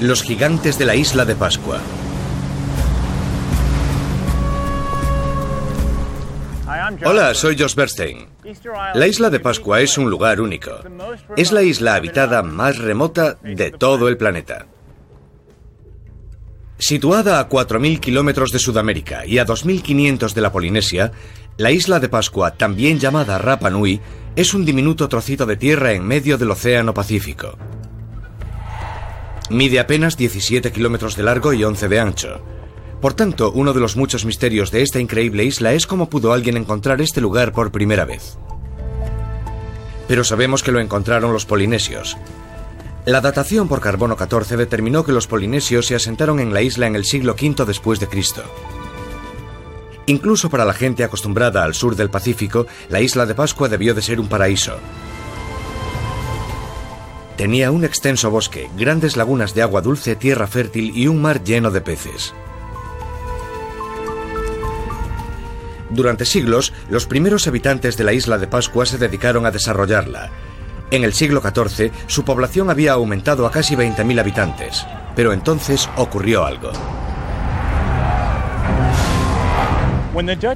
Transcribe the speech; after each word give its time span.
Los 0.00 0.22
gigantes 0.22 0.78
de 0.78 0.86
la 0.86 0.96
isla 0.96 1.26
de 1.26 1.34
Pascua. 1.34 1.78
Hola, 7.04 7.34
soy 7.34 7.58
Josh 7.58 7.74
Bernstein. 7.74 8.26
La 8.94 9.06
isla 9.06 9.28
de 9.28 9.40
Pascua 9.40 9.82
es 9.82 9.98
un 9.98 10.08
lugar 10.08 10.40
único. 10.40 10.70
Es 11.36 11.52
la 11.52 11.62
isla 11.62 11.96
habitada 11.96 12.42
más 12.42 12.78
remota 12.78 13.36
de 13.42 13.72
todo 13.72 14.08
el 14.08 14.16
planeta. 14.16 14.66
Situada 16.78 17.38
a 17.38 17.50
4.000 17.50 18.00
kilómetros 18.00 18.52
de 18.52 18.58
Sudamérica 18.58 19.26
y 19.26 19.36
a 19.36 19.44
2.500 19.44 20.32
de 20.32 20.40
la 20.40 20.50
Polinesia, 20.50 21.12
la 21.58 21.72
isla 21.72 22.00
de 22.00 22.08
Pascua, 22.08 22.52
también 22.52 22.98
llamada 22.98 23.36
Rapa 23.36 23.68
Nui, 23.68 24.00
es 24.34 24.54
un 24.54 24.64
diminuto 24.64 25.10
trocito 25.10 25.44
de 25.44 25.58
tierra 25.58 25.92
en 25.92 26.06
medio 26.06 26.38
del 26.38 26.52
Océano 26.52 26.94
Pacífico. 26.94 27.58
Mide 29.50 29.80
apenas 29.80 30.16
17 30.16 30.70
kilómetros 30.70 31.16
de 31.16 31.24
largo 31.24 31.52
y 31.52 31.64
11 31.64 31.88
de 31.88 31.98
ancho. 31.98 32.40
Por 33.00 33.14
tanto, 33.14 33.50
uno 33.50 33.72
de 33.72 33.80
los 33.80 33.96
muchos 33.96 34.24
misterios 34.24 34.70
de 34.70 34.82
esta 34.82 35.00
increíble 35.00 35.42
isla 35.42 35.72
es 35.72 35.88
cómo 35.88 36.08
pudo 36.08 36.32
alguien 36.32 36.56
encontrar 36.56 37.00
este 37.00 37.20
lugar 37.20 37.52
por 37.52 37.72
primera 37.72 38.04
vez. 38.04 38.38
Pero 40.06 40.22
sabemos 40.22 40.62
que 40.62 40.70
lo 40.70 40.78
encontraron 40.78 41.32
los 41.32 41.46
polinesios. 41.46 42.16
La 43.06 43.20
datación 43.20 43.66
por 43.66 43.80
carbono 43.80 44.14
14 44.14 44.56
determinó 44.56 45.04
que 45.04 45.12
los 45.12 45.26
polinesios 45.26 45.86
se 45.86 45.96
asentaron 45.96 46.38
en 46.38 46.54
la 46.54 46.62
isla 46.62 46.86
en 46.86 46.94
el 46.94 47.04
siglo 47.04 47.32
V 47.32 47.64
después 47.64 47.98
de 47.98 48.06
Cristo. 48.06 48.44
Incluso 50.06 50.48
para 50.48 50.64
la 50.64 50.74
gente 50.74 51.02
acostumbrada 51.02 51.64
al 51.64 51.74
sur 51.74 51.96
del 51.96 52.10
Pacífico, 52.10 52.66
la 52.88 53.00
isla 53.00 53.26
de 53.26 53.34
Pascua 53.34 53.68
debió 53.68 53.94
de 53.94 54.02
ser 54.02 54.20
un 54.20 54.28
paraíso. 54.28 54.76
Tenía 57.40 57.70
un 57.70 57.84
extenso 57.84 58.30
bosque, 58.30 58.68
grandes 58.76 59.16
lagunas 59.16 59.54
de 59.54 59.62
agua 59.62 59.80
dulce, 59.80 60.14
tierra 60.14 60.46
fértil 60.46 60.92
y 60.94 61.06
un 61.06 61.22
mar 61.22 61.42
lleno 61.42 61.70
de 61.70 61.80
peces. 61.80 62.34
Durante 65.88 66.26
siglos, 66.26 66.74
los 66.90 67.06
primeros 67.06 67.46
habitantes 67.46 67.96
de 67.96 68.04
la 68.04 68.12
isla 68.12 68.36
de 68.36 68.46
Pascua 68.46 68.84
se 68.84 68.98
dedicaron 68.98 69.46
a 69.46 69.50
desarrollarla. 69.50 70.30
En 70.90 71.02
el 71.02 71.14
siglo 71.14 71.40
XIV, 71.40 71.90
su 72.08 72.26
población 72.26 72.68
había 72.68 72.92
aumentado 72.92 73.46
a 73.46 73.50
casi 73.50 73.74
20.000 73.74 74.20
habitantes, 74.20 74.86
pero 75.16 75.32
entonces 75.32 75.88
ocurrió 75.96 76.44
algo. 76.44 76.72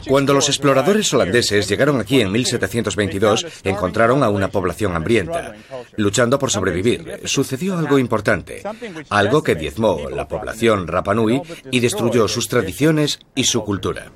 Cuando 0.08 0.34
los 0.34 0.48
exploradores 0.48 1.12
holandeses 1.14 1.68
llegaron 1.68 2.00
aquí 2.00 2.20
en 2.20 2.32
1722, 2.32 3.46
encontraron 3.62 4.22
a 4.22 4.28
una 4.28 4.48
población 4.48 4.96
hambrienta, 4.96 5.54
luchando 5.96 6.38
por 6.38 6.50
sobrevivir. 6.50 7.20
Sucedió 7.24 7.78
algo 7.78 7.98
importante, 7.98 8.62
algo 9.10 9.42
que 9.42 9.54
diezmó 9.54 10.08
la 10.10 10.26
población 10.26 10.88
Rapanui 10.88 11.40
y 11.70 11.80
destruyó 11.80 12.26
sus 12.26 12.48
tradiciones 12.48 13.20
y 13.34 13.44
su 13.44 13.62
cultura. 13.64 14.06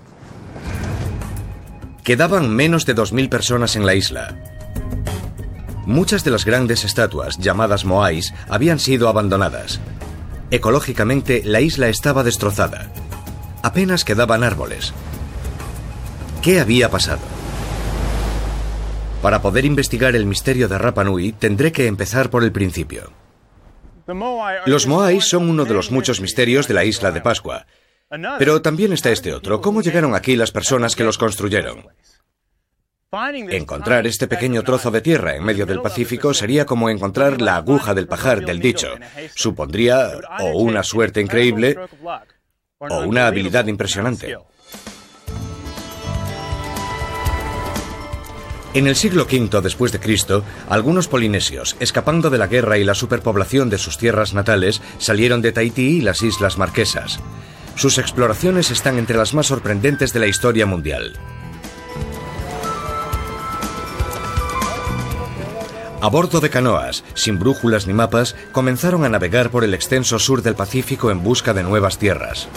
Quedaban 2.02 2.50
menos 2.50 2.86
de 2.86 2.96
2.000 2.96 3.28
personas 3.28 3.76
en 3.76 3.86
la 3.86 3.94
isla. 3.94 4.36
Muchas 5.86 6.24
de 6.24 6.30
las 6.30 6.44
grandes 6.44 6.84
estatuas, 6.84 7.38
llamadas 7.38 7.84
moais, 7.84 8.34
habían 8.48 8.78
sido 8.78 9.08
abandonadas. 9.08 9.80
Ecológicamente, 10.50 11.42
la 11.44 11.60
isla 11.60 11.88
estaba 11.88 12.24
destrozada. 12.24 12.90
Apenas 13.62 14.04
quedaban 14.04 14.42
árboles. 14.42 14.92
¿Qué 16.48 16.60
había 16.60 16.88
pasado? 16.88 17.20
Para 19.20 19.42
poder 19.42 19.66
investigar 19.66 20.16
el 20.16 20.24
misterio 20.24 20.66
de 20.66 20.78
Rapa 20.78 21.04
Nui, 21.04 21.32
tendré 21.32 21.72
que 21.72 21.86
empezar 21.86 22.30
por 22.30 22.42
el 22.42 22.52
principio. 22.52 23.12
Los 24.64 24.86
moais 24.86 25.26
son 25.26 25.50
uno 25.50 25.66
de 25.66 25.74
los 25.74 25.90
muchos 25.90 26.22
misterios 26.22 26.66
de 26.66 26.72
la 26.72 26.86
isla 26.86 27.12
de 27.12 27.20
Pascua, 27.20 27.66
pero 28.38 28.62
también 28.62 28.94
está 28.94 29.10
este 29.10 29.34
otro. 29.34 29.60
¿Cómo 29.60 29.82
llegaron 29.82 30.14
aquí 30.14 30.36
las 30.36 30.50
personas 30.50 30.96
que 30.96 31.04
los 31.04 31.18
construyeron? 31.18 31.84
Encontrar 33.50 34.06
este 34.06 34.26
pequeño 34.26 34.62
trozo 34.62 34.90
de 34.90 35.02
tierra 35.02 35.36
en 35.36 35.44
medio 35.44 35.66
del 35.66 35.82
Pacífico 35.82 36.32
sería 36.32 36.64
como 36.64 36.88
encontrar 36.88 37.42
la 37.42 37.56
aguja 37.56 37.92
del 37.92 38.08
pajar 38.08 38.46
del 38.46 38.58
dicho. 38.58 38.88
Supondría 39.34 40.12
o 40.40 40.62
una 40.62 40.82
suerte 40.82 41.20
increíble 41.20 41.76
o 42.78 43.00
una 43.00 43.26
habilidad 43.26 43.66
impresionante. 43.66 44.34
En 48.74 48.86
el 48.86 48.96
siglo 48.96 49.24
V 49.24 49.60
después 49.62 49.92
de 49.92 50.00
Cristo, 50.00 50.44
algunos 50.68 51.08
polinesios, 51.08 51.76
escapando 51.80 52.28
de 52.28 52.38
la 52.38 52.46
guerra 52.46 52.76
y 52.78 52.84
la 52.84 52.94
superpoblación 52.94 53.70
de 53.70 53.78
sus 53.78 53.96
tierras 53.96 54.34
natales, 54.34 54.82
salieron 54.98 55.40
de 55.40 55.52
Tahití 55.52 55.98
y 55.98 56.00
las 56.02 56.22
Islas 56.22 56.58
Marquesas. 56.58 57.18
Sus 57.76 57.96
exploraciones 57.96 58.70
están 58.70 58.98
entre 58.98 59.16
las 59.16 59.32
más 59.32 59.46
sorprendentes 59.46 60.12
de 60.12 60.20
la 60.20 60.26
historia 60.26 60.66
mundial. 60.66 61.14
A 66.00 66.08
bordo 66.08 66.40
de 66.40 66.50
canoas, 66.50 67.02
sin 67.14 67.38
brújulas 67.38 67.86
ni 67.86 67.94
mapas, 67.94 68.36
comenzaron 68.52 69.04
a 69.04 69.08
navegar 69.08 69.50
por 69.50 69.64
el 69.64 69.74
extenso 69.74 70.18
sur 70.18 70.42
del 70.42 70.54
Pacífico 70.54 71.10
en 71.10 71.24
busca 71.24 71.54
de 71.54 71.62
nuevas 71.64 71.98
tierras. 71.98 72.48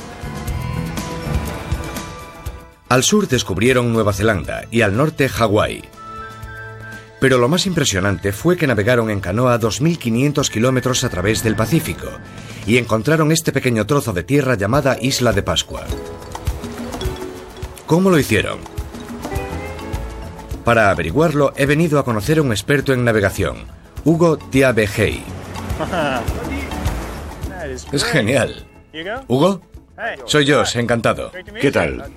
Al 2.89 3.03
sur 3.03 3.27
descubrieron 3.27 3.93
Nueva 3.93 4.11
Zelanda 4.11 4.65
y 4.69 4.81
al 4.81 4.97
norte 4.97 5.29
Hawái. 5.29 6.00
Pero 7.21 7.37
lo 7.37 7.47
más 7.47 7.67
impresionante 7.67 8.31
fue 8.31 8.57
que 8.57 8.65
navegaron 8.65 9.11
en 9.11 9.19
canoa 9.19 9.59
2.500 9.59 10.49
kilómetros 10.49 11.03
a 11.03 11.09
través 11.09 11.43
del 11.43 11.55
Pacífico 11.55 12.07
y 12.65 12.79
encontraron 12.79 13.31
este 13.31 13.51
pequeño 13.51 13.85
trozo 13.85 14.11
de 14.11 14.23
tierra 14.23 14.55
llamada 14.55 14.97
Isla 14.99 15.31
de 15.31 15.43
Pascua. 15.43 15.85
¿Cómo 17.85 18.09
lo 18.09 18.17
hicieron? 18.17 18.57
Para 20.65 20.89
averiguarlo 20.89 21.53
he 21.55 21.67
venido 21.67 21.99
a 21.99 22.05
conocer 22.05 22.39
a 22.39 22.41
un 22.41 22.51
experto 22.51 22.91
en 22.91 23.03
navegación, 23.03 23.67
Hugo 24.03 24.37
Tiabehei. 24.37 25.23
Es 27.91 28.03
genial. 28.03 28.65
¿Hugo? 29.27 29.61
Soy 30.25 30.45
yo, 30.45 30.63
encantado. 30.73 31.31
¿Qué 31.61 31.71
tal? 31.71 32.11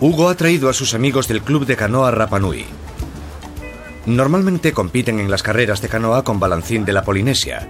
Hugo 0.00 0.28
ha 0.28 0.34
traído 0.34 0.68
a 0.68 0.72
sus 0.72 0.94
amigos 0.94 1.28
del 1.28 1.40
club 1.40 1.64
de 1.64 1.76
canoa 1.76 2.10
Rapanui. 2.10 2.66
Normalmente 4.06 4.72
compiten 4.72 5.18
en 5.18 5.30
las 5.30 5.42
carreras 5.42 5.80
de 5.80 5.88
canoa 5.88 6.24
con 6.24 6.38
balancín 6.38 6.84
de 6.84 6.92
la 6.92 7.04
Polinesia, 7.04 7.68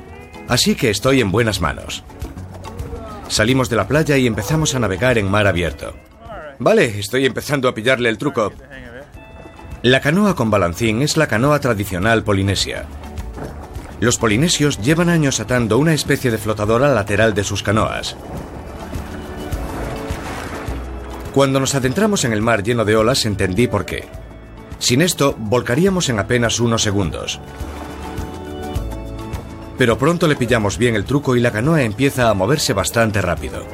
así 0.49 0.75
que 0.75 0.91
estoy 0.91 1.21
en 1.21 1.31
buenas 1.31 1.61
manos. 1.61 2.03
Salimos 3.28 3.71
de 3.71 3.77
la 3.77 3.87
playa 3.87 4.17
y 4.17 4.27
empezamos 4.27 4.75
a 4.75 4.81
navegar 4.81 5.17
en 5.17 5.31
mar 5.31 5.47
abierto. 5.47 5.94
Vale, 6.59 6.99
estoy 6.99 7.27
empezando 7.27 7.69
a 7.69 7.75
pillarle 7.75 8.09
el 8.09 8.19
truco. 8.19 8.53
La 9.83 10.00
canoa 10.00 10.34
con 10.34 10.50
balancín 10.50 11.03
es 11.03 11.17
la 11.17 11.28
canoa 11.28 11.61
tradicional 11.61 12.25
polinesia. 12.25 12.87
Los 14.00 14.19
polinesios 14.19 14.81
llevan 14.81 15.09
años 15.09 15.39
atando 15.39 15.78
una 15.78 15.94
especie 15.94 16.31
de 16.31 16.39
flotadora 16.39 16.93
lateral 16.93 17.33
de 17.34 17.44
sus 17.44 17.62
canoas. 17.62 18.17
Cuando 21.33 21.61
nos 21.61 21.75
adentramos 21.75 22.25
en 22.25 22.33
el 22.33 22.43
mar 22.43 22.62
lleno 22.62 22.84
de 22.84 22.97
olas 22.97 23.25
entendí 23.25 23.67
por 23.67 23.84
qué. 23.84 24.05
Sin 24.84 25.00
esto, 25.00 25.34
volcaríamos 25.39 26.11
en 26.11 26.19
apenas 26.19 26.61
unos 26.61 26.83
segundos. 26.83 27.41
Pero 29.78 29.97
pronto 29.97 30.28
le 30.28 30.37
pillamos 30.37 30.77
bien 30.77 30.95
el 30.95 31.06
truco 31.06 31.37
y 31.37 31.41
la 31.41 31.50
canoa 31.50 31.81
empieza 31.81 32.28
a 32.28 32.34
moverse 32.34 32.75
bastante 32.75 33.23
rápido. 33.23 33.65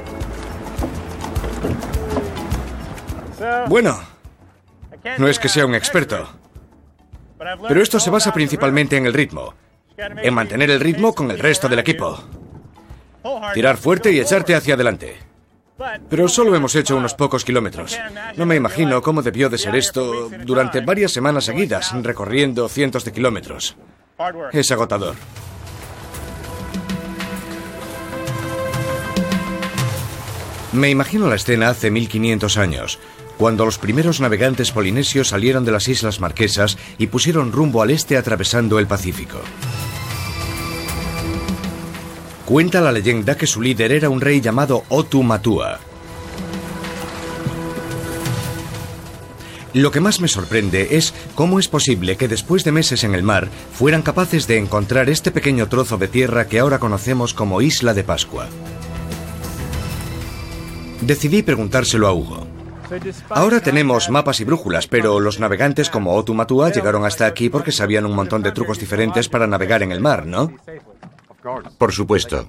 Bueno, 3.66 3.98
no 5.18 5.26
es 5.26 5.40
que 5.40 5.48
sea 5.48 5.66
un 5.66 5.74
experto, 5.74 6.28
pero 7.66 7.82
esto 7.82 7.98
se 7.98 8.10
basa 8.10 8.32
principalmente 8.32 8.96
en 8.96 9.06
el 9.06 9.12
ritmo, 9.12 9.54
en 9.96 10.32
mantener 10.32 10.70
el 10.70 10.78
ritmo 10.78 11.12
con 11.12 11.28
el 11.32 11.40
resto 11.40 11.68
del 11.68 11.80
equipo. 11.80 12.22
Tirar 13.52 13.78
fuerte 13.78 14.12
y 14.12 14.20
echarte 14.20 14.54
hacia 14.54 14.74
adelante. 14.74 15.29
Pero 16.08 16.28
solo 16.28 16.54
hemos 16.54 16.74
hecho 16.74 16.96
unos 16.96 17.14
pocos 17.14 17.44
kilómetros. 17.44 17.98
No 18.36 18.46
me 18.46 18.56
imagino 18.56 19.00
cómo 19.02 19.22
debió 19.22 19.48
de 19.48 19.58
ser 19.58 19.76
esto 19.76 20.30
durante 20.44 20.80
varias 20.80 21.12
semanas 21.12 21.44
seguidas, 21.44 21.92
recorriendo 22.02 22.68
cientos 22.68 23.04
de 23.04 23.12
kilómetros. 23.12 23.76
Es 24.52 24.70
agotador. 24.70 25.14
Me 30.72 30.88
imagino 30.88 31.28
la 31.28 31.34
escena 31.34 31.70
hace 31.70 31.90
1500 31.90 32.56
años, 32.56 33.00
cuando 33.38 33.64
los 33.64 33.78
primeros 33.78 34.20
navegantes 34.20 34.70
polinesios 34.70 35.28
salieron 35.28 35.64
de 35.64 35.72
las 35.72 35.88
Islas 35.88 36.20
Marquesas 36.20 36.78
y 36.96 37.08
pusieron 37.08 37.50
rumbo 37.50 37.82
al 37.82 37.90
este 37.90 38.16
atravesando 38.16 38.78
el 38.78 38.86
Pacífico. 38.86 39.40
Cuenta 42.50 42.80
la 42.80 42.90
leyenda 42.90 43.36
que 43.36 43.46
su 43.46 43.62
líder 43.62 43.92
era 43.92 44.10
un 44.10 44.20
rey 44.20 44.40
llamado 44.40 44.82
Otu 44.88 45.22
Matua. 45.22 45.78
Lo 49.72 49.92
que 49.92 50.00
más 50.00 50.20
me 50.20 50.26
sorprende 50.26 50.96
es 50.96 51.14
cómo 51.36 51.60
es 51.60 51.68
posible 51.68 52.16
que 52.16 52.26
después 52.26 52.64
de 52.64 52.72
meses 52.72 53.04
en 53.04 53.14
el 53.14 53.22
mar 53.22 53.46
fueran 53.72 54.02
capaces 54.02 54.48
de 54.48 54.58
encontrar 54.58 55.08
este 55.08 55.30
pequeño 55.30 55.68
trozo 55.68 55.96
de 55.96 56.08
tierra 56.08 56.48
que 56.48 56.58
ahora 56.58 56.80
conocemos 56.80 57.34
como 57.34 57.62
Isla 57.62 57.94
de 57.94 58.02
Pascua. 58.02 58.48
Decidí 61.02 61.44
preguntárselo 61.44 62.08
a 62.08 62.12
Hugo. 62.12 62.48
Ahora 63.28 63.60
tenemos 63.60 64.10
mapas 64.10 64.40
y 64.40 64.44
brújulas, 64.44 64.88
pero 64.88 65.20
los 65.20 65.38
navegantes 65.38 65.88
como 65.88 66.16
Otumatua 66.16 66.72
llegaron 66.72 67.04
hasta 67.04 67.26
aquí 67.26 67.48
porque 67.48 67.70
sabían 67.70 68.06
un 68.06 68.16
montón 68.16 68.42
de 68.42 68.50
trucos 68.50 68.80
diferentes 68.80 69.28
para 69.28 69.46
navegar 69.46 69.84
en 69.84 69.92
el 69.92 70.00
mar, 70.00 70.26
¿no? 70.26 70.52
Por 71.78 71.92
supuesto. 71.92 72.48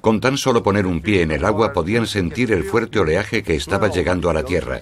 Con 0.00 0.20
tan 0.20 0.36
solo 0.36 0.62
poner 0.62 0.86
un 0.86 1.00
pie 1.00 1.22
en 1.22 1.32
el 1.32 1.44
agua 1.44 1.72
podían 1.72 2.06
sentir 2.06 2.52
el 2.52 2.64
fuerte 2.64 2.98
oleaje 2.98 3.42
que 3.42 3.56
estaba 3.56 3.88
llegando 3.88 4.30
a 4.30 4.34
la 4.34 4.44
tierra, 4.44 4.80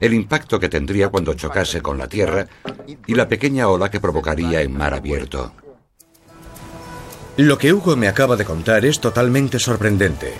el 0.00 0.14
impacto 0.14 0.60
que 0.60 0.68
tendría 0.68 1.08
cuando 1.08 1.34
chocase 1.34 1.80
con 1.80 1.98
la 1.98 2.08
tierra 2.08 2.46
y 3.06 3.14
la 3.14 3.28
pequeña 3.28 3.68
ola 3.68 3.90
que 3.90 4.00
provocaría 4.00 4.62
en 4.62 4.76
mar 4.76 4.94
abierto. 4.94 5.52
Lo 7.36 7.58
que 7.58 7.72
Hugo 7.72 7.96
me 7.96 8.06
acaba 8.06 8.36
de 8.36 8.44
contar 8.44 8.84
es 8.84 9.00
totalmente 9.00 9.58
sorprendente. 9.58 10.34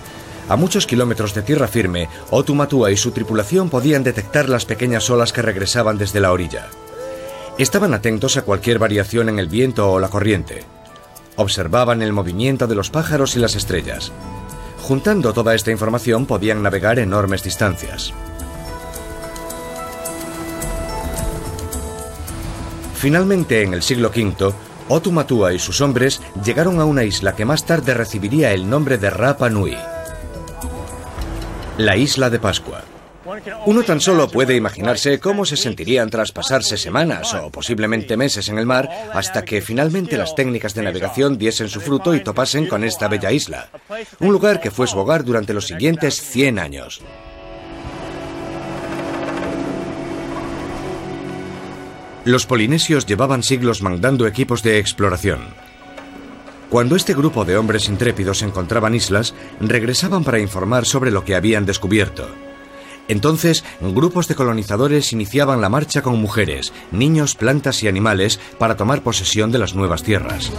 A 0.47 0.55
muchos 0.55 0.85
kilómetros 0.85 1.33
de 1.33 1.41
tierra 1.41 1.67
firme, 1.67 2.07
Otumatua 2.29 2.91
y 2.91 2.97
su 2.97 3.11
tripulación 3.11 3.69
podían 3.69 4.03
detectar 4.03 4.47
las 4.47 4.65
pequeñas 4.65 5.09
olas 5.09 5.33
que 5.33 5.41
regresaban 5.41 5.97
desde 5.97 6.19
la 6.19 6.31
orilla. 6.31 6.67
Estaban 7.57 7.93
atentos 7.93 8.37
a 8.37 8.43
cualquier 8.43 8.79
variación 8.79 9.29
en 9.29 9.39
el 9.39 9.47
viento 9.47 9.91
o 9.91 9.99
la 9.99 10.09
corriente. 10.09 10.63
Observaban 11.37 12.01
el 12.01 12.13
movimiento 12.13 12.67
de 12.67 12.75
los 12.75 12.89
pájaros 12.89 13.35
y 13.35 13.39
las 13.39 13.55
estrellas. 13.55 14.11
Juntando 14.81 15.33
toda 15.33 15.55
esta 15.55 15.71
información 15.71 16.25
podían 16.25 16.61
navegar 16.63 16.99
enormes 16.99 17.43
distancias. 17.43 18.13
Finalmente, 22.95 23.63
en 23.63 23.73
el 23.73 23.83
siglo 23.83 24.09
V, 24.09 24.53
Otumatua 24.87 25.53
y 25.53 25.59
sus 25.59 25.81
hombres 25.81 26.21
llegaron 26.43 26.79
a 26.79 26.85
una 26.85 27.03
isla 27.03 27.35
que 27.35 27.45
más 27.45 27.65
tarde 27.65 27.93
recibiría 27.93 28.51
el 28.53 28.69
nombre 28.69 28.97
de 28.97 29.09
Rapa 29.09 29.49
Nui. 29.49 29.75
La 31.77 31.97
isla 31.97 32.29
de 32.29 32.39
Pascua. 32.39 32.83
Uno 33.65 33.83
tan 33.83 33.99
solo 33.99 34.27
puede 34.29 34.55
imaginarse 34.55 35.19
cómo 35.19 35.45
se 35.45 35.57
sentirían 35.57 36.09
tras 36.09 36.31
pasarse 36.31 36.77
semanas 36.77 37.33
o 37.33 37.49
posiblemente 37.49 38.17
meses 38.17 38.49
en 38.49 38.59
el 38.59 38.65
mar 38.65 38.89
hasta 39.13 39.43
que 39.43 39.61
finalmente 39.61 40.17
las 40.17 40.35
técnicas 40.35 40.75
de 40.75 40.83
navegación 40.83 41.37
diesen 41.37 41.67
su 41.67 41.81
fruto 41.81 42.13
y 42.13 42.23
topasen 42.23 42.67
con 42.67 42.83
esta 42.83 43.07
bella 43.07 43.31
isla. 43.31 43.69
Un 44.19 44.31
lugar 44.31 44.61
que 44.61 44.71
fue 44.71 44.85
su 44.85 44.99
hogar 44.99 45.23
durante 45.23 45.53
los 45.53 45.65
siguientes 45.65 46.21
100 46.21 46.59
años. 46.59 47.01
Los 52.25 52.45
polinesios 52.45 53.05
llevaban 53.05 53.43
siglos 53.43 53.81
mandando 53.81 54.25
equipos 54.25 54.63
de 54.63 54.79
exploración. 54.79 55.41
Cuando 56.69 56.95
este 56.95 57.13
grupo 57.13 57.45
de 57.45 57.57
hombres 57.57 57.87
intrépidos 57.87 58.41
encontraban 58.41 58.95
islas, 58.95 59.35
regresaban 59.59 60.23
para 60.23 60.39
informar 60.39 60.85
sobre 60.85 61.11
lo 61.11 61.23
que 61.23 61.35
habían 61.35 61.65
descubierto. 61.65 62.27
Entonces, 63.07 63.63
grupos 63.81 64.27
de 64.27 64.35
colonizadores 64.35 65.13
iniciaban 65.13 65.61
la 65.61 65.69
marcha 65.69 66.01
con 66.01 66.19
mujeres, 66.19 66.73
niños, 66.91 67.35
plantas 67.35 67.83
y 67.83 67.87
animales 67.87 68.39
para 68.57 68.75
tomar 68.75 69.03
posesión 69.03 69.51
de 69.51 69.59
las 69.59 69.75
nuevas 69.75 70.03
tierras. 70.03 70.51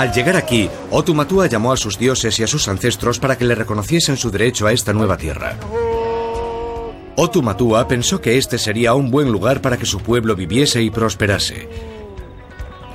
Al 0.00 0.14
llegar 0.14 0.34
aquí, 0.34 0.70
Otumatua 0.90 1.46
llamó 1.46 1.72
a 1.72 1.76
sus 1.76 1.98
dioses 1.98 2.38
y 2.38 2.42
a 2.42 2.46
sus 2.46 2.68
ancestros 2.68 3.18
para 3.18 3.36
que 3.36 3.44
le 3.44 3.54
reconociesen 3.54 4.16
su 4.16 4.30
derecho 4.30 4.66
a 4.66 4.72
esta 4.72 4.94
nueva 4.94 5.18
tierra. 5.18 5.58
Otumatua 7.22 7.86
pensó 7.86 8.22
que 8.22 8.38
este 8.38 8.56
sería 8.56 8.94
un 8.94 9.10
buen 9.10 9.30
lugar 9.30 9.60
para 9.60 9.76
que 9.76 9.84
su 9.84 10.00
pueblo 10.00 10.34
viviese 10.34 10.80
y 10.80 10.88
prosperase. 10.88 11.68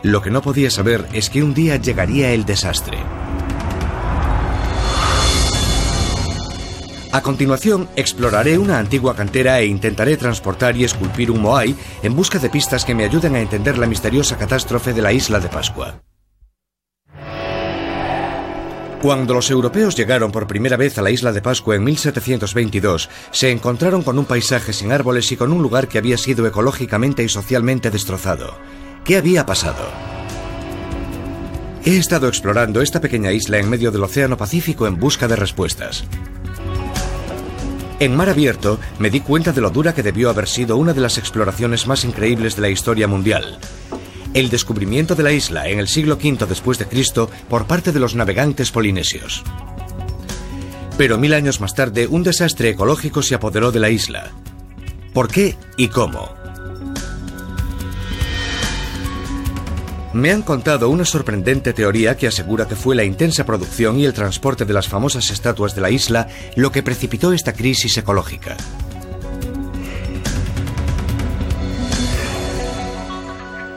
Lo 0.01 0.19
que 0.23 0.31
no 0.31 0.41
podía 0.41 0.71
saber 0.71 1.05
es 1.13 1.29
que 1.29 1.43
un 1.43 1.53
día 1.53 1.75
llegaría 1.75 2.31
el 2.31 2.43
desastre. 2.43 2.97
A 7.11 7.21
continuación, 7.21 7.87
exploraré 7.95 8.57
una 8.57 8.79
antigua 8.79 9.15
cantera 9.15 9.59
e 9.59 9.67
intentaré 9.67 10.17
transportar 10.17 10.75
y 10.75 10.85
esculpir 10.85 11.29
un 11.29 11.43
Moai 11.43 11.75
en 12.01 12.15
busca 12.15 12.39
de 12.39 12.49
pistas 12.49 12.83
que 12.83 12.95
me 12.95 13.05
ayuden 13.05 13.35
a 13.35 13.41
entender 13.41 13.77
la 13.77 13.85
misteriosa 13.85 14.39
catástrofe 14.39 14.93
de 14.93 15.03
la 15.03 15.13
isla 15.13 15.39
de 15.39 15.49
Pascua. 15.49 16.01
Cuando 19.05 19.35
los 19.35 19.51
europeos 19.51 19.95
llegaron 19.95 20.31
por 20.31 20.47
primera 20.47 20.77
vez 20.77 20.97
a 20.97 21.03
la 21.03 21.11
isla 21.11 21.31
de 21.31 21.39
Pascua 21.39 21.75
en 21.75 21.83
1722, 21.83 23.07
se 23.29 23.51
encontraron 23.51 24.01
con 24.01 24.17
un 24.17 24.25
paisaje 24.25 24.73
sin 24.73 24.91
árboles 24.91 25.31
y 25.31 25.37
con 25.37 25.51
un 25.51 25.61
lugar 25.61 25.87
que 25.87 25.99
había 25.99 26.17
sido 26.17 26.47
ecológicamente 26.47 27.21
y 27.23 27.29
socialmente 27.29 27.91
destrozado. 27.91 28.57
¿Qué 29.03 29.17
había 29.17 29.45
pasado? 29.45 29.87
He 31.85 31.97
estado 31.97 32.27
explorando 32.27 32.81
esta 32.81 32.99
pequeña 32.99 33.31
isla 33.31 33.59
en 33.59 33.69
medio 33.69 33.91
del 33.91 34.01
Océano 34.01 34.37
Pacífico 34.37 34.87
en 34.87 34.99
busca 34.99 35.27
de 35.27 35.35
respuestas. 35.35 36.03
En 37.99 38.15
mar 38.15 38.29
abierto 38.29 38.79
me 38.97 39.11
di 39.11 39.19
cuenta 39.19 39.51
de 39.51 39.61
lo 39.61 39.69
dura 39.69 39.93
que 39.93 40.01
debió 40.01 40.31
haber 40.31 40.47
sido 40.47 40.77
una 40.77 40.93
de 40.93 41.01
las 41.01 41.19
exploraciones 41.19 41.85
más 41.85 42.05
increíbles 42.05 42.55
de 42.55 42.63
la 42.63 42.69
historia 42.69 43.07
mundial 43.07 43.59
el 44.35 44.49
descubrimiento 44.49 45.15
de 45.15 45.23
la 45.23 45.31
isla 45.31 45.67
en 45.69 45.79
el 45.79 45.87
siglo 45.87 46.15
V 46.15 46.45
después 46.45 46.77
de 46.77 46.85
Cristo 46.85 47.29
por 47.49 47.65
parte 47.65 47.93
de 47.93 47.99
los 47.99 48.15
navegantes 48.15 48.69
polinesios. 48.69 49.43
Pero 50.97 51.17
mil 51.17 51.33
años 51.33 51.61
más 51.61 51.73
tarde, 51.73 52.05
un 52.07 52.21
desastre 52.21 52.69
ecológico 52.69 53.23
se 53.23 53.35
apoderó 53.35 53.71
de 53.71 53.79
la 53.79 53.89
isla. 53.89 54.31
¿Por 55.13 55.29
qué 55.29 55.57
y 55.77 55.87
cómo? 55.87 56.35
Me 60.11 60.31
han 60.31 60.41
contado 60.41 60.89
una 60.89 61.05
sorprendente 61.05 61.73
teoría 61.73 62.17
que 62.17 62.27
asegura 62.27 62.67
que 62.67 62.75
fue 62.75 62.95
la 62.95 63.03
intensa 63.05 63.45
producción 63.45 63.99
y 63.99 64.05
el 64.05 64.13
transporte 64.13 64.65
de 64.65 64.73
las 64.73 64.87
famosas 64.87 65.29
estatuas 65.29 65.75
de 65.75 65.81
la 65.81 65.89
isla 65.89 66.27
lo 66.55 66.71
que 66.73 66.83
precipitó 66.83 67.31
esta 67.31 67.53
crisis 67.53 67.97
ecológica. 67.97 68.57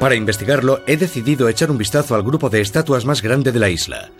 Para 0.00 0.14
investigarlo, 0.14 0.80
he 0.86 0.96
decidido 0.96 1.48
echar 1.48 1.70
un 1.72 1.78
vistazo 1.78 2.14
al 2.14 2.22
grupo 2.22 2.50
de 2.50 2.60
estatuas 2.60 3.04
más 3.04 3.20
grande 3.20 3.50
de 3.50 3.58
la 3.58 3.68
isla. 3.68 4.10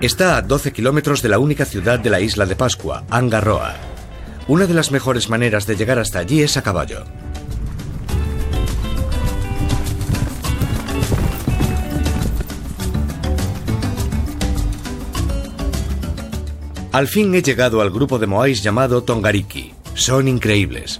Está 0.00 0.38
a 0.38 0.42
12 0.42 0.72
kilómetros 0.72 1.20
de 1.20 1.28
la 1.28 1.38
única 1.38 1.66
ciudad 1.66 1.98
de 1.98 2.08
la 2.08 2.20
isla 2.20 2.46
de 2.46 2.56
Pascua, 2.56 3.04
Angarroa. 3.10 3.74
Una 4.48 4.66
de 4.66 4.72
las 4.72 4.92
mejores 4.92 5.28
maneras 5.28 5.66
de 5.66 5.76
llegar 5.76 5.98
hasta 5.98 6.20
allí 6.20 6.42
es 6.42 6.56
a 6.56 6.62
caballo. 6.62 7.04
Al 16.92 17.08
fin 17.08 17.34
he 17.34 17.42
llegado 17.42 17.82
al 17.82 17.90
grupo 17.90 18.18
de 18.18 18.26
Moais 18.26 18.62
llamado 18.62 19.02
Tongariki. 19.02 19.74
Son 19.92 20.28
increíbles. 20.28 20.98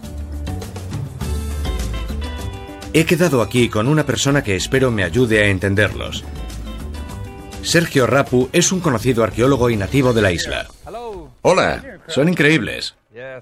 He 2.97 3.05
quedado 3.05 3.43
aquí 3.43 3.69
con 3.69 3.89
una 3.89 4.07
persona 4.07 4.43
que 4.43 4.57
espero 4.57 4.91
me 4.91 5.05
ayude 5.05 5.43
a 5.43 5.49
entenderlos. 5.49 6.25
Sergio 7.61 8.07
Rapu 8.07 8.49
es 8.55 8.73
un 8.73 8.81
conocido 8.81 9.23
arqueólogo 9.23 9.69
y 9.69 9.77
nativo 9.77 10.15
de 10.15 10.23
la 10.23 10.33
isla. 10.33 10.67
Hola. 11.43 12.01
Son 12.09 12.27
increíbles. 12.27 12.95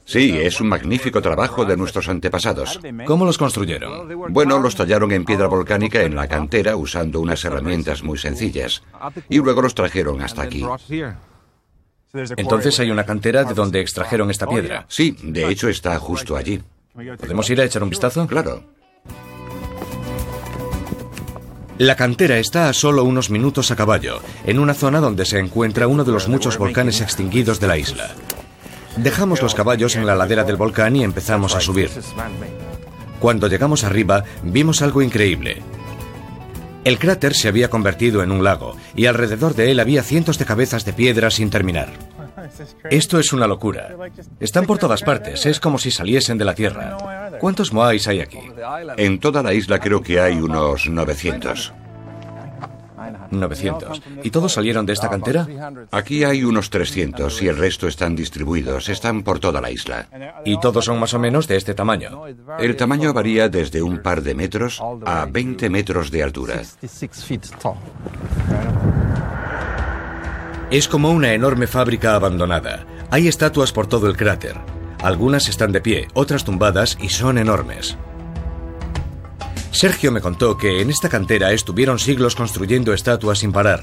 Sí, 0.06 0.36
es 0.36 0.60
un 0.60 0.66
magnífico 0.66 1.22
trabajo 1.22 1.64
de 1.64 1.76
nuestros 1.76 2.08
antepasados. 2.08 2.80
¿Cómo 3.06 3.24
los 3.24 3.38
construyeron? 3.38 4.32
Bueno, 4.32 4.58
los 4.58 4.74
tallaron 4.74 5.12
en 5.12 5.24
piedra 5.24 5.46
volcánica 5.46 6.02
en 6.02 6.16
la 6.16 6.26
cantera 6.26 6.74
usando 6.74 7.20
unas 7.20 7.44
herramientas 7.44 8.02
muy 8.02 8.18
sencillas. 8.18 8.82
Y 9.28 9.38
luego 9.38 9.62
los 9.62 9.76
trajeron 9.76 10.20
hasta 10.20 10.42
aquí. 10.42 10.66
Entonces 12.12 12.80
hay 12.80 12.90
una 12.90 13.06
cantera 13.06 13.44
de 13.44 13.54
donde 13.54 13.78
extrajeron 13.78 14.32
esta 14.32 14.48
piedra. 14.48 14.84
Sí, 14.88 15.16
de 15.22 15.48
hecho 15.48 15.68
está 15.68 15.96
justo 16.00 16.34
allí. 16.34 16.60
¿Podemos 17.20 17.48
ir 17.50 17.60
a 17.60 17.64
echar 17.64 17.84
un 17.84 17.90
vistazo? 17.90 18.26
Claro. 18.26 18.74
La 21.78 21.96
cantera 21.96 22.38
está 22.38 22.68
a 22.68 22.72
solo 22.72 23.02
unos 23.02 23.30
minutos 23.30 23.72
a 23.72 23.76
caballo, 23.76 24.20
en 24.46 24.60
una 24.60 24.74
zona 24.74 25.00
donde 25.00 25.24
se 25.24 25.40
encuentra 25.40 25.88
uno 25.88 26.04
de 26.04 26.12
los 26.12 26.28
muchos 26.28 26.56
volcanes 26.56 27.00
extinguidos 27.00 27.58
de 27.58 27.66
la 27.66 27.76
isla. 27.76 28.10
Dejamos 28.96 29.42
los 29.42 29.56
caballos 29.56 29.96
en 29.96 30.06
la 30.06 30.14
ladera 30.14 30.44
del 30.44 30.54
volcán 30.54 30.94
y 30.94 31.02
empezamos 31.02 31.56
a 31.56 31.60
subir. 31.60 31.90
Cuando 33.18 33.48
llegamos 33.48 33.82
arriba, 33.82 34.22
vimos 34.44 34.82
algo 34.82 35.02
increíble. 35.02 35.62
El 36.84 36.98
cráter 36.98 37.34
se 37.34 37.48
había 37.48 37.70
convertido 37.70 38.22
en 38.22 38.30
un 38.30 38.44
lago 38.44 38.76
y 38.94 39.06
alrededor 39.06 39.54
de 39.54 39.72
él 39.72 39.80
había 39.80 40.04
cientos 40.04 40.38
de 40.38 40.44
cabezas 40.44 40.84
de 40.84 40.92
piedra 40.92 41.30
sin 41.30 41.50
terminar. 41.50 41.88
Esto 42.90 43.18
es 43.18 43.32
una 43.32 43.46
locura. 43.46 43.96
Están 44.38 44.66
por 44.66 44.78
todas 44.78 45.02
partes, 45.02 45.46
es 45.46 45.58
como 45.58 45.78
si 45.78 45.90
saliesen 45.90 46.38
de 46.38 46.44
la 46.44 46.54
Tierra. 46.54 47.23
¿Cuántos 47.40 47.72
Moais 47.72 48.06
hay 48.08 48.20
aquí? 48.20 48.40
En 48.96 49.18
toda 49.18 49.42
la 49.42 49.54
isla 49.54 49.78
creo 49.78 50.02
que 50.02 50.20
hay 50.20 50.40
unos 50.40 50.88
900. 50.88 51.72
900. 53.30 54.02
¿Y 54.22 54.30
todos 54.30 54.52
salieron 54.52 54.86
de 54.86 54.92
esta 54.92 55.10
cantera? 55.10 55.46
Aquí 55.90 56.24
hay 56.24 56.44
unos 56.44 56.70
300 56.70 57.42
y 57.42 57.48
el 57.48 57.56
resto 57.56 57.88
están 57.88 58.16
distribuidos. 58.16 58.88
Están 58.88 59.22
por 59.22 59.38
toda 59.38 59.60
la 59.60 59.70
isla. 59.70 60.08
¿Y 60.44 60.58
todos 60.60 60.84
son 60.84 60.98
más 60.98 61.14
o 61.14 61.18
menos 61.18 61.48
de 61.48 61.56
este 61.56 61.74
tamaño? 61.74 62.22
El 62.58 62.76
tamaño 62.76 63.12
varía 63.12 63.48
desde 63.48 63.82
un 63.82 63.98
par 64.02 64.22
de 64.22 64.34
metros 64.34 64.80
a 65.04 65.26
20 65.26 65.70
metros 65.70 66.10
de 66.10 66.22
altura. 66.22 66.62
Es 70.70 70.88
como 70.88 71.10
una 71.10 71.32
enorme 71.32 71.66
fábrica 71.66 72.14
abandonada. 72.14 72.86
Hay 73.10 73.28
estatuas 73.28 73.72
por 73.72 73.86
todo 73.86 74.08
el 74.08 74.16
cráter. 74.16 74.56
Algunas 75.04 75.50
están 75.50 75.70
de 75.70 75.82
pie, 75.82 76.08
otras 76.14 76.44
tumbadas 76.44 76.96
y 76.98 77.10
son 77.10 77.36
enormes. 77.36 77.98
Sergio 79.70 80.10
me 80.10 80.22
contó 80.22 80.56
que 80.56 80.80
en 80.80 80.88
esta 80.88 81.10
cantera 81.10 81.52
estuvieron 81.52 81.98
siglos 81.98 82.34
construyendo 82.34 82.94
estatuas 82.94 83.40
sin 83.40 83.52
parar. 83.52 83.82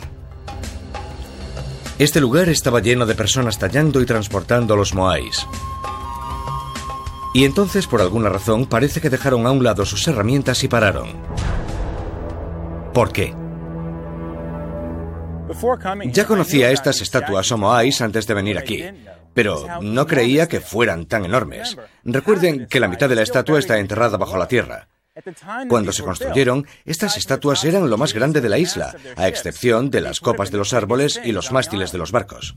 Este 1.99 2.19
lugar 2.19 2.49
estaba 2.49 2.79
lleno 2.79 3.05
de 3.05 3.13
personas 3.13 3.59
tallando 3.59 4.01
y 4.01 4.07
transportando 4.07 4.75
los 4.75 4.95
moais. 4.95 5.45
Y 7.35 7.45
entonces, 7.45 7.85
por 7.85 8.01
alguna 8.01 8.29
razón, 8.29 8.65
parece 8.65 8.99
que 8.99 9.11
dejaron 9.11 9.45
a 9.45 9.51
un 9.51 9.63
lado 9.63 9.85
sus 9.85 10.07
herramientas 10.07 10.63
y 10.63 10.69
pararon. 10.69 11.09
¿Por 12.95 13.11
qué? 13.13 13.35
Ya 16.11 16.25
conocía 16.25 16.71
estas 16.71 16.99
estatuas 16.99 17.51
o 17.51 17.59
moais 17.59 18.01
antes 18.01 18.25
de 18.25 18.33
venir 18.33 18.57
aquí, 18.57 18.83
pero 19.33 19.81
no 19.81 20.07
creía 20.07 20.47
que 20.47 20.61
fueran 20.61 21.05
tan 21.05 21.25
enormes. 21.25 21.77
Recuerden 22.03 22.67
que 22.67 22.79
la 22.79 22.87
mitad 22.87 23.09
de 23.09 23.15
la 23.15 23.23
estatua 23.23 23.59
está 23.59 23.79
enterrada 23.79 24.17
bajo 24.17 24.37
la 24.37 24.47
tierra. 24.47 24.87
Cuando 25.67 25.91
se 25.91 26.03
construyeron, 26.03 26.65
estas 26.85 27.17
estatuas 27.17 27.63
eran 27.65 27.89
lo 27.89 27.97
más 27.97 28.13
grande 28.13 28.39
de 28.39 28.49
la 28.49 28.57
isla, 28.57 28.95
a 29.17 29.27
excepción 29.27 29.89
de 29.89 30.01
las 30.01 30.19
copas 30.19 30.51
de 30.51 30.57
los 30.57 30.73
árboles 30.73 31.19
y 31.23 31.31
los 31.31 31.51
mástiles 31.51 31.91
de 31.91 31.97
los 31.97 32.11
barcos. 32.11 32.55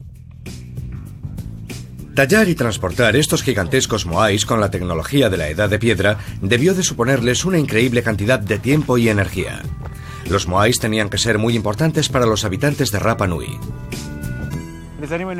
Tallar 2.15 2.49
y 2.49 2.55
transportar 2.55 3.17
estos 3.17 3.43
gigantescos 3.43 4.07
moais 4.07 4.47
con 4.47 4.61
la 4.61 4.71
tecnología 4.71 5.31
de 5.31 5.37
la 5.37 5.49
edad 5.49 5.69
de 5.69 5.81
piedra 5.81 6.19
debió 6.41 6.73
de 6.73 6.85
suponerles 6.85 7.45
una 7.45 7.59
increíble 7.59 8.05
cantidad 8.05 8.39
de 8.39 8.61
tiempo 8.61 8.99
y 8.99 9.09
energía. 9.09 9.63
Los 10.31 10.47
moais 10.47 10.79
tenían 10.79 11.11
que 11.11 11.19
ser 11.19 11.39
muy 11.39 11.57
importantes 11.57 12.09
para 12.09 12.25
los 12.25 12.45
habitantes 12.45 12.93
de 12.93 13.01
Rapa 13.01 13.27
Nui. 13.27 13.59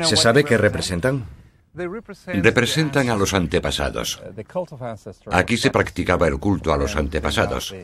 ¿Se 0.03 0.17
sabe 0.17 0.43
qué 0.43 0.57
representan? 0.57 1.25
representan 2.41 3.09
a 3.09 3.15
los 3.15 3.33
antepasados. 3.33 4.21
Aquí 5.31 5.57
se 5.57 5.71
practicaba 5.71 6.27
el 6.27 6.39
culto 6.39 6.71
a 6.71 6.77
los 6.77 6.95
antepasados. 6.95 7.75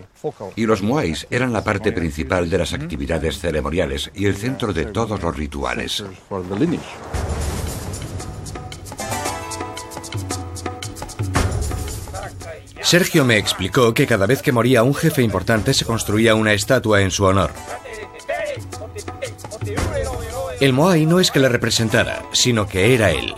Y 0.55 0.65
los 0.65 0.81
moais 0.81 1.27
eran 1.29 1.51
la 1.51 1.63
parte 1.63 1.91
principal 1.91 2.49
de 2.49 2.57
las 2.57 2.73
actividades 2.73 3.39
ceremoniales 3.39 4.09
y 4.15 4.25
el 4.27 4.35
centro 4.35 4.71
de 4.71 4.85
todos 4.85 5.21
los 5.21 5.35
rituales. 5.35 6.03
Sergio 12.81 13.23
me 13.23 13.37
explicó 13.37 13.93
que 13.93 14.07
cada 14.07 14.25
vez 14.25 14.41
que 14.41 14.51
moría 14.51 14.83
un 14.83 14.95
jefe 14.95 15.21
importante 15.21 15.73
se 15.73 15.85
construía 15.85 16.35
una 16.35 16.53
estatua 16.53 17.01
en 17.01 17.11
su 17.11 17.25
honor. 17.25 17.51
El 20.61 20.73
Moai 20.73 21.07
no 21.07 21.19
es 21.19 21.31
que 21.31 21.39
le 21.39 21.49
representara, 21.49 22.21
sino 22.33 22.67
que 22.67 22.93
era 22.93 23.09
él. 23.09 23.33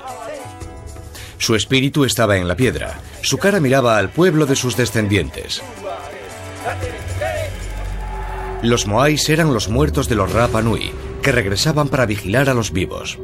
Su 1.37 1.55
espíritu 1.55 2.03
estaba 2.03 2.35
en 2.35 2.49
la 2.49 2.57
piedra. 2.57 2.99
Su 3.21 3.37
cara 3.37 3.61
miraba 3.61 3.97
al 3.97 4.09
pueblo 4.09 4.45
de 4.45 4.57
sus 4.57 4.75
descendientes. 4.75 5.61
Los 8.61 8.87
Moais 8.87 9.29
eran 9.29 9.53
los 9.53 9.69
muertos 9.69 10.09
de 10.09 10.15
los 10.15 10.33
Rapa 10.33 10.61
Nui, 10.61 10.91
que 11.21 11.31
regresaban 11.31 11.87
para 11.87 12.05
vigilar 12.05 12.49
a 12.49 12.53
los 12.53 12.73
vivos. 12.73 13.17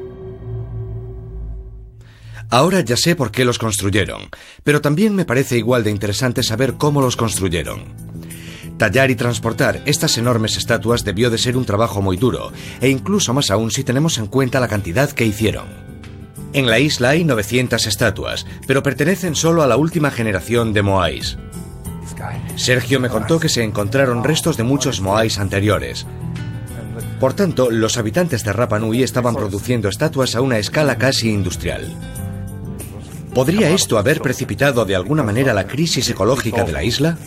Ahora 2.49 2.79
ya 2.79 2.95
sé 2.95 3.17
por 3.17 3.31
qué 3.31 3.43
los 3.43 3.59
construyeron, 3.59 4.29
pero 4.63 4.79
también 4.79 5.13
me 5.13 5.25
parece 5.25 5.57
igual 5.57 5.83
de 5.83 5.91
interesante 5.91 6.41
saber 6.41 6.75
cómo 6.75 7.01
los 7.01 7.17
construyeron. 7.17 7.83
Tallar 8.79 9.11
y 9.11 9.15
transportar 9.15 9.81
estas 9.85 10.17
enormes 10.17 10.55
estatuas 10.55 11.03
debió 11.03 11.29
de 11.29 11.37
ser 11.37 11.57
un 11.57 11.65
trabajo 11.65 12.01
muy 12.01 12.15
duro, 12.15 12.53
e 12.79 12.87
incluso 12.87 13.33
más 13.33 13.51
aún 13.51 13.71
si 13.71 13.83
tenemos 13.83 14.17
en 14.17 14.27
cuenta 14.27 14.61
la 14.61 14.69
cantidad 14.69 15.11
que 15.11 15.25
hicieron. 15.25 15.65
En 16.53 16.65
la 16.65 16.79
isla 16.79 17.09
hay 17.09 17.25
900 17.25 17.85
estatuas, 17.85 18.45
pero 18.67 18.81
pertenecen 18.81 19.35
solo 19.35 19.63
a 19.63 19.67
la 19.67 19.75
última 19.75 20.11
generación 20.11 20.71
de 20.71 20.81
Moais. 20.81 21.37
Sergio 22.55 23.01
me 23.01 23.09
contó 23.09 23.37
que 23.37 23.49
se 23.49 23.63
encontraron 23.63 24.23
restos 24.23 24.55
de 24.55 24.63
muchos 24.63 25.01
Moais 25.01 25.39
anteriores. 25.39 26.05
Por 27.19 27.33
tanto, 27.33 27.71
los 27.71 27.97
habitantes 27.97 28.45
de 28.45 28.53
Rapa 28.53 28.79
Nui 28.79 29.03
estaban 29.03 29.35
produciendo 29.35 29.89
estatuas 29.89 30.35
a 30.35 30.41
una 30.41 30.57
escala 30.57 30.97
casi 30.97 31.29
industrial. 31.31 31.93
¿Podría 33.33 33.71
esto 33.71 33.97
haber 33.97 34.21
precipitado 34.21 34.85
de 34.85 34.95
alguna 34.95 35.21
manera 35.21 35.53
la 35.53 35.67
crisis 35.67 36.09
ecológica 36.09 36.63
de 36.63 36.71
la 36.71 36.83
isla? 36.85 37.17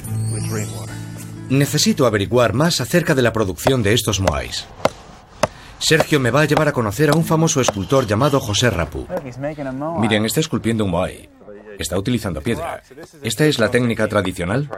Necesito 1.53 2.07
averiguar 2.07 2.55
más 2.55 2.81
acerca 2.81 3.15
de 3.15 3.21
la 3.21 3.31
producción 3.31 3.83
de 3.83 3.93
estos 3.93 4.21
Moais. 4.21 4.67
Sergio 5.79 6.19
me 6.19 6.31
va 6.31 6.41
a 6.41 6.45
llevar 6.47 6.69
a 6.69 6.73
conocer 6.73 7.11
a 7.11 7.15
un 7.15 7.27
famoso 7.27 7.61
escultor 7.61 8.07
llamado 8.07 8.41
José 8.41 8.71
Rapu. 8.71 9.07
Miren, 9.99 10.25
está 10.25 10.41
esculpiendo 10.41 10.87
un 10.87 10.93
moai. 10.93 11.29
Está 11.79 11.99
utilizando 11.99 12.41
piedra. 12.41 12.83
¿Esta 13.23 13.45
es 13.45 13.59
la 13.59 13.71
técnica 13.71 14.09
tradicional? 14.09 14.71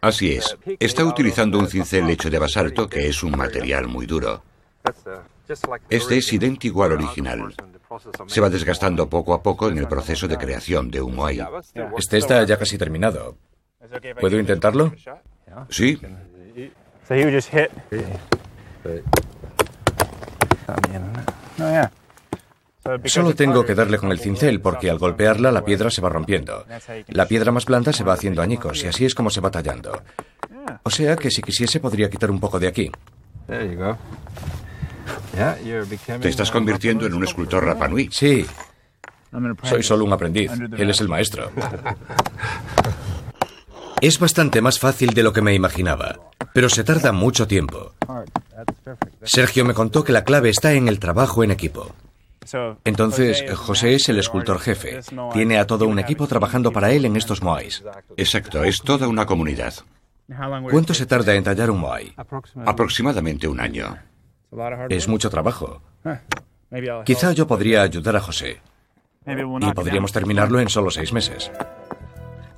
Así 0.00 0.32
es. 0.32 0.56
Está 0.80 1.04
utilizando 1.04 1.56
un 1.60 1.68
cincel 1.68 2.10
hecho 2.10 2.30
de 2.30 2.38
basalto, 2.40 2.88
que 2.88 3.06
es 3.06 3.22
un 3.22 3.36
material 3.36 3.86
muy 3.86 4.06
duro. 4.06 4.42
Este 5.88 6.16
es 6.16 6.32
idéntico 6.32 6.82
al 6.82 6.92
original. 6.92 7.54
Se 8.26 8.40
va 8.40 8.50
desgastando 8.50 9.08
poco 9.08 9.34
a 9.34 9.42
poco 9.42 9.68
en 9.68 9.78
el 9.78 9.86
proceso 9.86 10.26
de 10.26 10.36
creación 10.36 10.90
de 10.90 11.00
un 11.00 11.14
moai. 11.14 11.46
Este 11.96 12.18
está 12.18 12.42
ya 12.42 12.58
casi 12.58 12.76
terminado. 12.76 13.36
¿Puedo 14.20 14.40
intentarlo? 14.40 14.92
Sí. 15.68 16.00
Solo 23.04 23.34
tengo 23.34 23.64
que 23.64 23.74
darle 23.74 23.98
con 23.98 24.10
el 24.10 24.18
cincel 24.18 24.60
porque 24.60 24.90
al 24.90 24.98
golpearla 24.98 25.52
la 25.52 25.64
piedra 25.64 25.88
se 25.90 26.00
va 26.00 26.08
rompiendo. 26.08 26.64
La 27.08 27.26
piedra 27.26 27.52
más 27.52 27.64
blanda 27.64 27.92
se 27.92 28.02
va 28.02 28.14
haciendo 28.14 28.42
añicos 28.42 28.82
y 28.82 28.88
así 28.88 29.04
es 29.04 29.14
como 29.14 29.30
se 29.30 29.40
va 29.40 29.50
tallando. 29.50 30.02
O 30.82 30.90
sea 30.90 31.16
que 31.16 31.30
si 31.30 31.42
quisiese 31.42 31.80
podría 31.80 32.10
quitar 32.10 32.30
un 32.30 32.40
poco 32.40 32.58
de 32.58 32.66
aquí. 32.66 32.90
Te 36.20 36.28
estás 36.28 36.50
convirtiendo 36.50 37.06
en 37.06 37.14
un 37.14 37.24
escultor 37.24 37.64
Rapanui. 37.64 38.08
Sí. 38.10 38.44
Soy 39.62 39.82
solo 39.82 40.04
un 40.04 40.12
aprendiz. 40.12 40.50
Él 40.76 40.90
es 40.90 41.00
el 41.00 41.08
maestro. 41.08 41.50
Es 44.02 44.18
bastante 44.18 44.60
más 44.60 44.80
fácil 44.80 45.14
de 45.14 45.22
lo 45.22 45.32
que 45.32 45.42
me 45.42 45.54
imaginaba, 45.54 46.18
pero 46.52 46.68
se 46.68 46.82
tarda 46.82 47.12
mucho 47.12 47.46
tiempo. 47.46 47.94
Sergio 49.22 49.64
me 49.64 49.74
contó 49.74 50.02
que 50.02 50.10
la 50.10 50.24
clave 50.24 50.50
está 50.50 50.72
en 50.72 50.88
el 50.88 50.98
trabajo 50.98 51.44
en 51.44 51.52
equipo. 51.52 51.94
Entonces, 52.84 53.44
José 53.54 53.94
es 53.94 54.08
el 54.08 54.18
escultor 54.18 54.58
jefe. 54.58 54.98
Tiene 55.32 55.56
a 55.56 55.68
todo 55.68 55.86
un 55.86 56.00
equipo 56.00 56.26
trabajando 56.26 56.72
para 56.72 56.90
él 56.90 57.04
en 57.04 57.14
estos 57.14 57.42
moais. 57.42 57.84
Exacto, 58.16 58.64
es 58.64 58.82
toda 58.82 59.06
una 59.06 59.24
comunidad. 59.24 59.72
¿Cuánto 60.68 60.94
se 60.94 61.06
tarda 61.06 61.36
en 61.36 61.44
tallar 61.44 61.70
un 61.70 61.78
moai? 61.78 62.12
Aproximadamente 62.66 63.46
un 63.46 63.60
año. 63.60 63.96
Es 64.88 65.06
mucho 65.06 65.30
trabajo. 65.30 65.80
Quizá 67.04 67.30
yo 67.30 67.46
podría 67.46 67.82
ayudar 67.82 68.16
a 68.16 68.20
José. 68.20 68.60
Y 69.24 69.72
podríamos 69.72 70.10
terminarlo 70.10 70.58
en 70.58 70.68
solo 70.68 70.90
seis 70.90 71.12
meses. 71.12 71.52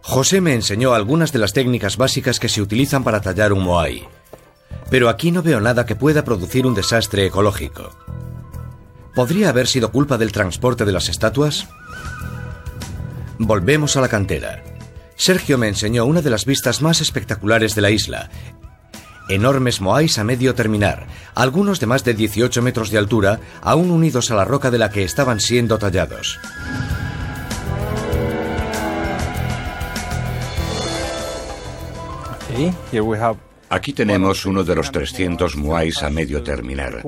José 0.06 0.42
me 0.42 0.52
enseñó 0.52 0.92
algunas 0.92 1.32
de 1.32 1.38
las 1.38 1.54
técnicas 1.54 1.96
básicas 1.96 2.38
que 2.38 2.50
se 2.50 2.60
utilizan 2.60 3.04
para 3.04 3.22
tallar 3.22 3.54
un 3.54 3.64
moai. 3.64 4.06
Pero 4.90 5.08
aquí 5.08 5.30
no 5.30 5.42
veo 5.42 5.62
nada 5.62 5.86
que 5.86 5.96
pueda 5.96 6.22
producir 6.24 6.66
un 6.66 6.74
desastre 6.74 7.24
ecológico. 7.24 7.90
¿Podría 9.14 9.48
haber 9.48 9.66
sido 9.66 9.90
culpa 9.90 10.18
del 10.18 10.30
transporte 10.30 10.84
de 10.84 10.92
las 10.92 11.08
estatuas? 11.08 11.68
Volvemos 13.38 13.96
a 13.96 14.02
la 14.02 14.08
cantera. 14.08 14.62
Sergio 15.16 15.56
me 15.56 15.68
enseñó 15.68 16.04
una 16.04 16.20
de 16.20 16.28
las 16.28 16.44
vistas 16.44 16.82
más 16.82 17.00
espectaculares 17.00 17.74
de 17.74 17.80
la 17.80 17.90
isla. 17.90 18.28
Enormes 19.30 19.80
moais 19.80 20.18
a 20.18 20.24
medio 20.24 20.54
terminar, 20.54 21.06
algunos 21.34 21.80
de 21.80 21.86
más 21.86 22.04
de 22.04 22.12
18 22.12 22.60
metros 22.60 22.90
de 22.90 22.98
altura, 22.98 23.40
aún 23.62 23.90
unidos 23.90 24.30
a 24.30 24.34
la 24.34 24.44
roca 24.44 24.70
de 24.70 24.78
la 24.78 24.90
que 24.90 25.02
estaban 25.02 25.40
siendo 25.40 25.78
tallados. 25.78 26.38
Aquí 33.68 33.92
tenemos 33.92 34.46
uno 34.46 34.62
de 34.62 34.74
los 34.74 34.92
300 34.92 35.56
muais 35.56 36.02
a 36.02 36.10
medio 36.10 36.42
terminar. 36.42 37.02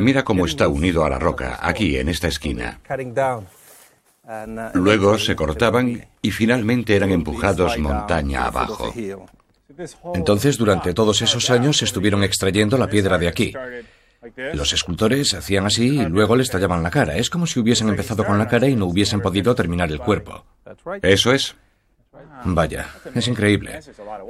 Mira 0.00 0.24
cómo 0.24 0.46
está 0.46 0.68
unido 0.68 1.04
a 1.04 1.10
la 1.10 1.18
roca, 1.18 1.58
aquí, 1.60 1.96
en 1.96 2.08
esta 2.08 2.28
esquina. 2.28 2.80
Luego 4.74 5.18
se 5.18 5.34
cortaban 5.34 6.06
y 6.20 6.30
finalmente 6.30 6.94
eran 6.94 7.10
empujados 7.10 7.78
montaña 7.78 8.44
abajo. 8.44 8.92
Entonces, 10.14 10.58
durante 10.58 10.92
todos 10.92 11.22
esos 11.22 11.50
años 11.50 11.82
estuvieron 11.82 12.22
extrayendo 12.24 12.76
la 12.76 12.88
piedra 12.88 13.16
de 13.18 13.28
aquí. 13.28 13.54
Los 14.52 14.72
escultores 14.72 15.32
hacían 15.34 15.66
así 15.66 16.00
y 16.00 16.04
luego 16.06 16.36
les 16.36 16.50
tallaban 16.50 16.82
la 16.82 16.90
cara. 16.90 17.16
Es 17.16 17.30
como 17.30 17.46
si 17.46 17.60
hubiesen 17.60 17.88
empezado 17.88 18.24
con 18.24 18.38
la 18.38 18.48
cara 18.48 18.68
y 18.68 18.74
no 18.74 18.86
hubiesen 18.86 19.20
podido 19.20 19.54
terminar 19.54 19.90
el 19.90 20.00
cuerpo. 20.00 20.44
Eso 21.02 21.32
es. 21.32 21.56
Vaya, 22.44 22.88
es 23.14 23.28
increíble. 23.28 23.80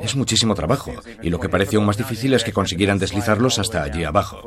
Es 0.01 0.17
muchísimo 0.17 0.55
trabajo, 0.55 0.93
y 1.23 1.31
lo 1.31 1.39
que 1.39 1.49
parece 1.49 1.77
aún 1.77 1.87
más 1.87 1.97
difícil 1.97 2.35
es 2.35 2.45
que 2.45 2.53
consiguieran 2.53 2.99
deslizarlos 2.99 3.59
hasta 3.59 3.83
allí 3.83 4.05
abajo. 4.05 4.43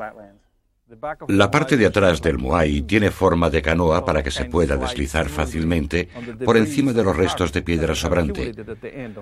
La 1.30 1.50
parte 1.50 1.78
de 1.78 1.86
atrás 1.86 2.22
del 2.22 2.38
Moai 2.38 2.82
tiene 2.82 3.12
forma 3.12 3.50
de 3.50 3.62
canoa 3.62 4.04
para 4.04 4.22
que 4.22 4.32
se 4.32 4.46
pueda 4.46 4.76
deslizar 4.76 5.30
fácilmente 5.30 6.10
por 6.44 6.58
encima 6.58 6.92
de 6.92 7.04
los 7.04 7.16
restos 7.16 7.54
de 7.54 7.62
piedra 7.62 7.96
sobrante, 7.96 8.54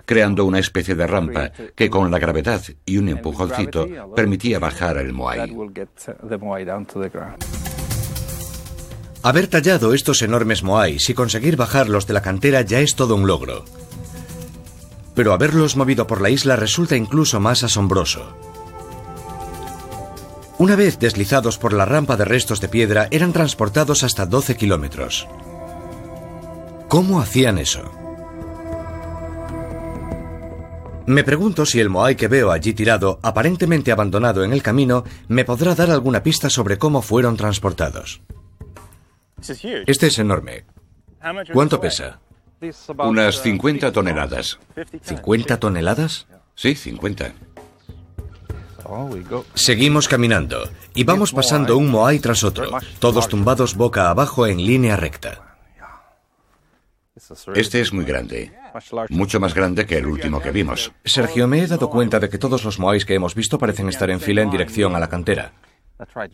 creando 0.05 0.45
una 0.45 0.59
especie 0.59 0.95
de 0.95 1.05
rampa 1.05 1.51
que 1.75 1.89
con 1.89 2.09
la 2.09 2.17
gravedad 2.17 2.61
y 2.85 2.97
un 2.97 3.09
empujoncito 3.09 3.87
permitía 4.15 4.57
bajar 4.57 4.97
el 4.97 5.13
Moai. 5.13 5.55
Haber 9.21 9.47
tallado 9.47 9.93
estos 9.93 10.21
enormes 10.21 10.63
Moais 10.63 11.09
y 11.09 11.13
conseguir 11.13 11.55
bajarlos 11.55 12.07
de 12.07 12.13
la 12.13 12.21
cantera 12.21 12.61
ya 12.61 12.79
es 12.79 12.95
todo 12.95 13.15
un 13.15 13.27
logro. 13.27 13.65
Pero 15.19 15.33
haberlos 15.33 15.75
movido 15.75 16.07
por 16.07 16.21
la 16.21 16.29
isla 16.29 16.55
resulta 16.55 16.95
incluso 16.95 17.41
más 17.41 17.63
asombroso. 17.63 18.37
Una 20.57 20.77
vez 20.77 20.97
deslizados 20.97 21.57
por 21.57 21.73
la 21.73 21.83
rampa 21.83 22.15
de 22.15 22.23
restos 22.23 22.61
de 22.61 22.69
piedra, 22.69 23.09
eran 23.11 23.33
transportados 23.33 24.03
hasta 24.03 24.25
12 24.25 24.55
kilómetros. 24.55 25.27
¿Cómo 26.87 27.19
hacían 27.19 27.57
eso? 27.57 27.81
Me 31.05 31.25
pregunto 31.25 31.65
si 31.65 31.81
el 31.81 31.89
Moai 31.89 32.15
que 32.15 32.29
veo 32.29 32.49
allí 32.49 32.71
tirado, 32.71 33.19
aparentemente 33.21 33.91
abandonado 33.91 34.45
en 34.45 34.53
el 34.53 34.63
camino, 34.63 35.03
me 35.27 35.43
podrá 35.43 35.75
dar 35.75 35.91
alguna 35.91 36.23
pista 36.23 36.49
sobre 36.49 36.77
cómo 36.77 37.01
fueron 37.01 37.35
transportados. 37.35 38.21
Este 39.85 40.07
es 40.07 40.17
enorme. 40.17 40.63
¿Cuánto 41.51 41.81
pesa? 41.81 42.21
Unas 42.97 43.41
50 43.41 43.91
toneladas. 43.91 44.59
¿50 44.75 45.59
toneladas? 45.59 46.27
Sí, 46.55 46.75
50. 46.75 47.33
Seguimos 49.53 50.07
caminando 50.07 50.67
y 50.95 51.03
vamos 51.03 51.31
pasando 51.31 51.77
un 51.77 51.91
moai 51.91 52.19
tras 52.19 52.43
otro, 52.43 52.71
todos 52.97 53.27
tumbados 53.27 53.75
boca 53.75 54.09
abajo 54.09 54.47
en 54.47 54.57
línea 54.57 54.95
recta. 54.95 55.57
Este 57.53 57.81
es 57.81 57.93
muy 57.93 58.05
grande, 58.05 58.51
mucho 59.09 59.39
más 59.39 59.53
grande 59.53 59.85
que 59.85 59.97
el 59.97 60.07
último 60.07 60.41
que 60.41 60.51
vimos. 60.51 60.91
Sergio, 61.05 61.47
me 61.47 61.61
he 61.61 61.67
dado 61.67 61.89
cuenta 61.89 62.19
de 62.19 62.29
que 62.29 62.39
todos 62.39 62.63
los 62.63 62.79
moais 62.79 63.05
que 63.05 63.13
hemos 63.13 63.35
visto 63.35 63.59
parecen 63.59 63.89
estar 63.89 64.09
en 64.09 64.19
fila 64.19 64.41
en 64.41 64.49
dirección 64.49 64.95
a 64.95 64.99
la 64.99 65.09
cantera. 65.09 65.53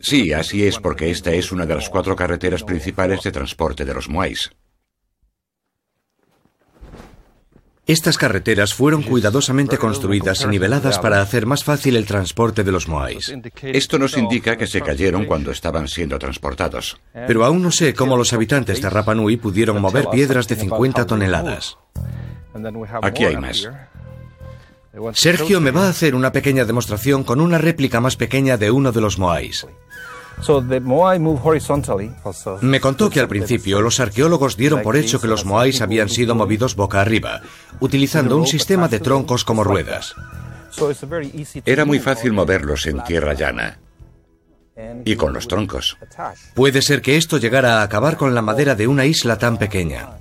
Sí, 0.00 0.32
así 0.32 0.66
es 0.66 0.78
porque 0.78 1.10
esta 1.10 1.32
es 1.32 1.52
una 1.52 1.66
de 1.66 1.74
las 1.74 1.90
cuatro 1.90 2.16
carreteras 2.16 2.62
principales 2.62 3.22
de 3.22 3.32
transporte 3.32 3.84
de 3.84 3.92
los 3.92 4.08
moais. 4.08 4.50
Estas 7.86 8.18
carreteras 8.18 8.74
fueron 8.74 9.02
cuidadosamente 9.02 9.78
construidas 9.78 10.42
y 10.42 10.48
niveladas 10.48 10.98
para 10.98 11.20
hacer 11.20 11.46
más 11.46 11.62
fácil 11.62 11.94
el 11.94 12.04
transporte 12.04 12.64
de 12.64 12.72
los 12.72 12.88
moais. 12.88 13.32
Esto 13.62 13.98
nos 14.00 14.16
indica 14.16 14.56
que 14.56 14.66
se 14.66 14.80
cayeron 14.80 15.24
cuando 15.24 15.52
estaban 15.52 15.86
siendo 15.86 16.18
transportados. 16.18 17.00
Pero 17.12 17.44
aún 17.44 17.62
no 17.62 17.70
sé 17.70 17.94
cómo 17.94 18.16
los 18.16 18.32
habitantes 18.32 18.82
de 18.82 18.90
Rapa 18.90 19.14
Nui 19.14 19.36
pudieron 19.36 19.80
mover 19.80 20.08
piedras 20.10 20.48
de 20.48 20.56
50 20.56 21.06
toneladas. 21.06 21.78
Aquí 23.02 23.24
hay 23.24 23.36
más. 23.36 23.68
Sergio 25.12 25.60
me 25.60 25.70
va 25.70 25.86
a 25.86 25.90
hacer 25.90 26.16
una 26.16 26.32
pequeña 26.32 26.64
demostración 26.64 27.22
con 27.22 27.40
una 27.40 27.58
réplica 27.58 28.00
más 28.00 28.16
pequeña 28.16 28.56
de 28.56 28.72
uno 28.72 28.90
de 28.90 29.00
los 29.00 29.18
moais. 29.18 29.64
Me 32.60 32.80
contó 32.80 33.10
que 33.10 33.20
al 33.20 33.28
principio 33.28 33.80
los 33.80 34.00
arqueólogos 34.00 34.56
dieron 34.56 34.82
por 34.82 34.96
hecho 34.96 35.20
que 35.20 35.28
los 35.28 35.44
moais 35.44 35.80
habían 35.80 36.08
sido 36.08 36.34
movidos 36.34 36.76
boca 36.76 37.00
arriba, 37.00 37.40
utilizando 37.80 38.36
un 38.36 38.46
sistema 38.46 38.88
de 38.88 39.00
troncos 39.00 39.44
como 39.44 39.64
ruedas. 39.64 40.14
Era 41.64 41.84
muy 41.84 41.98
fácil 41.98 42.32
moverlos 42.32 42.86
en 42.86 43.02
tierra 43.04 43.32
llana 43.34 43.78
y 45.04 45.16
con 45.16 45.32
los 45.32 45.48
troncos. 45.48 45.96
Puede 46.54 46.82
ser 46.82 47.00
que 47.00 47.16
esto 47.16 47.38
llegara 47.38 47.80
a 47.80 47.82
acabar 47.82 48.16
con 48.16 48.34
la 48.34 48.42
madera 48.42 48.74
de 48.74 48.86
una 48.86 49.06
isla 49.06 49.38
tan 49.38 49.56
pequeña. 49.56 50.18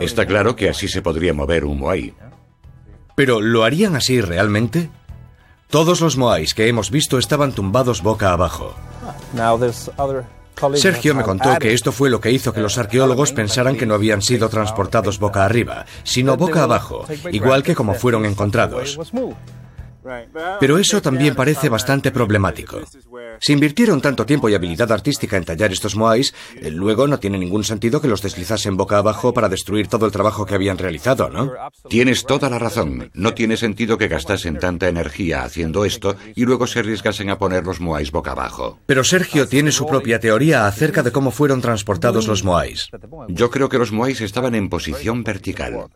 Está 0.00 0.26
claro 0.26 0.56
que 0.56 0.68
así 0.68 0.88
se 0.88 1.00
podría 1.00 1.32
mover 1.32 1.64
un 1.64 1.78
moai. 1.78 2.14
Pero 3.14 3.40
¿lo 3.40 3.64
harían 3.64 3.96
así 3.96 4.20
realmente? 4.20 4.90
Todos 5.68 6.00
los 6.00 6.16
moais 6.16 6.54
que 6.54 6.68
hemos 6.68 6.90
visto 6.90 7.18
estaban 7.18 7.52
tumbados 7.52 8.00
boca 8.02 8.32
abajo. 8.32 8.74
Sergio 10.74 11.14
me 11.14 11.22
contó 11.22 11.58
que 11.58 11.74
esto 11.74 11.92
fue 11.92 12.08
lo 12.08 12.20
que 12.20 12.30
hizo 12.30 12.52
que 12.52 12.60
los 12.60 12.78
arqueólogos 12.78 13.32
pensaran 13.32 13.76
que 13.76 13.84
no 13.84 13.94
habían 13.94 14.22
sido 14.22 14.48
transportados 14.48 15.18
boca 15.18 15.44
arriba, 15.44 15.84
sino 16.04 16.36
boca 16.36 16.62
abajo, 16.62 17.04
igual 17.32 17.62
que 17.62 17.74
como 17.74 17.94
fueron 17.94 18.24
encontrados. 18.24 18.96
Pero 20.60 20.78
eso 20.78 21.02
también 21.02 21.34
parece 21.34 21.68
bastante 21.68 22.10
problemático. 22.10 22.80
Si 23.40 23.52
invirtieron 23.52 24.00
tanto 24.00 24.24
tiempo 24.24 24.48
y 24.48 24.54
habilidad 24.54 24.90
artística 24.92 25.36
en 25.36 25.44
tallar 25.44 25.72
estos 25.72 25.96
moais, 25.96 26.34
luego 26.70 27.06
no 27.06 27.18
tiene 27.18 27.38
ningún 27.38 27.64
sentido 27.64 28.00
que 28.00 28.08
los 28.08 28.22
deslizasen 28.22 28.76
boca 28.76 28.98
abajo 28.98 29.32
para 29.32 29.48
destruir 29.48 29.88
todo 29.88 30.06
el 30.06 30.12
trabajo 30.12 30.46
que 30.46 30.54
habían 30.54 30.78
realizado, 30.78 31.28
¿no? 31.28 31.52
Tienes 31.88 32.24
toda 32.24 32.48
la 32.48 32.58
razón. 32.58 33.10
No 33.14 33.34
tiene 33.34 33.56
sentido 33.56 33.98
que 33.98 34.08
gastasen 34.08 34.58
tanta 34.58 34.88
energía 34.88 35.44
haciendo 35.44 35.84
esto 35.84 36.16
y 36.34 36.44
luego 36.44 36.66
se 36.66 36.80
arriesgasen 36.80 37.30
a 37.30 37.38
poner 37.38 37.64
los 37.64 37.80
moais 37.80 38.10
boca 38.10 38.32
abajo. 38.32 38.78
Pero 38.86 39.04
Sergio 39.04 39.48
tiene 39.48 39.72
su 39.72 39.86
propia 39.86 40.20
teoría 40.20 40.66
acerca 40.66 41.02
de 41.02 41.12
cómo 41.12 41.30
fueron 41.30 41.60
transportados 41.60 42.26
los 42.26 42.44
moais. 42.44 42.88
Yo 43.28 43.50
creo 43.50 43.68
que 43.68 43.78
los 43.78 43.92
moais 43.92 44.20
estaban 44.20 44.54
en 44.54 44.68
posición 44.68 45.22
vertical. 45.24 45.88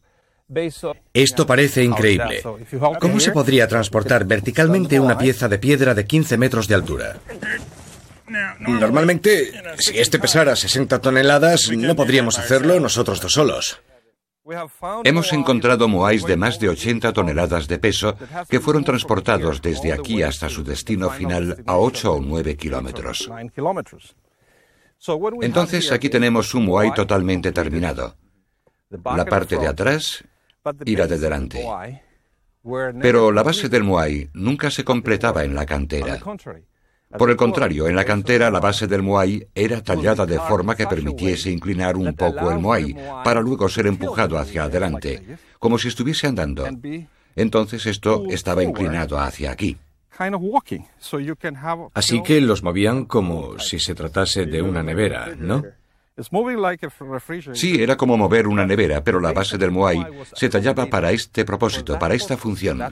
Esto 1.15 1.47
parece 1.47 1.85
increíble. 1.85 2.43
¿Cómo 3.01 3.21
se 3.21 3.31
podría 3.31 3.69
transportar 3.69 4.25
verticalmente 4.25 4.99
una 4.99 5.17
pieza 5.17 5.49
de 5.49 5.59
piedra 5.59 5.95
de 5.95 6.05
15 6.07 6.37
metros 6.37 6.67
de 6.67 6.75
altura? 6.75 7.17
Normalmente, 8.59 9.53
si 9.79 9.99
este 9.99 10.19
pesara 10.19 10.55
60 10.57 11.01
toneladas, 11.01 11.71
no 11.71 11.95
podríamos 11.97 12.39
hacerlo 12.39 12.79
nosotros 12.81 13.21
dos 13.21 13.33
solos. 13.33 13.81
Hemos 15.05 15.33
encontrado 15.33 15.87
moais 15.87 16.25
de 16.25 16.37
más 16.37 16.59
de 16.59 16.69
80 16.71 17.13
toneladas 17.13 17.69
de 17.69 17.79
peso 17.79 18.17
que 18.49 18.59
fueron 18.59 18.83
transportados 18.83 19.63
desde 19.63 19.93
aquí 19.93 20.23
hasta 20.23 20.49
su 20.49 20.65
destino 20.65 21.11
final 21.11 21.63
a 21.67 21.77
8 21.77 22.15
o 22.15 22.21
9 22.21 22.57
kilómetros. 22.57 23.31
Entonces 25.43 25.93
aquí 25.93 26.09
tenemos 26.09 26.55
un 26.55 26.67
moai 26.67 26.93
totalmente 26.93 27.53
terminado. 27.53 28.17
La 28.91 29.25
parte 29.25 29.57
de 29.57 29.69
atrás 29.69 30.25
de 30.63 31.19
delante. 31.19 31.67
Pero 33.01 33.33
la 33.33 33.43
base 33.43 33.69
del 33.69 33.85
Moai 33.85 34.29
nunca 34.35 34.71
se 34.71 34.85
completaba 34.85 35.45
en 35.45 35.55
la 35.55 35.65
cantera. 35.65 36.19
Por 37.17 37.31
el 37.31 37.37
contrario, 37.37 37.89
en 37.89 37.97
la 37.97 38.05
cantera 38.05 38.51
la 38.51 38.61
base 38.61 38.87
del 38.87 39.03
Moai 39.03 39.49
era 39.55 39.83
tallada 39.83 40.27
de 40.27 40.39
forma 40.39 40.77
que 40.77 40.87
permitiese 40.87 41.51
inclinar 41.51 41.97
un 41.97 42.15
poco 42.15 42.51
el 42.51 42.59
Moai 42.59 42.95
para 43.25 43.41
luego 43.41 43.69
ser 43.69 43.87
empujado 43.87 44.39
hacia 44.39 44.65
adelante, 44.65 45.39
como 45.59 45.79
si 45.79 45.89
estuviese 45.89 46.27
andando. 46.27 46.69
Entonces 47.35 47.87
esto 47.87 48.25
estaba 48.29 48.63
inclinado 48.63 49.19
hacia 49.19 49.51
aquí. 49.51 49.77
Así 51.95 52.23
que 52.23 52.41
los 52.43 52.63
movían 52.63 53.07
como 53.07 53.59
si 53.59 53.79
se 53.79 53.95
tratase 53.95 54.45
de 54.45 54.61
una 54.61 54.83
nevera, 54.83 55.35
¿no? 55.39 55.65
Sí, 57.55 57.83
era 57.83 57.97
como 57.97 58.17
mover 58.17 58.47
una 58.47 58.67
nevera, 58.67 59.03
pero 59.03 59.21
la 59.21 59.33
base 59.33 59.59
del 59.59 59.71
Moai 59.71 60.05
se 60.35 60.49
tallaba 60.49 60.87
para 60.87 61.13
este 61.13 61.45
propósito, 61.45 61.99
para 61.99 62.15
esta 62.15 62.37
función. 62.37 62.83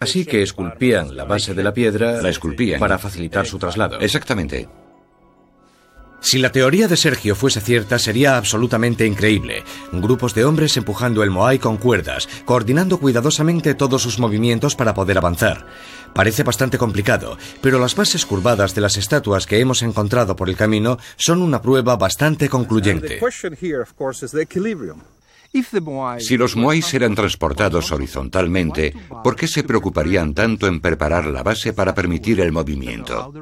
Así 0.00 0.24
que 0.24 0.42
esculpían 0.42 1.16
la 1.16 1.24
base 1.24 1.54
de 1.54 1.62
la 1.62 1.72
piedra 1.72 2.20
la 2.20 2.28
esculpían. 2.28 2.80
para 2.80 2.98
facilitar 2.98 3.46
su 3.46 3.58
traslado. 3.58 3.98
Exactamente. 4.00 4.68
Si 6.22 6.38
la 6.38 6.52
teoría 6.52 6.86
de 6.86 6.98
Sergio 6.98 7.34
fuese 7.34 7.62
cierta, 7.62 7.98
sería 7.98 8.36
absolutamente 8.36 9.06
increíble. 9.06 9.64
Grupos 9.90 10.34
de 10.34 10.44
hombres 10.44 10.76
empujando 10.76 11.22
el 11.22 11.30
Moai 11.30 11.58
con 11.58 11.78
cuerdas, 11.78 12.28
coordinando 12.44 12.98
cuidadosamente 12.98 13.74
todos 13.74 14.02
sus 14.02 14.18
movimientos 14.18 14.76
para 14.76 14.92
poder 14.92 15.16
avanzar. 15.16 15.66
Parece 16.14 16.42
bastante 16.42 16.78
complicado, 16.78 17.38
pero 17.60 17.78
las 17.78 17.94
bases 17.94 18.26
curvadas 18.26 18.74
de 18.74 18.80
las 18.80 18.96
estatuas 18.96 19.46
que 19.46 19.60
hemos 19.60 19.82
encontrado 19.82 20.36
por 20.36 20.48
el 20.48 20.56
camino 20.56 20.98
son 21.16 21.42
una 21.42 21.62
prueba 21.62 21.96
bastante 21.96 22.48
concluyente. 22.48 23.18
Si 26.20 26.36
los 26.36 26.54
moais 26.54 26.94
eran 26.94 27.14
transportados 27.16 27.90
horizontalmente, 27.90 28.94
¿por 29.24 29.34
qué 29.34 29.48
se 29.48 29.64
preocuparían 29.64 30.32
tanto 30.32 30.68
en 30.68 30.80
preparar 30.80 31.26
la 31.26 31.42
base 31.42 31.72
para 31.72 31.92
permitir 31.92 32.40
el 32.40 32.52
movimiento? 32.52 33.32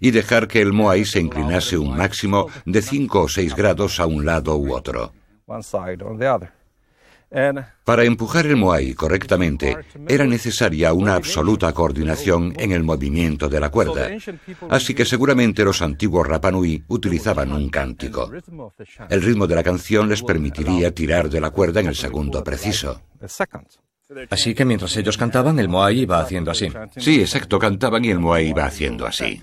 Y 0.00 0.10
dejar 0.10 0.48
que 0.48 0.60
el 0.60 0.72
moai 0.72 1.04
se 1.04 1.20
inclinase 1.20 1.78
un 1.78 1.96
máximo 1.96 2.48
de 2.66 2.82
5 2.82 3.22
o 3.22 3.28
6 3.28 3.54
grados 3.54 4.00
a 4.00 4.06
un 4.06 4.24
lado 4.24 4.56
u 4.56 4.74
otro. 4.74 5.12
Para 7.84 8.04
empujar 8.04 8.46
el 8.46 8.56
Moai 8.56 8.94
correctamente 8.94 9.76
era 10.08 10.24
necesaria 10.24 10.92
una 10.92 11.14
absoluta 11.14 11.72
coordinación 11.72 12.54
en 12.56 12.72
el 12.72 12.82
movimiento 12.82 13.48
de 13.48 13.60
la 13.60 13.70
cuerda, 13.70 14.10
así 14.70 14.94
que 14.94 15.04
seguramente 15.04 15.64
los 15.64 15.82
antiguos 15.82 16.26
Rapanui 16.26 16.84
utilizaban 16.88 17.52
un 17.52 17.68
cántico. 17.68 18.30
El 19.08 19.22
ritmo 19.22 19.46
de 19.46 19.54
la 19.54 19.62
canción 19.62 20.08
les 20.08 20.22
permitiría 20.22 20.94
tirar 20.94 21.28
de 21.28 21.40
la 21.40 21.50
cuerda 21.50 21.80
en 21.80 21.86
el 21.86 21.96
segundo 21.96 22.42
preciso. 22.44 23.02
Así 24.30 24.54
que 24.54 24.64
mientras 24.64 24.96
ellos 24.96 25.16
cantaban, 25.16 25.58
el 25.58 25.68
Moai 25.68 26.00
iba 26.00 26.20
haciendo 26.20 26.50
así. 26.50 26.68
Sí, 26.96 27.20
exacto, 27.20 27.58
cantaban 27.58 28.04
y 28.04 28.10
el 28.10 28.20
Moai 28.20 28.48
iba 28.48 28.64
haciendo 28.64 29.06
así. 29.06 29.42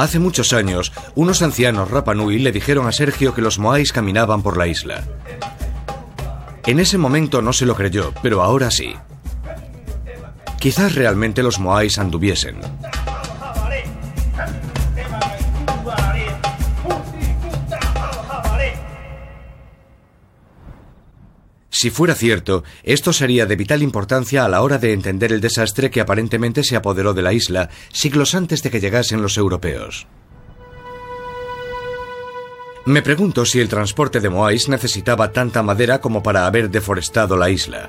Hace 0.00 0.18
muchos 0.18 0.54
años, 0.54 0.92
unos 1.14 1.42
ancianos 1.42 1.90
Rapanui 1.90 2.38
le 2.38 2.52
dijeron 2.52 2.88
a 2.88 2.92
Sergio 2.92 3.34
que 3.34 3.42
los 3.42 3.58
moais 3.58 3.92
caminaban 3.92 4.42
por 4.42 4.56
la 4.56 4.66
isla. 4.66 5.04
En 6.64 6.80
ese 6.80 6.96
momento 6.96 7.42
no 7.42 7.52
se 7.52 7.66
lo 7.66 7.74
creyó, 7.74 8.14
pero 8.22 8.40
ahora 8.40 8.70
sí. 8.70 8.94
Quizás 10.58 10.94
realmente 10.94 11.42
los 11.42 11.60
moais 11.60 11.98
anduviesen. 11.98 12.56
Si 21.80 21.88
fuera 21.88 22.14
cierto, 22.14 22.62
esto 22.82 23.10
sería 23.10 23.46
de 23.46 23.56
vital 23.56 23.82
importancia 23.82 24.44
a 24.44 24.50
la 24.50 24.60
hora 24.60 24.76
de 24.76 24.92
entender 24.92 25.32
el 25.32 25.40
desastre 25.40 25.90
que 25.90 26.02
aparentemente 26.02 26.62
se 26.62 26.76
apoderó 26.76 27.14
de 27.14 27.22
la 27.22 27.32
isla 27.32 27.70
siglos 27.90 28.34
antes 28.34 28.62
de 28.62 28.70
que 28.70 28.80
llegasen 28.80 29.22
los 29.22 29.38
europeos. 29.38 30.06
Me 32.84 33.00
pregunto 33.00 33.46
si 33.46 33.60
el 33.60 33.70
transporte 33.70 34.20
de 34.20 34.28
Moais 34.28 34.68
necesitaba 34.68 35.32
tanta 35.32 35.62
madera 35.62 36.02
como 36.02 36.22
para 36.22 36.46
haber 36.46 36.68
deforestado 36.68 37.38
la 37.38 37.48
isla. 37.48 37.88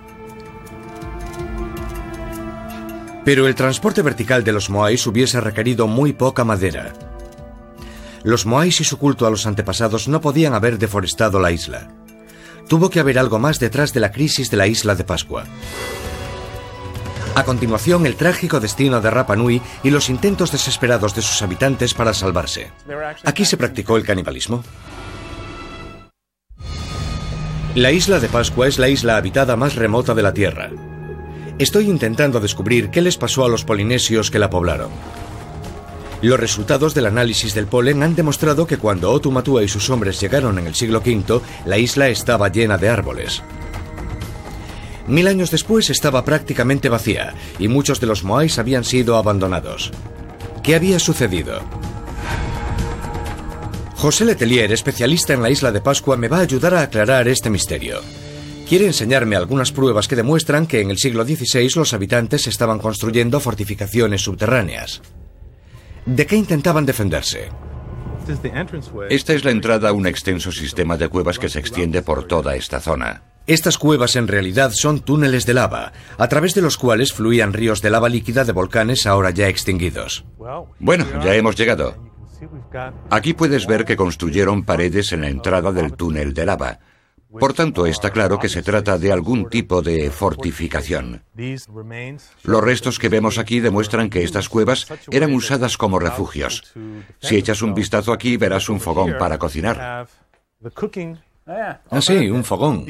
Pero 3.25 3.45
el 3.45 3.55
transporte 3.55 4.01
vertical 4.01 4.45
de 4.45 4.53
los 4.53 4.69
Moais 4.69 5.05
hubiese 5.05 5.41
requerido 5.41 5.87
muy 5.87 6.13
poca 6.13 6.45
madera. 6.45 6.93
Los 8.23 8.45
Moais 8.45 8.79
y 8.79 8.85
su 8.85 8.97
culto 8.97 9.27
a 9.27 9.29
los 9.29 9.45
antepasados 9.45 10.07
no 10.07 10.21
podían 10.21 10.53
haber 10.53 10.77
deforestado 10.77 11.41
la 11.41 11.51
isla. 11.51 12.00
Tuvo 12.71 12.89
que 12.89 13.01
haber 13.01 13.19
algo 13.19 13.37
más 13.37 13.59
detrás 13.59 13.91
de 13.91 13.99
la 13.99 14.13
crisis 14.13 14.49
de 14.49 14.55
la 14.55 14.65
isla 14.65 14.95
de 14.95 15.03
Pascua. 15.03 15.43
A 17.35 17.43
continuación, 17.43 18.05
el 18.05 18.15
trágico 18.15 18.61
destino 18.61 19.01
de 19.01 19.09
Rapa 19.09 19.35
Nui 19.35 19.61
y 19.83 19.89
los 19.89 20.09
intentos 20.09 20.53
desesperados 20.53 21.13
de 21.13 21.21
sus 21.21 21.41
habitantes 21.41 21.93
para 21.93 22.13
salvarse. 22.13 22.71
Aquí 23.25 23.43
se 23.43 23.57
practicó 23.57 23.97
el 23.97 24.05
canibalismo. 24.05 24.63
La 27.75 27.91
isla 27.91 28.21
de 28.21 28.29
Pascua 28.29 28.69
es 28.69 28.79
la 28.79 28.87
isla 28.87 29.17
habitada 29.17 29.57
más 29.57 29.75
remota 29.75 30.13
de 30.13 30.23
la 30.23 30.33
Tierra. 30.33 30.69
Estoy 31.59 31.89
intentando 31.89 32.39
descubrir 32.39 32.89
qué 32.89 33.01
les 33.01 33.17
pasó 33.17 33.43
a 33.43 33.49
los 33.49 33.65
polinesios 33.65 34.31
que 34.31 34.39
la 34.39 34.49
poblaron. 34.49 34.91
Los 36.21 36.39
resultados 36.39 36.93
del 36.93 37.07
análisis 37.07 37.55
del 37.55 37.65
polen 37.65 38.03
han 38.03 38.15
demostrado 38.15 38.67
que 38.67 38.77
cuando 38.77 39.11
Otumatua 39.11 39.63
y 39.63 39.67
sus 39.67 39.89
hombres 39.89 40.19
llegaron 40.21 40.59
en 40.59 40.67
el 40.67 40.75
siglo 40.75 40.99
V, 40.99 41.41
la 41.65 41.79
isla 41.79 42.09
estaba 42.09 42.49
llena 42.49 42.77
de 42.77 42.89
árboles. 42.89 43.41
Mil 45.07 45.27
años 45.27 45.49
después 45.49 45.89
estaba 45.89 46.23
prácticamente 46.23 46.89
vacía 46.89 47.33
y 47.57 47.67
muchos 47.67 47.99
de 47.99 48.05
los 48.05 48.23
moais 48.23 48.59
habían 48.59 48.83
sido 48.83 49.17
abandonados. 49.17 49.91
¿Qué 50.61 50.75
había 50.75 50.99
sucedido? 50.99 51.59
José 53.95 54.25
Letelier, 54.25 54.71
especialista 54.71 55.33
en 55.33 55.41
la 55.41 55.49
isla 55.49 55.71
de 55.71 55.81
Pascua, 55.81 56.17
me 56.17 56.27
va 56.27 56.37
a 56.37 56.41
ayudar 56.41 56.75
a 56.75 56.81
aclarar 56.81 57.27
este 57.27 57.49
misterio. 57.49 57.99
Quiere 58.69 58.85
enseñarme 58.85 59.35
algunas 59.35 59.71
pruebas 59.71 60.07
que 60.07 60.15
demuestran 60.15 60.67
que 60.67 60.81
en 60.81 60.91
el 60.91 60.97
siglo 60.97 61.25
XVI 61.25 61.69
los 61.75 61.93
habitantes 61.93 62.47
estaban 62.47 62.79
construyendo 62.79 63.39
fortificaciones 63.39 64.21
subterráneas. 64.21 65.01
¿De 66.05 66.25
qué 66.25 66.35
intentaban 66.35 66.85
defenderse? 66.85 67.49
Esta 69.09 69.33
es 69.33 69.43
la 69.43 69.51
entrada 69.51 69.89
a 69.89 69.93
un 69.93 70.07
extenso 70.07 70.51
sistema 70.51 70.97
de 70.97 71.09
cuevas 71.09 71.39
que 71.39 71.49
se 71.49 71.59
extiende 71.59 72.01
por 72.01 72.25
toda 72.25 72.55
esta 72.55 72.79
zona. 72.79 73.23
Estas 73.47 73.77
cuevas 73.77 74.15
en 74.15 74.27
realidad 74.27 74.71
son 74.73 74.99
túneles 74.99 75.45
de 75.45 75.55
lava, 75.55 75.93
a 76.17 76.27
través 76.27 76.53
de 76.53 76.61
los 76.61 76.77
cuales 76.77 77.11
fluían 77.11 77.53
ríos 77.53 77.81
de 77.81 77.89
lava 77.89 78.09
líquida 78.09 78.45
de 78.45 78.51
volcanes 78.51 79.07
ahora 79.07 79.31
ya 79.31 79.47
extinguidos. 79.47 80.25
Bueno, 80.79 81.05
ya 81.23 81.35
hemos 81.35 81.55
llegado. 81.55 81.95
Aquí 83.09 83.33
puedes 83.33 83.67
ver 83.67 83.85
que 83.85 83.95
construyeron 83.95 84.63
paredes 84.63 85.11
en 85.11 85.21
la 85.21 85.29
entrada 85.29 85.71
del 85.71 85.93
túnel 85.93 86.33
de 86.33 86.45
lava. 86.45 86.79
Por 87.39 87.53
tanto, 87.53 87.85
está 87.85 88.11
claro 88.11 88.39
que 88.39 88.49
se 88.49 88.61
trata 88.61 88.97
de 88.97 89.11
algún 89.11 89.49
tipo 89.49 89.81
de 89.81 90.09
fortificación. 90.11 91.23
Los 92.43 92.63
restos 92.63 92.99
que 92.99 93.09
vemos 93.09 93.37
aquí 93.37 93.59
demuestran 93.59 94.09
que 94.09 94.23
estas 94.23 94.49
cuevas 94.49 94.87
eran 95.11 95.33
usadas 95.33 95.77
como 95.77 95.99
refugios. 95.99 96.73
Si 97.19 97.37
echas 97.37 97.61
un 97.61 97.73
vistazo 97.73 98.11
aquí, 98.11 98.37
verás 98.37 98.69
un 98.69 98.79
fogón 98.79 99.15
para 99.17 99.37
cocinar. 99.37 100.07
Ah, 101.89 102.01
sí, 102.01 102.29
un 102.29 102.43
fogón. 102.43 102.85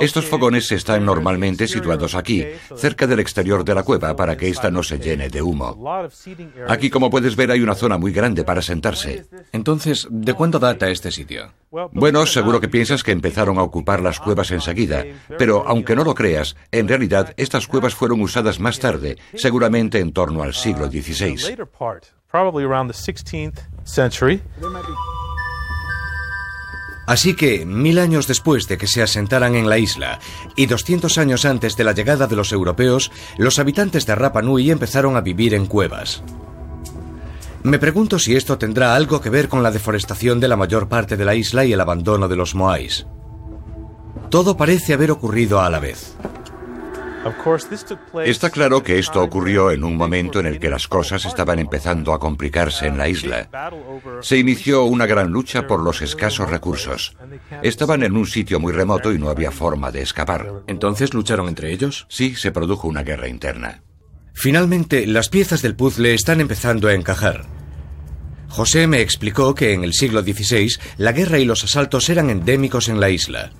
Estos 0.00 0.24
fogones 0.26 0.70
están 0.72 1.04
normalmente 1.04 1.66
situados 1.66 2.14
aquí, 2.14 2.44
cerca 2.76 3.06
del 3.06 3.20
exterior 3.20 3.64
de 3.64 3.74
la 3.74 3.82
cueva, 3.82 4.14
para 4.14 4.36
que 4.36 4.48
ésta 4.48 4.70
no 4.70 4.82
se 4.82 4.98
llene 4.98 5.28
de 5.28 5.42
humo. 5.42 6.00
Aquí, 6.68 6.90
como 6.90 7.10
puedes 7.10 7.36
ver, 7.36 7.50
hay 7.50 7.60
una 7.60 7.74
zona 7.74 7.98
muy 7.98 8.12
grande 8.12 8.44
para 8.44 8.62
sentarse. 8.62 9.26
Entonces, 9.52 10.06
¿de 10.10 10.34
cuándo 10.34 10.58
data 10.58 10.88
este 10.90 11.10
sitio? 11.10 11.52
Bueno, 11.92 12.26
seguro 12.26 12.60
que 12.60 12.68
piensas 12.68 13.02
que 13.02 13.12
empezaron 13.12 13.58
a 13.58 13.62
ocupar 13.62 14.00
las 14.00 14.20
cuevas 14.20 14.50
enseguida, 14.50 15.04
pero 15.38 15.64
aunque 15.66 15.96
no 15.96 16.04
lo 16.04 16.14
creas, 16.14 16.56
en 16.72 16.88
realidad 16.88 17.34
estas 17.36 17.66
cuevas 17.66 17.94
fueron 17.94 18.20
usadas 18.20 18.60
más 18.60 18.78
tarde, 18.78 19.16
seguramente 19.34 19.98
en 19.98 20.12
torno 20.12 20.42
al 20.42 20.54
siglo 20.54 20.88
XVI. 20.88 21.56
Así 27.06 27.34
que, 27.34 27.64
mil 27.64 27.98
años 27.98 28.26
después 28.26 28.66
de 28.66 28.76
que 28.76 28.88
se 28.88 29.02
asentaran 29.02 29.54
en 29.54 29.68
la 29.68 29.78
isla 29.78 30.18
y 30.56 30.66
200 30.66 31.18
años 31.18 31.44
antes 31.44 31.76
de 31.76 31.84
la 31.84 31.92
llegada 31.92 32.26
de 32.26 32.36
los 32.36 32.52
europeos, 32.52 33.12
los 33.38 33.58
habitantes 33.58 34.06
de 34.06 34.14
Rapa 34.16 34.42
Nui 34.42 34.70
empezaron 34.70 35.16
a 35.16 35.20
vivir 35.20 35.54
en 35.54 35.66
cuevas. 35.66 36.22
Me 37.62 37.78
pregunto 37.78 38.18
si 38.18 38.36
esto 38.36 38.58
tendrá 38.58 38.94
algo 38.94 39.20
que 39.20 39.30
ver 39.30 39.48
con 39.48 39.62
la 39.62 39.70
deforestación 39.70 40.38
de 40.40 40.48
la 40.48 40.56
mayor 40.56 40.88
parte 40.88 41.16
de 41.16 41.24
la 41.24 41.34
isla 41.34 41.64
y 41.64 41.72
el 41.72 41.80
abandono 41.80 42.28
de 42.28 42.36
los 42.36 42.54
moais. 42.54 43.06
Todo 44.30 44.56
parece 44.56 44.94
haber 44.94 45.10
ocurrido 45.10 45.60
a 45.60 45.70
la 45.70 45.78
vez. 45.78 46.16
Está 48.24 48.50
claro 48.50 48.82
que 48.82 48.98
esto 48.98 49.22
ocurrió 49.22 49.70
en 49.70 49.84
un 49.84 49.96
momento 49.96 50.40
en 50.40 50.46
el 50.46 50.58
que 50.58 50.70
las 50.70 50.88
cosas 50.88 51.24
estaban 51.24 51.58
empezando 51.58 52.12
a 52.12 52.18
complicarse 52.18 52.86
en 52.86 52.98
la 52.98 53.08
isla. 53.08 53.48
Se 54.20 54.38
inició 54.38 54.84
una 54.84 55.06
gran 55.06 55.30
lucha 55.30 55.66
por 55.66 55.80
los 55.80 56.02
escasos 56.02 56.50
recursos. 56.50 57.16
Estaban 57.62 58.02
en 58.02 58.16
un 58.16 58.26
sitio 58.26 58.60
muy 58.60 58.72
remoto 58.72 59.12
y 59.12 59.18
no 59.18 59.28
había 59.28 59.50
forma 59.50 59.90
de 59.90 60.02
escapar. 60.02 60.62
¿Entonces 60.66 61.14
lucharon 61.14 61.48
entre 61.48 61.72
ellos? 61.72 62.06
Sí, 62.08 62.34
se 62.34 62.52
produjo 62.52 62.88
una 62.88 63.02
guerra 63.02 63.28
interna. 63.28 63.82
Finalmente, 64.32 65.06
las 65.06 65.28
piezas 65.30 65.62
del 65.62 65.76
puzzle 65.76 66.12
están 66.12 66.40
empezando 66.40 66.88
a 66.88 66.94
encajar. 66.94 67.46
José 68.48 68.86
me 68.86 69.00
explicó 69.00 69.54
que 69.54 69.72
en 69.72 69.84
el 69.84 69.92
siglo 69.92 70.22
XVI 70.22 70.68
la 70.98 71.12
guerra 71.12 71.38
y 71.38 71.44
los 71.44 71.64
asaltos 71.64 72.08
eran 72.08 72.30
endémicos 72.30 72.88
en 72.88 73.00
la 73.00 73.10
isla. 73.10 73.50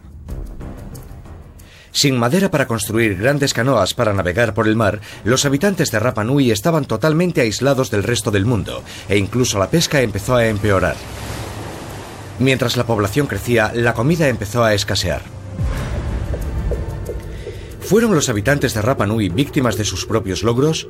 Sin 1.96 2.18
madera 2.18 2.50
para 2.50 2.66
construir 2.66 3.16
grandes 3.16 3.54
canoas 3.54 3.94
para 3.94 4.12
navegar 4.12 4.52
por 4.52 4.68
el 4.68 4.76
mar, 4.76 5.00
los 5.24 5.46
habitantes 5.46 5.90
de 5.90 5.98
Rapa 5.98 6.24
Nui 6.24 6.50
estaban 6.50 6.85
totalmente 6.85 7.40
aislados 7.40 7.90
del 7.90 8.02
resto 8.02 8.30
del 8.30 8.44
mundo, 8.44 8.82
e 9.09 9.16
incluso 9.16 9.59
la 9.59 9.70
pesca 9.70 10.02
empezó 10.02 10.37
a 10.37 10.46
empeorar. 10.46 10.94
Mientras 12.38 12.76
la 12.76 12.85
población 12.85 13.26
crecía, 13.26 13.72
la 13.74 13.94
comida 13.94 14.28
empezó 14.28 14.62
a 14.62 14.74
escasear. 14.74 15.22
¿Fueron 17.80 18.14
los 18.14 18.28
habitantes 18.28 18.74
de 18.74 18.82
Rapa 18.82 19.06
Nui 19.06 19.30
víctimas 19.30 19.78
de 19.78 19.85
sus 19.85 20.04
propios 20.04 20.42
logros? 20.42 20.88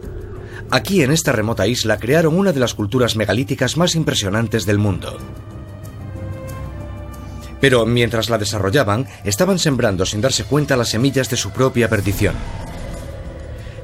Aquí 0.73 1.05
en 1.05 1.13
esta 1.13 1.31
remota 1.31 1.69
isla 1.69 1.99
crearon 1.99 2.37
una 2.37 2.51
de 2.51 2.59
las 2.59 2.75
culturas 2.75 3.15
megalíticas 3.15 3.77
más 3.77 3.95
impresionantes 3.95 4.67
del 4.67 4.79
mundo. 4.79 5.19
Pero 7.61 7.87
mientras 7.87 8.29
la 8.29 8.39
desarrollaban, 8.39 9.07
estaban 9.25 9.59
sembrando 9.59 10.05
sin 10.07 10.21
darse 10.21 10.45
cuenta 10.45 10.77
las 10.77 10.91
semillas 10.91 11.31
de 11.31 11.37
su 11.37 11.51
propia 11.51 11.89
perdición. 11.89 12.35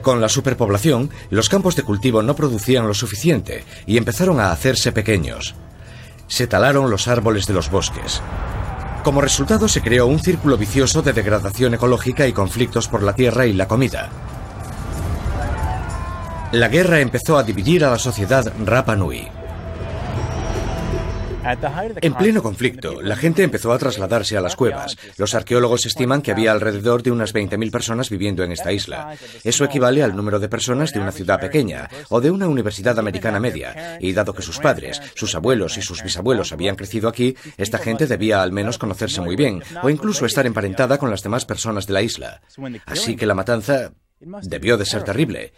Con 0.03 0.21
la 0.21 0.29
superpoblación, 0.29 1.11
los 1.31 1.49
campos 1.49 1.77
de 1.77 1.85
cultivo 1.85 2.23
no 2.23 2.35
producían 2.35 2.89
lo 2.89 2.95
suficiente 2.95 3.65
y 3.87 3.97
empezaron 3.97 4.41
a 4.41 4.51
hacerse 4.51 4.93
pequeños. 4.93 5.55
se 6.33 6.47
talaron 6.47 6.91
los 6.91 7.09
árboles 7.09 7.47
de 7.47 7.53
los 7.53 7.71
bosques. 7.71 8.23
Como 9.05 9.21
resultado 9.21 9.69
se 9.69 9.83
creó 9.83 10.07
un 10.07 10.19
círculo 10.19 10.57
vicioso 10.57 11.03
de 11.03 11.13
degradación 11.13 11.75
ecológica 11.75 12.27
y 12.27 12.33
conflictos 12.33 12.89
por 12.89 13.03
la 13.03 13.15
tierra 13.15 13.45
y 13.45 13.53
la 13.53 13.69
comida. 13.69 14.09
La 16.53 16.69
guerra 16.69 17.01
empezó 17.01 17.37
a 17.37 17.43
dividir 17.43 17.85
a 17.85 17.91
la 17.91 17.99
sociedad 17.99 18.51
Rapa 18.65 18.97
Nui. 18.97 19.29
En 22.01 22.15
pleno 22.15 22.43
conflicto, 22.43 23.03
la 23.03 23.17
gente 23.17 23.43
empezó 23.43 23.73
a 23.73 23.79
trasladarse 23.79 24.37
a 24.37 24.41
las 24.41 24.55
cuevas. 24.55 24.97
Los 25.17 25.35
arqueólogos 25.35 25.87
estiman 25.87 26.23
que 26.23 26.31
había 26.31 26.53
alrededor 26.53 27.03
de 27.03 27.11
unas 27.11 27.35
20.000 27.35 27.71
personas 27.71 28.11
viviendo 28.11 28.45
en 28.45 28.53
esta 28.53 28.73
isla. 28.73 29.17
Eso 29.43 29.65
equivale 29.65 30.03
al 30.03 30.15
número 30.15 30.39
de 30.39 30.49
personas 30.49 30.93
de 30.93 31.01
una 31.01 31.11
ciudad 31.11 31.41
pequeña 31.41 31.89
o 32.11 32.21
de 32.21 32.31
una 32.31 32.47
universidad 32.47 32.99
americana 32.99 33.41
media. 33.41 33.99
Y 34.01 34.13
dado 34.13 34.35
que 34.35 34.43
sus 34.43 34.59
padres, 34.59 35.01
sus 35.15 35.35
abuelos 35.35 35.77
y 35.79 35.83
sus 35.83 36.03
bisabuelos 36.03 36.53
habían 36.53 36.77
crecido 36.77 37.09
aquí, 37.09 37.37
esta 37.57 37.79
gente 37.79 38.07
debía 38.07 38.43
al 38.43 38.53
menos 38.53 38.79
conocerse 38.79 39.21
muy 39.21 39.35
bien 39.35 39.63
o 39.83 39.91
incluso 39.91 40.27
estar 40.27 40.47
emparentada 40.47 40.99
con 40.99 41.11
las 41.11 41.23
demás 41.23 41.45
personas 41.45 41.87
de 41.87 41.93
la 41.93 42.03
isla. 42.03 42.41
Así 42.87 43.17
que 43.17 43.27
la 43.27 43.35
matanza 43.35 43.93
debió 44.43 44.77
de 44.77 44.87
ser 44.87 45.03
terrible, 45.03 45.53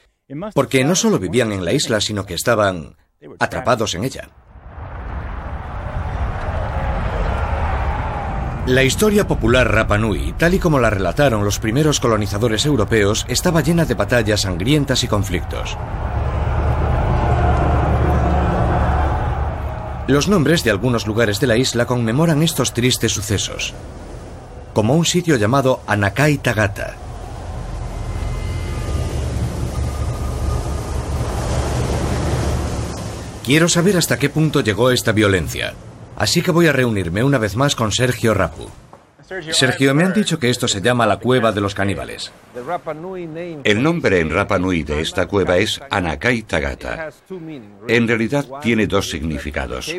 porque 0.55 0.85
no 0.85 0.95
solo 0.95 1.19
vivían 1.19 1.53
en 1.53 1.65
la 1.65 1.73
isla, 1.73 2.01
sino 2.01 2.25
que 2.25 2.35
estaban 2.35 2.97
atrapados 3.39 3.95
en 3.95 4.05
ella. 4.05 4.31
La 8.67 8.83
historia 8.83 9.29
popular 9.29 9.71
Rapa 9.71 9.99
Nui, 9.99 10.33
tal 10.39 10.55
y 10.55 10.59
como 10.59 10.79
la 10.79 10.89
relataron 10.89 11.45
los 11.45 11.59
primeros 11.59 12.01
colonizadores 12.01 12.65
europeos, 12.65 13.27
estaba 13.29 13.61
llena 13.61 13.85
de 13.85 13.93
batallas 13.93 14.41
sangrientas 14.41 15.05
y 15.05 15.07
conflictos. 15.07 15.77
Los 20.07 20.29
nombres 20.29 20.65
de 20.65 20.71
algunos 20.71 21.07
lugares 21.07 21.41
de 21.41 21.47
la 21.47 21.59
isla 21.59 21.85
conmemoran 21.85 22.43
estos 22.43 22.73
tristes 22.73 23.13
sucesos, 23.13 23.75
como 24.73 24.95
un 24.95 25.05
sitio 25.05 25.37
llamado 25.37 25.83
Anakai 25.87 26.39
Tagata. 26.39 26.95
Quiero 33.45 33.69
saber 33.69 33.99
hasta 33.99 34.19
qué 34.19 34.31
punto 34.31 34.63
llegó 34.63 34.91
esta 34.91 35.13
violencia. 35.13 35.75
Así 36.17 36.43
que 36.43 36.51
voy 36.51 36.67
a 36.67 36.73
reunirme 36.73 37.25
una 37.25 37.39
vez 37.39 37.57
más 37.57 37.75
con 37.75 37.93
Sergio 37.93 38.35
Rapu. 38.35 38.69
Sergio, 39.53 39.95
me 39.95 40.05
han 40.05 40.13
dicho 40.13 40.39
que 40.39 40.51
esto 40.51 40.69
se 40.69 40.83
llama 40.83 41.07
la 41.07 41.19
cueva 41.19 41.51
de 41.51 41.61
los 41.61 41.75
caníbales. 41.75 42.31
El 43.65 43.83
nombre 43.83 44.21
en 44.21 44.31
Rapa 44.31 44.59
Nui 44.59 44.83
de 44.83 45.01
esta 45.01 45.27
cueva 45.27 45.57
es 45.57 45.81
Anakai 45.91 46.43
Tagata. 46.43 47.09
En 47.89 48.07
realidad 48.07 48.45
tiene 48.61 48.87
dos 48.87 49.09
significados. 49.09 49.95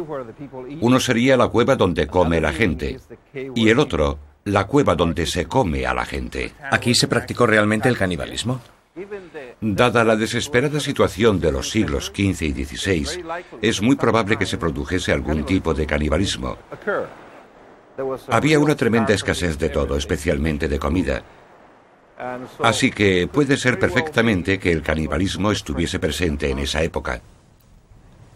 Uno 0.79 0.99
sería 0.99 1.37
la 1.37 1.47
cueva 1.47 1.75
donde 1.75 2.07
come 2.07 2.39
la 2.39 2.53
gente 2.53 2.99
y 3.33 3.69
el 3.69 3.79
otro, 3.79 4.19
la 4.43 4.67
cueva 4.67 4.95
donde 4.95 5.25
se 5.25 5.45
come 5.45 5.87
a 5.87 5.93
la 5.93 6.05
gente. 6.05 6.53
¿Aquí 6.71 6.93
se 6.93 7.07
practicó 7.07 7.47
realmente 7.47 7.89
el 7.89 7.97
canibalismo? 7.97 8.61
Dada 9.59 10.05
la 10.05 10.15
desesperada 10.15 10.79
situación 10.79 11.39
de 11.39 11.51
los 11.51 11.69
siglos 11.69 12.13
XV 12.15 12.43
y 12.43 12.65
XVI, 12.65 13.23
es 13.61 13.81
muy 13.81 13.97
probable 13.97 14.37
que 14.37 14.45
se 14.45 14.57
produjese 14.57 15.11
algún 15.11 15.43
tipo 15.45 15.73
de 15.73 15.85
canibalismo. 15.85 16.57
Había 18.29 18.59
una 18.59 18.75
tremenda 18.75 19.13
escasez 19.13 19.57
de 19.57 19.69
todo, 19.69 19.97
especialmente 19.97 20.69
de 20.69 20.79
comida. 20.79 21.23
Así 22.63 22.89
que 22.89 23.27
puede 23.27 23.57
ser 23.57 23.77
perfectamente 23.79 24.59
que 24.59 24.71
el 24.71 24.81
canibalismo 24.81 25.51
estuviese 25.51 25.99
presente 25.99 26.49
en 26.49 26.59
esa 26.59 26.81
época. 26.81 27.21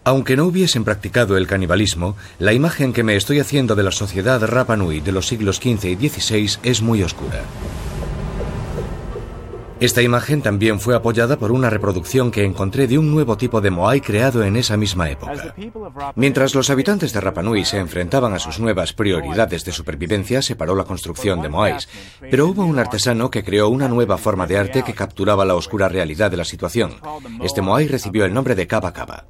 Aunque 0.04 0.36
no 0.36 0.45
hubiesen 0.45 0.84
practicado 0.84 1.38
el 1.38 1.48
canibalismo, 1.48 2.17
la 2.39 2.52
imagen 2.52 2.91
que 2.91 3.04
me 3.04 3.15
estoy 3.15 3.39
haciendo 3.39 3.76
de 3.76 3.84
la 3.84 3.91
sociedad 3.91 4.41
Rapa 4.45 4.76
Nui 4.76 5.00
de 5.00 5.12
los 5.13 5.28
siglos 5.28 5.58
XV 5.58 5.86
y 5.86 6.10
XVI 6.10 6.60
es 6.63 6.82
muy 6.82 7.04
oscura. 7.04 7.43
Esta 9.79 10.01
imagen 10.01 10.41
también 10.41 10.81
fue 10.81 10.93
apoyada 10.93 11.37
por 11.37 11.53
una 11.53 11.69
reproducción 11.69 12.31
que 12.31 12.43
encontré 12.43 12.85
de 12.85 12.97
un 12.97 13.09
nuevo 13.11 13.37
tipo 13.37 13.61
de 13.61 13.71
Moai 13.71 14.01
creado 14.01 14.43
en 14.43 14.57
esa 14.57 14.75
misma 14.75 15.09
época. 15.09 15.55
Mientras 16.15 16.53
los 16.53 16.69
habitantes 16.69 17.13
de 17.13 17.21
Rapa 17.21 17.41
Nui 17.41 17.63
se 17.63 17.77
enfrentaban 17.77 18.33
a 18.33 18.39
sus 18.39 18.59
nuevas 18.59 18.91
prioridades 18.91 19.63
de 19.63 19.71
supervivencia, 19.71 20.41
se 20.41 20.57
paró 20.57 20.75
la 20.75 20.83
construcción 20.83 21.41
de 21.41 21.47
Moais, 21.47 21.87
pero 22.19 22.47
hubo 22.47 22.65
un 22.65 22.77
artesano 22.77 23.31
que 23.31 23.45
creó 23.45 23.69
una 23.69 23.87
nueva 23.87 24.17
forma 24.17 24.47
de 24.47 24.57
arte 24.57 24.83
que 24.83 24.93
capturaba 24.93 25.45
la 25.45 25.55
oscura 25.55 25.87
realidad 25.87 26.29
de 26.29 26.37
la 26.37 26.45
situación. 26.45 26.95
Este 27.41 27.61
Moai 27.61 27.87
recibió 27.87 28.25
el 28.25 28.33
nombre 28.33 28.55
de 28.55 28.67
Kaba 28.67 28.91
Kaba. 28.91 29.27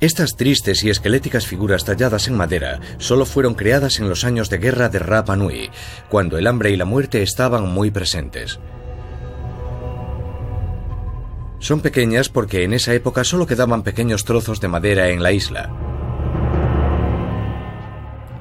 Estas 0.00 0.36
tristes 0.36 0.84
y 0.84 0.90
esqueléticas 0.90 1.46
figuras 1.46 1.86
talladas 1.86 2.28
en 2.28 2.36
madera 2.36 2.80
solo 2.98 3.24
fueron 3.24 3.54
creadas 3.54 4.00
en 4.00 4.08
los 4.08 4.24
años 4.24 4.50
de 4.50 4.58
guerra 4.58 4.90
de 4.90 4.98
Rapa 4.98 5.34
Nui, 5.36 5.70
cuando 6.10 6.36
el 6.36 6.46
hambre 6.46 6.70
y 6.70 6.76
la 6.76 6.84
muerte 6.84 7.22
estaban 7.22 7.68
muy 7.68 7.90
presentes. 7.90 8.58
Son 11.60 11.80
pequeñas 11.80 12.30
porque 12.30 12.64
en 12.64 12.72
esa 12.72 12.94
época 12.94 13.22
solo 13.22 13.46
quedaban 13.46 13.82
pequeños 13.82 14.24
trozos 14.24 14.60
de 14.60 14.68
madera 14.68 15.10
en 15.10 15.22
la 15.22 15.30
isla. 15.30 15.70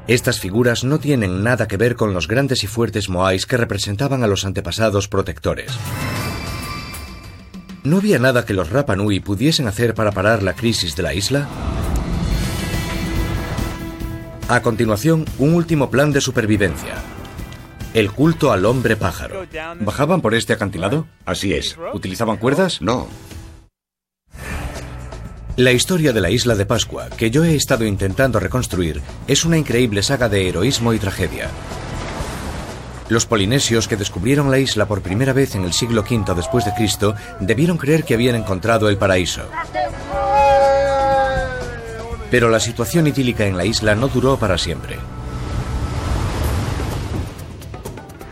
Estas 0.08 0.40
figuras 0.40 0.84
no 0.84 1.00
tienen 1.00 1.44
nada 1.44 1.68
que 1.68 1.78
ver 1.78 1.96
con 1.96 2.14
los 2.14 2.28
grandes 2.28 2.64
y 2.64 2.68
fuertes 2.68 3.10
moais 3.10 3.46
que 3.46 3.58
representaban 3.58 4.24
a 4.24 4.28
los 4.28 4.46
antepasados 4.46 5.08
protectores. 5.08 5.72
¿No 7.84 7.98
había 7.98 8.20
nada 8.20 8.46
que 8.46 8.54
los 8.54 8.70
Rapa 8.70 8.96
Nui 8.96 9.20
pudiesen 9.20 9.68
hacer 9.68 9.94
para 9.94 10.12
parar 10.12 10.42
la 10.42 10.56
crisis 10.56 10.96
de 10.96 11.04
la 11.04 11.14
isla? 11.14 11.48
A 14.48 14.62
continuación, 14.62 15.26
un 15.38 15.54
último 15.54 15.92
plan 15.92 16.12
de 16.12 16.22
supervivencia. 16.22 16.96
El 17.94 18.12
culto 18.12 18.52
al 18.52 18.66
hombre 18.66 18.96
pájaro. 18.96 19.46
¿Bajaban 19.80 20.22
por 20.22 20.36
este 20.36 20.54
acantilado? 20.54 21.08
Así 21.26 21.54
es. 21.54 21.76
¿Utilizaban 21.94 22.38
cuerdas? 22.38 22.82
No. 22.82 23.08
La 25.56 25.72
historia 25.72 26.14
de 26.14 26.22
la 26.22 26.30
isla 26.30 26.56
de 26.56 26.66
Pascua, 26.66 27.10
que 27.10 27.32
yo 27.32 27.44
he 27.44 27.56
estado 27.56 27.86
intentando 27.86 28.40
reconstruir, 28.40 29.02
es 29.28 29.44
una 29.44 29.58
increíble 29.58 30.04
saga 30.04 30.30
de 30.30 30.48
heroísmo 30.48 30.94
y 30.94 31.00
tragedia. 31.00 31.50
Los 33.10 33.26
polinesios 33.26 33.88
que 33.88 33.98
descubrieron 33.98 34.52
la 34.52 34.60
isla 34.60 34.88
por 34.88 35.02
primera 35.02 35.34
vez 35.34 35.56
en 35.56 35.64
el 35.64 35.74
siglo 35.74 36.02
V 36.02 36.36
después 36.36 36.66
de 36.66 36.74
Cristo 36.76 37.16
debieron 37.40 37.78
creer 37.78 38.04
que 38.04 38.14
habían 38.14 38.36
encontrado 38.36 38.88
el 38.88 38.98
paraíso. 38.98 39.42
Pero 42.30 42.50
la 42.50 42.60
situación 42.60 43.08
idílica 43.08 43.48
en 43.48 43.58
la 43.58 43.66
isla 43.66 43.96
no 43.96 44.10
duró 44.10 44.38
para 44.38 44.60
siempre. 44.60 45.00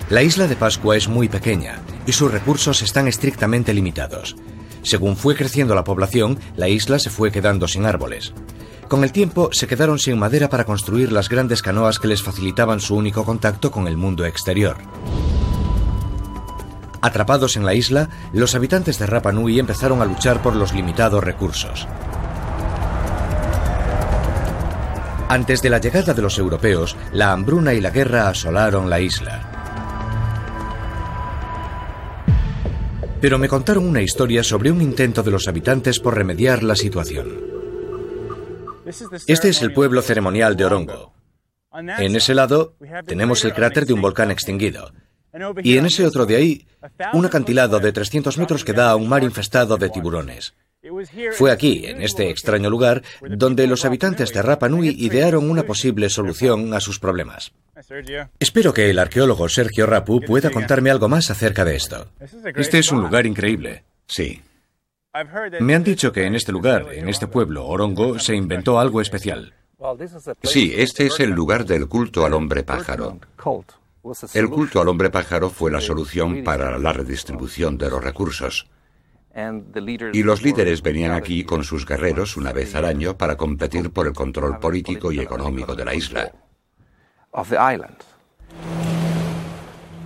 La 0.10 0.24
isla 0.24 0.48
de 0.48 0.56
Pascua 0.56 0.96
es 0.96 1.10
muy 1.10 1.28
pequeña 1.28 1.82
y 2.06 2.14
sus 2.14 2.32
recursos 2.32 2.82
están 2.82 3.10
estrictamente 3.10 3.74
limitados. 3.74 4.38
Según 4.82 5.18
fue 5.18 5.36
creciendo 5.36 5.76
la 5.76 5.84
población, 5.84 6.40
la 6.56 6.70
isla 6.70 6.98
se 6.98 7.10
fue 7.10 7.30
quedando 7.30 7.68
sin 7.68 7.86
árboles. 7.86 8.34
Con 8.88 9.04
el 9.04 9.12
tiempo 9.12 9.50
se 9.52 9.68
quedaron 9.68 10.00
sin 10.00 10.18
madera 10.18 10.48
para 10.48 10.64
construir 10.64 11.12
las 11.12 11.28
grandes 11.28 11.62
canoas 11.62 12.00
que 12.00 12.08
les 12.08 12.24
facilitaban 12.24 12.80
su 12.80 12.96
único 12.96 13.26
contacto 13.26 13.70
con 13.70 13.86
el 13.86 13.98
mundo 13.98 14.24
exterior. 14.24 14.78
Atrapados 17.02 17.58
en 17.58 17.66
la 17.66 17.74
isla, 17.74 18.10
los 18.32 18.56
habitantes 18.56 19.00
de 19.00 19.08
Rapa 19.08 19.34
Nui 19.34 19.60
empezaron 19.60 20.02
a 20.02 20.06
luchar 20.06 20.42
por 20.42 20.56
los 20.56 20.74
limitados 20.74 21.22
recursos. 21.22 21.86
Antes 25.28 25.62
de 25.62 25.70
la 25.70 25.80
llegada 25.80 26.14
de 26.14 26.22
los 26.22 26.40
europeos, 26.40 26.96
la 27.12 27.34
hambruna 27.34 27.74
y 27.74 27.82
la 27.82 27.90
guerra 27.90 28.30
asolaron 28.30 28.90
la 28.90 29.02
isla. 29.02 29.57
Pero 33.20 33.40
me 33.40 33.50
contaron 33.50 33.86
una 33.86 34.02
historia 34.02 34.44
sobre 34.44 34.72
un 34.72 34.82
intento 34.82 35.24
de 35.24 35.32
los 35.32 35.48
habitantes 35.48 36.00
por 36.00 36.16
remediar 36.16 36.64
la 36.64 36.76
situación. 36.76 37.42
Este 39.28 39.50
es 39.50 39.62
el 39.62 39.74
pueblo 39.74 40.02
ceremonial 40.02 40.56
de 40.56 40.66
Orongo. 40.66 41.14
En 41.72 42.16
ese 42.16 42.34
lado 42.34 42.76
tenemos 43.06 43.44
el 43.44 43.54
cráter 43.54 43.86
de 43.86 43.94
un 43.94 44.02
volcán 44.02 44.32
extinguido. 44.32 44.92
Y 45.64 45.78
en 45.78 45.86
ese 45.86 46.06
otro 46.06 46.26
de 46.26 46.36
ahí, 46.36 46.68
un 47.14 47.26
acantilado 47.26 47.80
de 47.80 47.92
300 47.92 48.38
metros 48.38 48.64
que 48.64 48.74
da 48.74 48.92
a 48.92 48.96
un 48.96 49.08
mar 49.08 49.24
infestado 49.24 49.78
de 49.78 49.90
tiburones. 49.90 50.56
Fue 51.34 51.52
aquí, 51.52 51.86
en 51.86 52.02
este 52.02 52.30
extraño 52.30 52.70
lugar, 52.70 53.04
donde 53.22 53.68
los 53.68 53.86
habitantes 53.86 54.34
de 54.34 54.42
Rapa 54.42 54.70
Nui 54.70 54.90
idearon 54.90 55.50
una 55.50 55.64
posible 55.64 56.10
solución 56.10 56.74
a 56.74 56.80
sus 56.80 57.00
problemas. 57.00 57.52
Espero 58.40 58.74
que 58.74 58.90
el 58.90 59.00
arqueólogo 59.00 59.50
Sergio 59.50 59.86
Rapu 59.86 60.22
pueda 60.22 60.50
contarme 60.50 60.90
algo 60.90 61.08
más 61.08 61.30
acerca 61.30 61.64
de 61.64 61.76
esto. 61.76 62.08
Este 62.56 62.80
es 62.80 62.92
un 62.92 63.02
lugar 63.02 63.26
increíble. 63.26 63.84
Sí. 64.08 64.42
Me 65.60 65.76
han 65.76 65.84
dicho 65.84 66.12
que 66.12 66.26
en 66.26 66.36
este 66.36 66.52
lugar, 66.52 66.88
en 66.92 67.10
este 67.10 67.28
pueblo, 67.28 67.66
Orongo, 67.66 68.20
se 68.20 68.36
inventó 68.36 68.80
algo 68.80 69.02
especial. 69.02 69.54
Sí, 70.44 70.74
este 70.76 71.08
es 71.08 71.20
el 71.20 71.32
lugar 71.32 71.66
del 71.66 71.88
culto 71.88 72.26
al 72.26 72.34
hombre 72.34 72.64
pájaro. 72.64 73.20
El 74.34 74.50
culto 74.50 74.82
al 74.82 74.88
hombre 74.88 75.10
pájaro 75.10 75.50
fue 75.50 75.72
la 75.72 75.82
solución 75.82 76.44
para 76.44 76.78
la 76.78 76.94
redistribución 76.94 77.78
de 77.78 77.90
los 77.90 78.04
recursos. 78.04 78.68
Y 80.14 80.24
los 80.24 80.42
líderes 80.42 80.82
venían 80.82 81.12
aquí 81.12 81.44
con 81.44 81.64
sus 81.64 81.86
guerreros 81.86 82.38
una 82.38 82.52
vez 82.52 82.74
al 82.74 82.86
año 82.86 83.18
para 83.18 83.38
competir 83.38 83.92
por 83.92 84.08
el 84.08 84.14
control 84.14 84.58
político 84.58 85.12
y 85.12 85.20
económico 85.20 85.76
de 85.76 85.86
la 85.86 85.94
isla. 85.94 86.32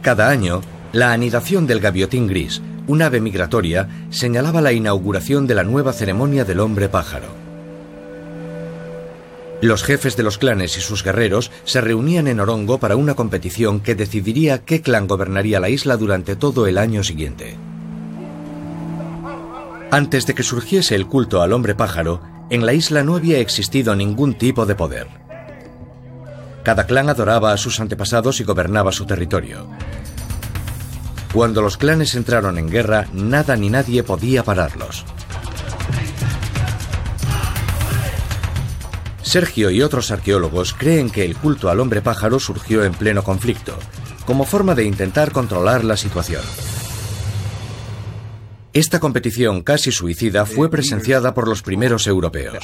Cada 0.01 0.29
año, 0.29 0.61
la 0.91 1.13
anidación 1.13 1.65
del 1.65 1.79
gaviotín 1.79 2.27
gris, 2.27 2.61
un 2.87 3.01
ave 3.01 3.21
migratoria, 3.21 3.87
señalaba 4.09 4.59
la 4.59 4.73
inauguración 4.73 5.47
de 5.47 5.55
la 5.55 5.63
nueva 5.63 5.93
ceremonia 5.93 6.43
del 6.43 6.59
hombre 6.59 6.89
pájaro. 6.89 7.29
Los 9.61 9.83
jefes 9.83 10.17
de 10.17 10.23
los 10.23 10.39
clanes 10.39 10.75
y 10.75 10.81
sus 10.81 11.03
guerreros 11.03 11.51
se 11.63 11.79
reunían 11.79 12.27
en 12.27 12.41
Orongo 12.41 12.79
para 12.79 12.97
una 12.97 13.13
competición 13.13 13.79
que 13.79 13.95
decidiría 13.95 14.65
qué 14.65 14.81
clan 14.81 15.07
gobernaría 15.07 15.61
la 15.61 15.69
isla 15.69 15.95
durante 15.95 16.35
todo 16.35 16.67
el 16.67 16.77
año 16.77 17.03
siguiente. 17.03 17.57
Antes 19.91 20.25
de 20.25 20.33
que 20.33 20.43
surgiese 20.43 20.95
el 20.95 21.05
culto 21.05 21.41
al 21.41 21.51
hombre 21.51 21.75
pájaro, 21.75 22.21
en 22.49 22.65
la 22.65 22.71
isla 22.71 23.03
no 23.03 23.17
había 23.17 23.39
existido 23.39 23.93
ningún 23.93 24.37
tipo 24.37 24.65
de 24.65 24.73
poder. 24.73 25.07
Cada 26.63 26.85
clan 26.85 27.09
adoraba 27.09 27.51
a 27.51 27.57
sus 27.57 27.81
antepasados 27.81 28.39
y 28.39 28.45
gobernaba 28.45 28.93
su 28.93 29.05
territorio. 29.05 29.67
Cuando 31.33 31.61
los 31.61 31.75
clanes 31.75 32.15
entraron 32.15 32.57
en 32.57 32.69
guerra, 32.69 33.07
nada 33.11 33.57
ni 33.57 33.69
nadie 33.69 34.01
podía 34.01 34.43
pararlos. 34.43 35.03
Sergio 39.23 39.71
y 39.71 39.81
otros 39.81 40.09
arqueólogos 40.11 40.73
creen 40.73 41.09
que 41.09 41.25
el 41.25 41.35
culto 41.35 41.69
al 41.69 41.81
hombre 41.81 42.01
pájaro 42.01 42.39
surgió 42.39 42.85
en 42.85 42.93
pleno 42.93 43.23
conflicto, 43.23 43.77
como 44.25 44.45
forma 44.45 44.73
de 44.73 44.85
intentar 44.85 45.33
controlar 45.33 45.83
la 45.83 45.97
situación. 45.97 46.43
Esta 48.73 48.99
competición 48.99 49.63
casi 49.63 49.91
suicida 49.91 50.45
fue 50.45 50.69
presenciada 50.69 51.33
por 51.33 51.47
los 51.47 51.61
primeros 51.61 52.07
europeos. 52.07 52.63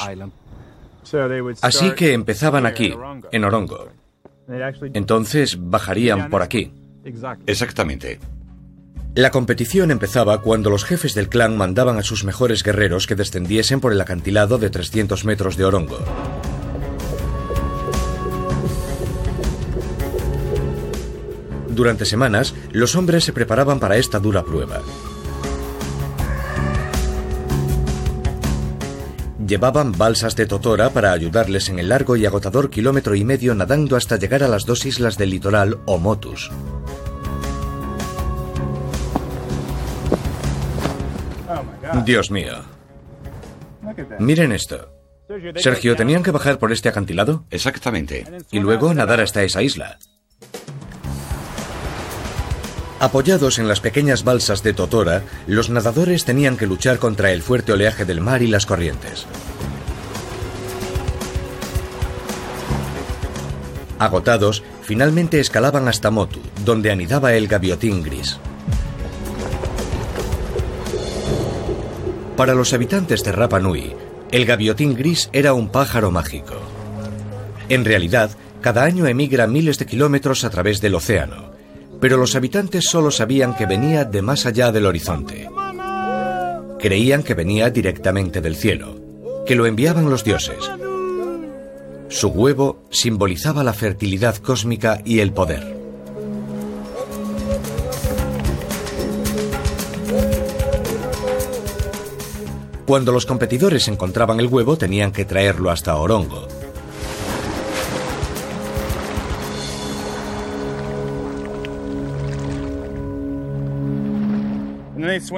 Así 1.62 1.91
que 1.91 2.13
empezaban 2.13 2.65
aquí, 2.65 2.93
en 3.32 3.43
Orongo. 3.43 3.89
Entonces 4.93 5.58
bajarían 5.60 6.30
por 6.30 6.41
aquí. 6.41 6.72
Exactamente. 7.46 8.20
La 9.15 9.32
competición 9.32 9.89
empezaba 9.91 10.41
cuando 10.41 10.70
los 10.70 10.86
jefes 10.86 11.15
del 11.15 11.28
clan 11.28 11.58
mandaban 11.58 11.98
a 11.98 12.04
sus 12.04 12.24
mejores 12.24 12.63
guerreros 12.63 13.08
que 13.08 13.15
descendiesen 13.15 13.80
por 13.80 13.91
el 13.91 14.00
acantilado 14.00 14.60
de 14.60 14.70
300 14.70 15.26
metros 15.26 15.58
de 15.58 15.65
Orongo. 15.65 15.98
Durante 21.70 22.06
semanas, 22.06 22.54
los 22.72 22.96
hombres 22.96 23.24
se 23.24 23.34
preparaban 23.34 23.80
para 23.80 23.98
esta 23.98 24.20
dura 24.20 24.43
prueba. 24.43 24.82
Llevaban 29.47 29.93
balsas 29.93 30.36
de 30.36 30.45
totora 30.45 30.89
para 30.89 31.13
ayudarles 31.13 31.69
en 31.69 31.79
el 31.79 31.88
largo 31.88 32.17
y 32.17 32.25
agotador 32.25 32.69
kilómetro 32.69 33.15
y 33.15 33.23
medio 33.23 33.55
nadando 33.55 33.95
hasta 33.95 34.17
llegar 34.17 34.43
a 34.43 34.49
las 34.49 34.65
dos 34.65 34.86
islas 34.86 35.17
del 35.17 35.29
litoral 35.29 35.79
o 35.86 35.97
Motus. 35.97 36.51
Dios 42.03 42.29
mío. 42.29 42.55
Miren 44.19 44.51
esto. 44.51 44.93
Sergio, 45.55 45.95
¿tenían 45.95 46.23
que 46.23 46.31
bajar 46.31 46.60
por 46.60 46.73
este 46.73 46.89
acantilado? 46.89 47.45
Exactamente. 47.49 48.25
Y 48.51 48.60
luego 48.60 48.93
nadar 48.93 49.21
hasta 49.21 49.43
esa 49.43 49.62
isla. 49.62 49.97
Apoyados 52.99 53.60
en 53.60 53.67
las 53.67 53.79
pequeñas 53.79 54.23
balsas 54.23 54.63
de 54.63 54.73
Totora, 54.73 55.21
los 55.45 55.69
nadadores 55.69 56.25
tenían 56.25 56.57
que 56.57 56.65
luchar 56.65 56.97
contra 56.97 57.31
el 57.31 57.43
fuerte 57.43 57.71
oleaje 57.71 58.05
del 58.05 58.21
mar 58.21 58.41
y 58.41 58.47
las 58.47 58.65
corrientes. 58.65 59.27
Agotados, 63.99 64.63
finalmente 64.81 65.39
escalaban 65.39 65.88
hasta 65.88 66.10
Motu, 66.10 66.39
donde 66.65 66.91
anidaba 66.91 67.33
el 67.33 67.47
gaviotín 67.47 68.01
gris. 68.01 68.39
Para 72.36 72.55
los 72.55 72.73
habitantes 72.73 73.23
de 73.23 73.31
Rapa 73.31 73.60
Nui, 73.60 73.95
el 74.31 74.45
gaviotín 74.45 74.95
gris 74.95 75.29
era 75.33 75.53
un 75.53 75.69
pájaro 75.69 76.10
mágico. 76.10 76.55
En 77.69 77.86
realidad, 77.86 78.31
cada 78.62 78.83
año 78.83 79.05
emigra 79.05 79.45
miles 79.45 79.77
de 79.77 79.86
kilómetros 79.86 80.43
a 80.43 80.49
través 80.49 80.81
del 80.81 80.95
océano, 80.95 81.46
pero 81.99 82.17
los 82.17 82.36
habitantes 82.36 82.86
solo 82.86 83.12
sabían 83.12 83.55
que 83.55 83.65
venía 83.65 84.05
de 84.05 84.21
más 84.21 84.45
allá 84.45 84.71
del 84.71 84.86
horizonte. 84.86 85.49
Creían 86.79 87.23
que 87.23 87.33
venía 87.33 87.69
directamente 87.69 88.41
del 88.41 88.55
cielo, 88.55 88.99
que 89.45 89.55
lo 89.55 89.65
enviaban 89.65 90.10
los 90.10 90.23
dioses. 90.23 90.69
Su 92.10 92.29
huevo 92.29 92.83
simbolizaba 92.89 93.63
la 93.63 93.73
fertilidad 93.73 94.38
cósmica 94.38 95.01
y 95.03 95.19
el 95.19 95.33
poder. 95.33 95.75
Cuando 102.86 103.12
los 103.12 103.25
competidores 103.25 103.89
encontraban 103.89 104.39
el 104.39 104.47
huevo 104.47 104.77
tenían 104.77 105.12
que 105.12 105.25
traerlo 105.25 105.71
hasta 105.71 105.97
Orongo. 105.97 106.47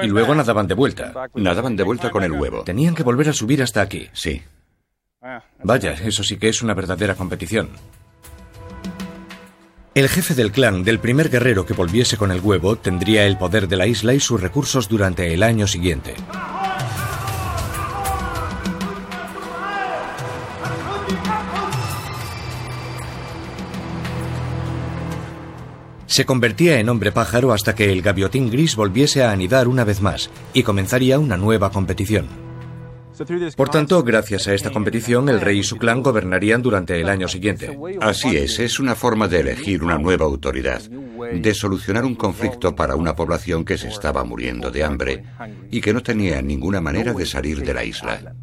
Y 0.04 0.08
luego 0.08 0.36
nadaban 0.36 0.68
de 0.68 0.74
vuelta. 0.74 1.14
Nadaban 1.36 1.76
de 1.76 1.84
vuelta 1.84 2.10
con 2.10 2.24
el 2.24 2.32
huevo. 2.32 2.64
Tenían 2.64 2.96
que 2.96 3.04
volver 3.04 3.30
a 3.30 3.34
subir 3.34 3.62
hasta 3.62 3.82
aquí. 3.82 4.08
Sí. 4.14 4.42
Vaya, 5.64 5.94
eso 5.94 6.24
sí 6.24 6.38
que 6.38 6.50
es 6.50 6.62
una 6.62 6.74
verdadera 6.74 7.16
competición. 7.16 7.70
El 9.96 10.08
jefe 10.08 10.34
del 10.34 10.52
clan 10.52 10.84
del 10.84 11.00
primer 11.00 11.30
guerrero 11.30 11.66
que 11.66 11.74
volviese 11.74 12.16
con 12.16 12.32
el 12.32 12.40
huevo 12.40 12.78
tendría 12.78 13.26
el 13.26 13.38
poder 13.38 13.68
de 13.68 13.76
la 13.76 13.88
isla 13.88 14.14
y 14.14 14.20
sus 14.20 14.40
recursos 14.40 14.88
durante 14.88 15.34
el 15.34 15.44
año 15.44 15.68
siguiente. 15.68 16.14
Se 26.10 26.26
convertía 26.26 26.80
en 26.80 26.90
hombre 26.90 27.12
pájaro 27.12 27.54
hasta 27.54 27.76
que 27.76 27.92
el 27.92 28.02
gaviotín 28.02 28.50
gris 28.50 28.76
volviese 28.76 29.24
a 29.24 29.32
anidar 29.32 29.68
una 29.68 29.84
vez 29.84 30.02
más 30.02 30.32
y 30.54 30.64
comenzaría 30.64 31.20
una 31.20 31.38
nueva 31.38 31.72
competición. 31.72 32.28
Por 33.56 33.70
tanto, 33.70 34.02
gracias 34.02 34.48
a 34.48 34.56
esta 34.56 34.72
competición, 34.72 35.30
el 35.30 35.40
rey 35.40 35.60
y 35.60 35.64
su 35.64 35.78
clan 35.78 36.02
gobernarían 36.02 36.64
durante 36.64 37.00
el 37.00 37.10
año 37.10 37.28
siguiente. 37.28 37.78
Así 38.02 38.36
es, 38.36 38.58
es 38.58 38.80
una 38.80 38.96
forma 38.96 39.28
de 39.28 39.42
elegir 39.42 39.84
una 39.84 40.00
nueva 40.00 40.26
autoridad, 40.26 40.82
de 40.82 41.54
solucionar 41.54 42.06
un 42.06 42.16
conflicto 42.16 42.76
para 42.76 42.96
una 42.96 43.16
población 43.16 43.64
que 43.64 43.78
se 43.78 43.90
estaba 43.90 44.24
muriendo 44.24 44.72
de 44.72 44.84
hambre 44.84 45.24
y 45.70 45.80
que 45.80 45.94
no 45.94 46.02
tenía 46.02 46.42
ninguna 46.42 46.82
manera 46.82 47.14
de 47.14 47.26
salir 47.28 47.64
de 47.64 47.74
la 47.74 47.84
isla. 47.84 48.34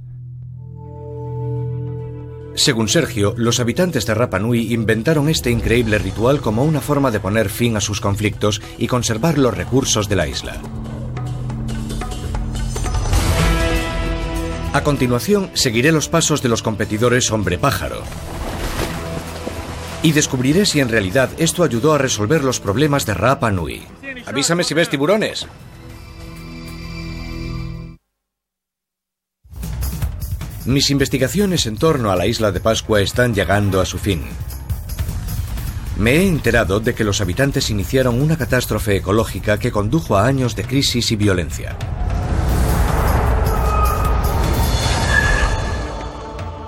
Según 2.56 2.88
Sergio, 2.88 3.34
los 3.36 3.60
habitantes 3.60 4.06
de 4.06 4.14
Rapa 4.14 4.38
Nui 4.38 4.72
inventaron 4.72 5.28
este 5.28 5.50
increíble 5.50 5.98
ritual 5.98 6.40
como 6.40 6.64
una 6.64 6.80
forma 6.80 7.10
de 7.10 7.20
poner 7.20 7.50
fin 7.50 7.76
a 7.76 7.82
sus 7.82 8.00
conflictos 8.00 8.62
y 8.78 8.86
conservar 8.86 9.36
los 9.36 9.54
recursos 9.54 10.08
de 10.08 10.16
la 10.16 10.26
isla. 10.26 10.56
A 14.72 14.82
continuación, 14.82 15.50
seguiré 15.52 15.92
los 15.92 16.08
pasos 16.08 16.42
de 16.42 16.48
los 16.48 16.62
competidores 16.62 17.30
hombre 17.30 17.58
pájaro. 17.58 18.02
Y 20.02 20.12
descubriré 20.12 20.64
si 20.64 20.80
en 20.80 20.88
realidad 20.88 21.28
esto 21.36 21.62
ayudó 21.62 21.92
a 21.92 21.98
resolver 21.98 22.42
los 22.42 22.60
problemas 22.60 23.04
de 23.04 23.14
Rapa 23.14 23.50
Nui. 23.50 23.82
Avísame 24.24 24.64
si 24.64 24.72
ves 24.72 24.88
tiburones. 24.88 25.46
Mis 30.66 30.90
investigaciones 30.90 31.64
en 31.66 31.76
torno 31.76 32.10
a 32.10 32.16
la 32.16 32.26
isla 32.26 32.50
de 32.50 32.58
Pascua 32.58 33.00
están 33.00 33.32
llegando 33.32 33.80
a 33.80 33.86
su 33.86 33.98
fin. 33.98 34.22
Me 35.96 36.16
he 36.16 36.26
enterado 36.26 36.80
de 36.80 36.92
que 36.92 37.04
los 37.04 37.20
habitantes 37.20 37.70
iniciaron 37.70 38.20
una 38.20 38.36
catástrofe 38.36 38.96
ecológica 38.96 39.60
que 39.60 39.70
condujo 39.70 40.16
a 40.16 40.26
años 40.26 40.56
de 40.56 40.64
crisis 40.64 41.12
y 41.12 41.16
violencia. 41.16 41.76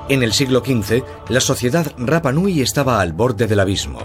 En 0.08 0.22
el 0.22 0.32
siglo 0.32 0.62
XV, 0.64 1.02
la 1.28 1.40
sociedad 1.40 1.92
Rapa 1.98 2.30
Nui 2.30 2.60
estaba 2.60 3.00
al 3.00 3.12
borde 3.12 3.48
del 3.48 3.58
abismo. 3.58 3.98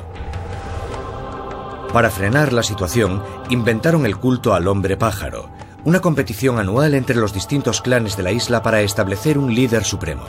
Para 1.93 2.09
frenar 2.09 2.51
la 2.51 2.63
situación, 2.63 3.23
inventaron 3.51 4.07
el 4.07 4.17
culto 4.17 4.55
al 4.55 4.67
hombre 4.67 4.97
pájaro, 4.97 5.49
una 5.85 5.99
competición 5.99 6.59
anual 6.59 6.93
entre 6.93 7.15
los 7.17 7.33
distintos 7.33 7.81
clanes 7.81 8.15
de 8.15 8.23
la 8.23 8.31
isla 8.31 8.63
para 8.63 8.81
establecer 8.81 9.37
un 9.37 9.53
líder 9.53 9.83
supremo. 9.83 10.23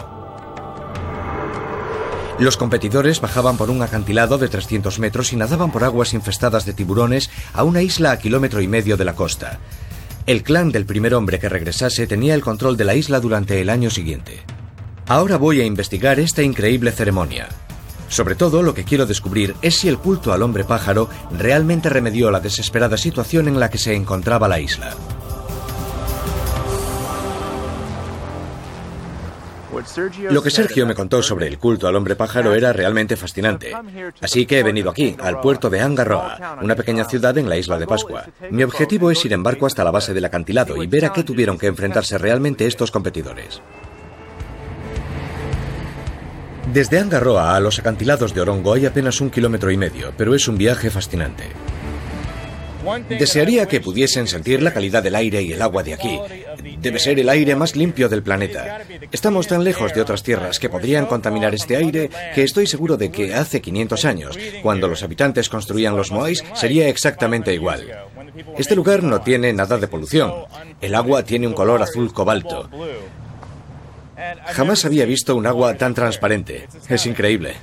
Los 2.39 2.57
competidores 2.57 3.21
bajaban 3.21 3.57
por 3.57 3.71
un 3.71 3.81
acantilado 3.83 4.39
de 4.39 4.49
300 4.49 4.99
metros 4.99 5.33
y 5.33 5.37
nadaban 5.37 5.71
por 5.71 5.85
aguas 5.85 6.15
infestadas 6.15 6.65
de 6.65 6.73
tiburones 6.73 7.31
a 7.53 7.63
una 7.63 7.83
isla 7.83 8.11
a 8.11 8.19
kilómetro 8.19 8.61
y 8.61 8.67
medio 8.67 8.97
de 8.97 9.05
la 9.05 9.15
costa. 9.15 9.61
El 10.27 10.43
clan 10.43 10.73
del 10.73 10.87
primer 10.87 11.15
hombre 11.15 11.39
que 11.39 11.49
regresase 11.49 12.09
tenía 12.09 12.35
el 12.35 12.43
control 12.43 12.77
de 12.77 12.85
la 12.85 12.97
isla 12.97 13.21
durante 13.21 13.61
el 13.61 13.71
año 13.71 13.91
siguiente. 13.91 14.43
Ahora 15.07 15.37
voy 15.37 15.61
a 15.61 15.67
investigar 15.67 16.19
esta 16.19 16.43
increíble 16.43 16.91
ceremonia. 16.91 17.49
Sobre 18.09 18.35
todo 18.35 18.63
lo 18.63 18.75
que 18.75 18.85
quiero 18.85 19.07
descubrir 19.07 19.55
es 19.63 19.77
si 19.77 19.89
el 19.89 19.99
culto 19.99 20.33
al 20.33 20.43
hombre 20.43 20.65
pájaro 20.65 21.09
realmente 21.31 21.89
remedió 21.89 22.31
la 22.31 22.41
desesperada 22.41 22.97
situación 22.97 23.47
en 23.47 23.61
la 23.61 23.71
que 23.71 23.79
se 23.79 23.95
encontraba 23.95 24.49
la 24.49 24.61
isla. 24.61 24.97
Lo 30.31 30.43
que 30.43 30.51
Sergio 30.51 30.87
me 30.87 30.95
contó 30.95 31.23
sobre 31.23 31.47
el 31.47 31.59
culto 31.59 31.87
al 31.89 31.97
hombre 31.97 32.17
pájaro 32.17 32.55
era 32.55 32.73
realmente 32.73 33.17
fascinante. 33.17 33.73
Así 34.21 34.47
que 34.47 34.59
he 34.59 34.63
venido 34.63 34.91
aquí, 34.91 35.17
al 35.21 35.41
puerto 35.41 35.71
de 35.71 35.81
Angarroa, 35.81 36.59
una 36.63 36.75
pequeña 36.75 37.05
ciudad 37.05 37.37
en 37.39 37.49
la 37.49 37.57
isla 37.57 37.79
de 37.79 37.87
Pascua. 37.87 38.27
Mi 38.51 38.63
objetivo 38.63 39.11
es 39.11 39.25
ir 39.25 39.33
en 39.33 39.43
barco 39.43 39.67
hasta 39.67 39.85
la 39.85 39.91
base 39.91 40.15
del 40.15 40.25
acantilado 40.25 40.83
y 40.83 40.87
ver 40.87 41.05
a 41.07 41.13
qué 41.13 41.23
tuvieron 41.23 41.59
que 41.59 41.67
enfrentarse 41.67 42.19
realmente 42.19 42.67
estos 42.67 42.91
competidores. 42.91 43.61
Desde 46.73 46.99
Angarroa 46.99 47.55
a 47.55 47.61
los 47.61 47.79
acantilados 47.79 48.35
de 48.35 48.41
Orongo 48.41 48.73
hay 48.73 48.87
apenas 48.87 49.21
un 49.21 49.31
kilómetro 49.31 49.71
y 49.71 49.77
medio, 49.77 50.13
pero 50.17 50.35
es 50.35 50.49
un 50.49 50.57
viaje 50.57 50.91
fascinante. 50.91 51.45
Desearía 53.09 53.67
que 53.67 53.81
pudiesen 53.81 54.27
sentir 54.27 54.63
la 54.63 54.73
calidad 54.73 55.03
del 55.03 55.15
aire 55.15 55.43
y 55.43 55.53
el 55.53 55.63
agua 55.63 55.83
de 55.83 55.95
aquí. 55.95 56.19
Debe 56.85 56.99
ser 56.99 57.19
el 57.19 57.31
aire 57.31 57.57
más 57.57 57.77
limpio 57.77 58.11
del 58.11 58.23
planeta. 58.23 58.83
Estamos 59.11 59.47
tan 59.47 59.65
lejos 59.65 59.95
de 59.95 60.03
otras 60.03 60.23
tierras 60.23 60.59
que 60.59 60.69
podrían 60.69 61.07
contaminar 61.07 61.55
este 61.55 61.77
aire 61.77 62.11
que 62.35 62.43
estoy 62.43 62.67
seguro 62.67 62.99
de 62.99 63.11
que 63.11 63.35
hace 63.35 63.63
500 63.63 64.05
años, 64.05 64.39
cuando 64.63 64.87
los 64.87 65.03
habitantes 65.03 65.49
construían 65.49 65.97
los 65.97 66.13
Moais, 66.13 66.45
sería 66.53 66.87
exactamente 66.89 67.55
igual. 67.55 67.91
Este 68.59 68.77
lugar 68.77 69.03
no 69.03 69.23
tiene 69.23 69.55
nada 69.55 69.79
de 69.79 69.89
polución. 69.89 70.31
El 70.83 70.95
agua 70.95 71.23
tiene 71.25 71.47
un 71.47 71.55
color 71.55 71.81
azul 71.81 72.13
cobalto. 72.13 72.69
Jamás 74.53 74.85
había 74.85 75.07
visto 75.07 75.35
un 75.37 75.47
agua 75.47 75.79
tan 75.79 75.95
transparente. 75.95 76.69
Es 76.91 77.07
increíble. 77.07 77.55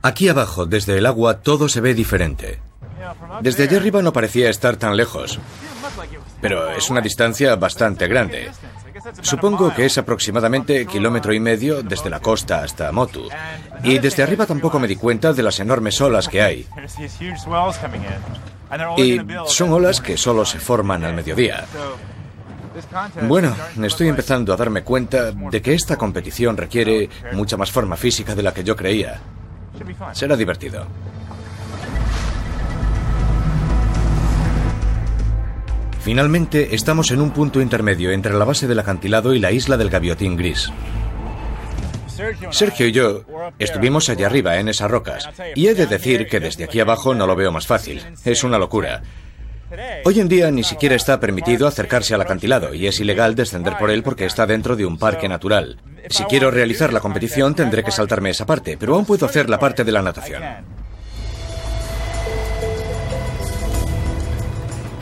Aquí 0.00 0.26
abajo, 0.30 0.64
desde 0.64 0.96
el 0.96 1.04
agua, 1.04 1.42
todo 1.42 1.68
se 1.68 1.82
ve 1.82 1.92
diferente. 1.92 2.60
Desde 3.42 3.64
allá 3.64 3.76
arriba 3.76 4.00
no 4.00 4.14
parecía 4.14 4.48
estar 4.48 4.76
tan 4.76 4.96
lejos, 4.96 5.38
pero 6.42 6.70
es 6.72 6.90
una 6.90 7.00
distancia 7.00 7.54
bastante 7.56 8.08
grande. 8.08 8.50
Supongo 9.22 9.72
que 9.72 9.86
es 9.86 9.96
aproximadamente 9.96 10.84
kilómetro 10.86 11.32
y 11.32 11.40
medio 11.40 11.82
desde 11.82 12.10
la 12.10 12.20
costa 12.20 12.62
hasta 12.62 12.90
Motu. 12.92 13.28
Y 13.82 13.98
desde 13.98 14.22
arriba 14.22 14.44
tampoco 14.44 14.78
me 14.78 14.88
di 14.88 14.96
cuenta 14.96 15.32
de 15.32 15.42
las 15.42 15.58
enormes 15.60 16.00
olas 16.00 16.28
que 16.28 16.42
hay. 16.42 16.66
Y 18.96 19.20
son 19.46 19.72
olas 19.72 20.00
que 20.00 20.16
solo 20.16 20.44
se 20.44 20.58
forman 20.58 21.04
al 21.04 21.14
mediodía. 21.14 21.64
Bueno, 23.22 23.54
estoy 23.82 24.08
empezando 24.08 24.52
a 24.52 24.56
darme 24.56 24.82
cuenta 24.82 25.30
de 25.30 25.62
que 25.62 25.74
esta 25.74 25.96
competición 25.96 26.56
requiere 26.56 27.08
mucha 27.32 27.56
más 27.56 27.70
forma 27.70 27.96
física 27.96 28.34
de 28.34 28.42
la 28.42 28.52
que 28.52 28.64
yo 28.64 28.74
creía. 28.74 29.20
Será 30.12 30.36
divertido. 30.36 30.86
Finalmente, 36.02 36.74
estamos 36.74 37.12
en 37.12 37.20
un 37.20 37.30
punto 37.30 37.60
intermedio 37.60 38.10
entre 38.10 38.34
la 38.34 38.44
base 38.44 38.66
del 38.66 38.80
acantilado 38.80 39.34
y 39.34 39.38
la 39.38 39.52
isla 39.52 39.76
del 39.76 39.88
Gaviotín 39.88 40.36
Gris. 40.36 40.72
Sergio 42.50 42.88
y 42.88 42.92
yo 42.92 43.24
estuvimos 43.58 44.08
allá 44.08 44.26
arriba, 44.26 44.58
en 44.58 44.68
esas 44.68 44.90
rocas, 44.90 45.28
y 45.54 45.68
he 45.68 45.74
de 45.74 45.86
decir 45.86 46.26
que 46.26 46.40
desde 46.40 46.64
aquí 46.64 46.80
abajo 46.80 47.14
no 47.14 47.26
lo 47.26 47.36
veo 47.36 47.52
más 47.52 47.68
fácil. 47.68 48.02
Es 48.24 48.42
una 48.42 48.58
locura. 48.58 49.02
Hoy 50.04 50.18
en 50.18 50.28
día 50.28 50.50
ni 50.50 50.64
siquiera 50.64 50.96
está 50.96 51.20
permitido 51.20 51.68
acercarse 51.68 52.14
al 52.14 52.20
acantilado 52.20 52.74
y 52.74 52.88
es 52.88 52.98
ilegal 52.98 53.36
descender 53.36 53.78
por 53.78 53.90
él 53.90 54.02
porque 54.02 54.26
está 54.26 54.44
dentro 54.44 54.74
de 54.74 54.84
un 54.84 54.98
parque 54.98 55.28
natural. 55.28 55.80
Si 56.10 56.24
quiero 56.24 56.50
realizar 56.50 56.92
la 56.92 57.00
competición 57.00 57.54
tendré 57.54 57.84
que 57.84 57.92
saltarme 57.92 58.30
esa 58.30 58.44
parte, 58.44 58.76
pero 58.76 58.96
aún 58.96 59.06
puedo 59.06 59.24
hacer 59.24 59.48
la 59.48 59.60
parte 59.60 59.84
de 59.84 59.92
la 59.92 60.02
natación. 60.02 60.42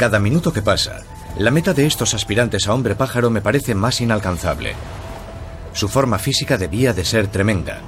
Cada 0.00 0.18
minuto 0.18 0.50
que 0.50 0.62
pasa, 0.62 1.02
la 1.36 1.50
meta 1.50 1.74
de 1.74 1.84
estos 1.84 2.14
aspirantes 2.14 2.66
a 2.66 2.72
hombre 2.72 2.94
pájaro 2.94 3.28
me 3.28 3.42
parece 3.42 3.74
más 3.74 4.00
inalcanzable. 4.00 4.72
Su 5.74 5.88
forma 5.88 6.18
física 6.18 6.56
debía 6.56 6.94
de 6.94 7.04
ser 7.04 7.26
tremenda. 7.26 7.80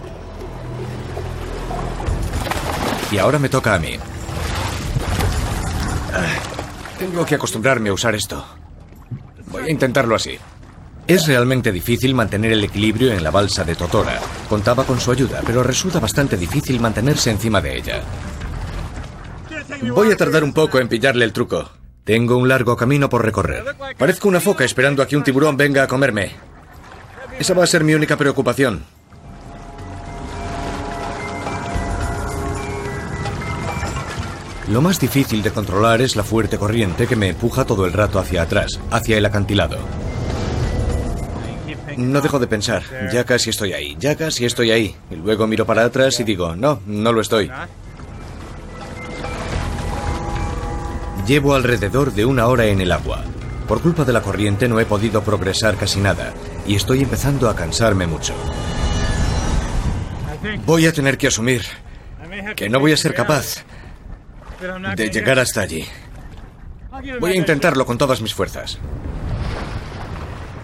Y 3.11 3.17
ahora 3.17 3.39
me 3.39 3.49
toca 3.49 3.75
a 3.75 3.79
mí. 3.79 3.97
Tengo 6.99 7.25
que 7.25 7.37
acostumbrarme 7.37 7.89
a 7.89 7.95
usar 7.95 8.15
esto. 8.15 8.45
Voy 9.47 9.63
a 9.63 9.71
intentarlo 9.71 10.15
así. 10.15 10.37
Es 11.07 11.27
realmente 11.27 11.73
difícil 11.73 12.15
mantener 12.15 12.53
el 12.53 12.63
equilibrio 12.63 13.11
en 13.11 13.25
la 13.25 13.31
balsa 13.31 13.65
de 13.65 13.75
Totora. 13.75 14.21
Contaba 14.51 14.85
con 14.85 15.01
su 15.01 15.13
ayuda, 15.13 15.41
pero 15.47 15.63
resulta 15.63 15.99
bastante 15.99 16.37
difícil 16.37 16.79
mantenerse 16.79 17.31
encima 17.31 17.63
de 17.63 17.75
ella. 17.75 18.03
Voy 19.95 20.13
a 20.13 20.17
tardar 20.19 20.45
un 20.45 20.53
poco 20.53 20.79
en 20.79 20.89
pillarle 20.89 21.25
el 21.25 21.33
truco. 21.33 21.82
Tengo 22.05 22.37
un 22.37 22.49
largo 22.49 22.77
camino 22.77 23.09
por 23.09 23.25
recorrer. 23.25 23.65
Parezco 23.97 24.29
una 24.29 24.41
foca 24.41 24.65
esperando 24.65 25.03
a 25.03 25.07
que 25.07 25.17
un 25.17 25.23
tiburón 25.23 25.57
venga 25.57 25.85
a 25.85 25.87
comerme. 25.87 26.33
Esa 27.39 27.55
va 27.55 27.65
a 27.65 27.67
ser 27.67 27.85
mi 27.85 27.95
única 27.95 28.17
preocupación. 28.17 28.83
Lo 34.69 34.81
más 34.81 34.99
difícil 34.99 35.43
de 35.43 35.51
controlar 35.51 36.01
es 36.01 36.17
la 36.17 36.25
fuerte 36.25 36.59
corriente 36.59 37.07
que 37.07 37.15
me 37.15 37.29
empuja 37.29 37.65
todo 37.65 37.85
el 37.85 37.93
rato 37.93 38.19
hacia 38.19 38.43
atrás, 38.43 38.81
hacia 38.91 39.19
el 39.19 39.27
acantilado. 39.27 39.79
No 41.97 42.21
dejo 42.21 42.39
de 42.39 42.47
pensar, 42.47 42.83
ya 43.13 43.25
casi 43.25 43.51
estoy 43.51 43.75
ahí, 43.75 43.97
ya 43.99 44.17
casi 44.17 44.45
estoy 44.47 44.71
ahí. 44.71 44.97
Y 45.11 45.17
luego 45.17 45.47
miro 45.47 45.67
para 45.67 45.85
atrás 45.85 46.19
y 46.21 46.25
digo, 46.25 46.57
no, 46.57 46.81
no 46.87 47.13
lo 47.13 47.21
estoy. 47.21 47.51
Llevo 51.27 51.55
alrededor 51.55 52.13
de 52.13 52.25
una 52.25 52.47
hora 52.49 52.67
en 52.67 52.81
el 52.81 52.91
agua. 52.91 53.23
Por 53.69 53.81
culpa 53.81 54.05
de 54.05 54.13
la 54.13 54.23
corriente 54.23 54.69
no 54.69 54.81
he 54.81 54.87
podido 54.87 55.23
progresar 55.23 55.77
casi 55.77 56.01
nada 56.01 56.35
y 56.67 56.75
estoy 56.75 57.03
empezando 57.03 57.49
a 57.49 57.55
cansarme 57.55 58.09
mucho. 58.09 58.35
Voy 60.67 60.87
a 60.87 60.93
tener 60.93 61.17
que 61.17 61.29
asumir 61.29 61.63
que 62.57 62.69
no 62.69 62.81
voy 62.81 62.93
a 62.93 62.97
ser 62.97 63.15
capaz 63.15 63.65
de 64.97 65.11
llegar 65.11 65.39
hasta 65.39 65.61
allí. 65.61 65.87
Voy 67.21 67.33
a 67.33 67.37
intentarlo 67.37 67.87
con 67.87 67.99
todas 67.99 68.21
mis 68.21 68.35
fuerzas. 68.35 68.79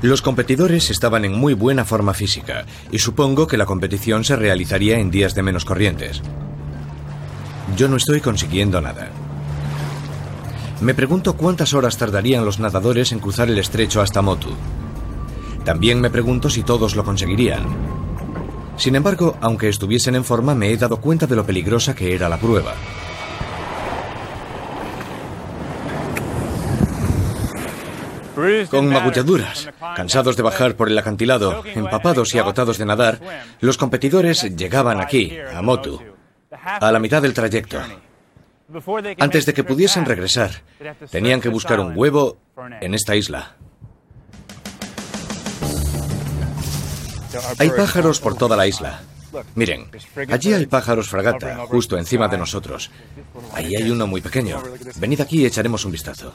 Los 0.02 0.22
competidores 0.22 0.90
estaban 0.90 1.24
en 1.24 1.32
muy 1.32 1.54
buena 1.54 1.84
forma 1.84 2.14
física 2.14 2.66
y 2.90 2.98
supongo 2.98 3.46
que 3.46 3.56
la 3.56 3.66
competición 3.66 4.24
se 4.24 4.36
realizaría 4.36 4.98
en 4.98 5.10
días 5.10 5.34
de 5.34 5.42
menos 5.42 5.64
corrientes. 5.64 6.20
Yo 7.76 7.88
no 7.88 7.96
estoy 7.96 8.20
consiguiendo 8.20 8.80
nada. 8.80 9.10
Me 10.80 10.94
pregunto 10.94 11.36
cuántas 11.36 11.74
horas 11.74 11.98
tardarían 11.98 12.44
los 12.44 12.60
nadadores 12.60 13.10
en 13.10 13.18
cruzar 13.18 13.48
el 13.48 13.58
estrecho 13.58 14.00
hasta 14.00 14.22
Motu. 14.22 14.50
También 15.64 16.00
me 16.00 16.08
pregunto 16.08 16.48
si 16.48 16.62
todos 16.62 16.94
lo 16.94 17.04
conseguirían. 17.04 17.66
Sin 18.76 18.94
embargo, 18.94 19.36
aunque 19.40 19.68
estuviesen 19.68 20.14
en 20.14 20.24
forma, 20.24 20.54
me 20.54 20.70
he 20.70 20.76
dado 20.76 20.98
cuenta 21.00 21.26
de 21.26 21.34
lo 21.34 21.44
peligrosa 21.44 21.96
que 21.96 22.14
era 22.14 22.28
la 22.28 22.38
prueba. 22.38 22.74
Con 28.70 28.88
magulladuras, 28.88 29.68
cansados 29.96 30.36
de 30.36 30.44
bajar 30.44 30.76
por 30.76 30.88
el 30.88 30.96
acantilado, 30.96 31.64
empapados 31.74 32.32
y 32.36 32.38
agotados 32.38 32.78
de 32.78 32.86
nadar, 32.86 33.20
los 33.60 33.76
competidores 33.76 34.42
llegaban 34.56 35.00
aquí, 35.00 35.36
a 35.52 35.60
Motu, 35.60 36.00
a 36.52 36.92
la 36.92 37.00
mitad 37.00 37.20
del 37.20 37.34
trayecto. 37.34 37.78
Antes 39.18 39.46
de 39.46 39.54
que 39.54 39.64
pudiesen 39.64 40.04
regresar, 40.04 40.50
tenían 41.10 41.40
que 41.40 41.48
buscar 41.48 41.80
un 41.80 41.96
huevo 41.96 42.38
en 42.80 42.94
esta 42.94 43.16
isla. 43.16 43.56
Hay 47.58 47.70
pájaros 47.70 48.20
por 48.20 48.36
toda 48.36 48.56
la 48.56 48.66
isla. 48.66 49.00
Miren, 49.54 49.90
allí 50.30 50.54
hay 50.54 50.66
pájaros 50.66 51.08
fragata, 51.08 51.66
justo 51.66 51.98
encima 51.98 52.28
de 52.28 52.38
nosotros. 52.38 52.90
Ahí 53.52 53.76
hay 53.76 53.90
uno 53.90 54.06
muy 54.06 54.20
pequeño. 54.20 54.62
Venid 54.96 55.20
aquí 55.20 55.42
y 55.42 55.46
echaremos 55.46 55.84
un 55.84 55.92
vistazo. 55.92 56.34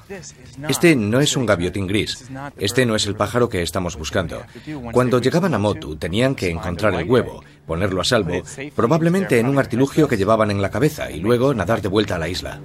Este 0.68 0.96
no 0.96 1.20
es 1.20 1.36
un 1.36 1.46
gaviotín 1.46 1.88
gris. 1.88 2.26
Este 2.58 2.86
no 2.86 2.96
es 2.96 3.06
el 3.08 3.16
pájaro 3.16 3.50
que 3.50 3.62
estamos 3.62 3.96
buscando. 3.96 4.44
Cuando 4.92 5.20
llegaban 5.20 5.54
a 5.54 5.60
Motu, 5.60 5.96
tenían 5.96 6.36
que 6.36 6.50
encontrar 6.50 6.94
el 6.94 7.10
huevo, 7.10 7.44
ponerlo 7.66 8.02
a 8.02 8.04
salvo, 8.04 8.44
probablemente 8.76 9.40
en 9.40 9.48
un 9.48 9.58
artilugio 9.58 10.08
que 10.08 10.18
llevaban 10.18 10.52
en 10.52 10.62
la 10.62 10.72
cabeza, 10.72 11.12
y 11.12 11.20
luego 11.20 11.54
nadar 11.54 11.82
de 11.82 11.88
vuelta 11.88 12.16
a 12.16 12.20
la 12.20 12.30
isla. 12.30 12.60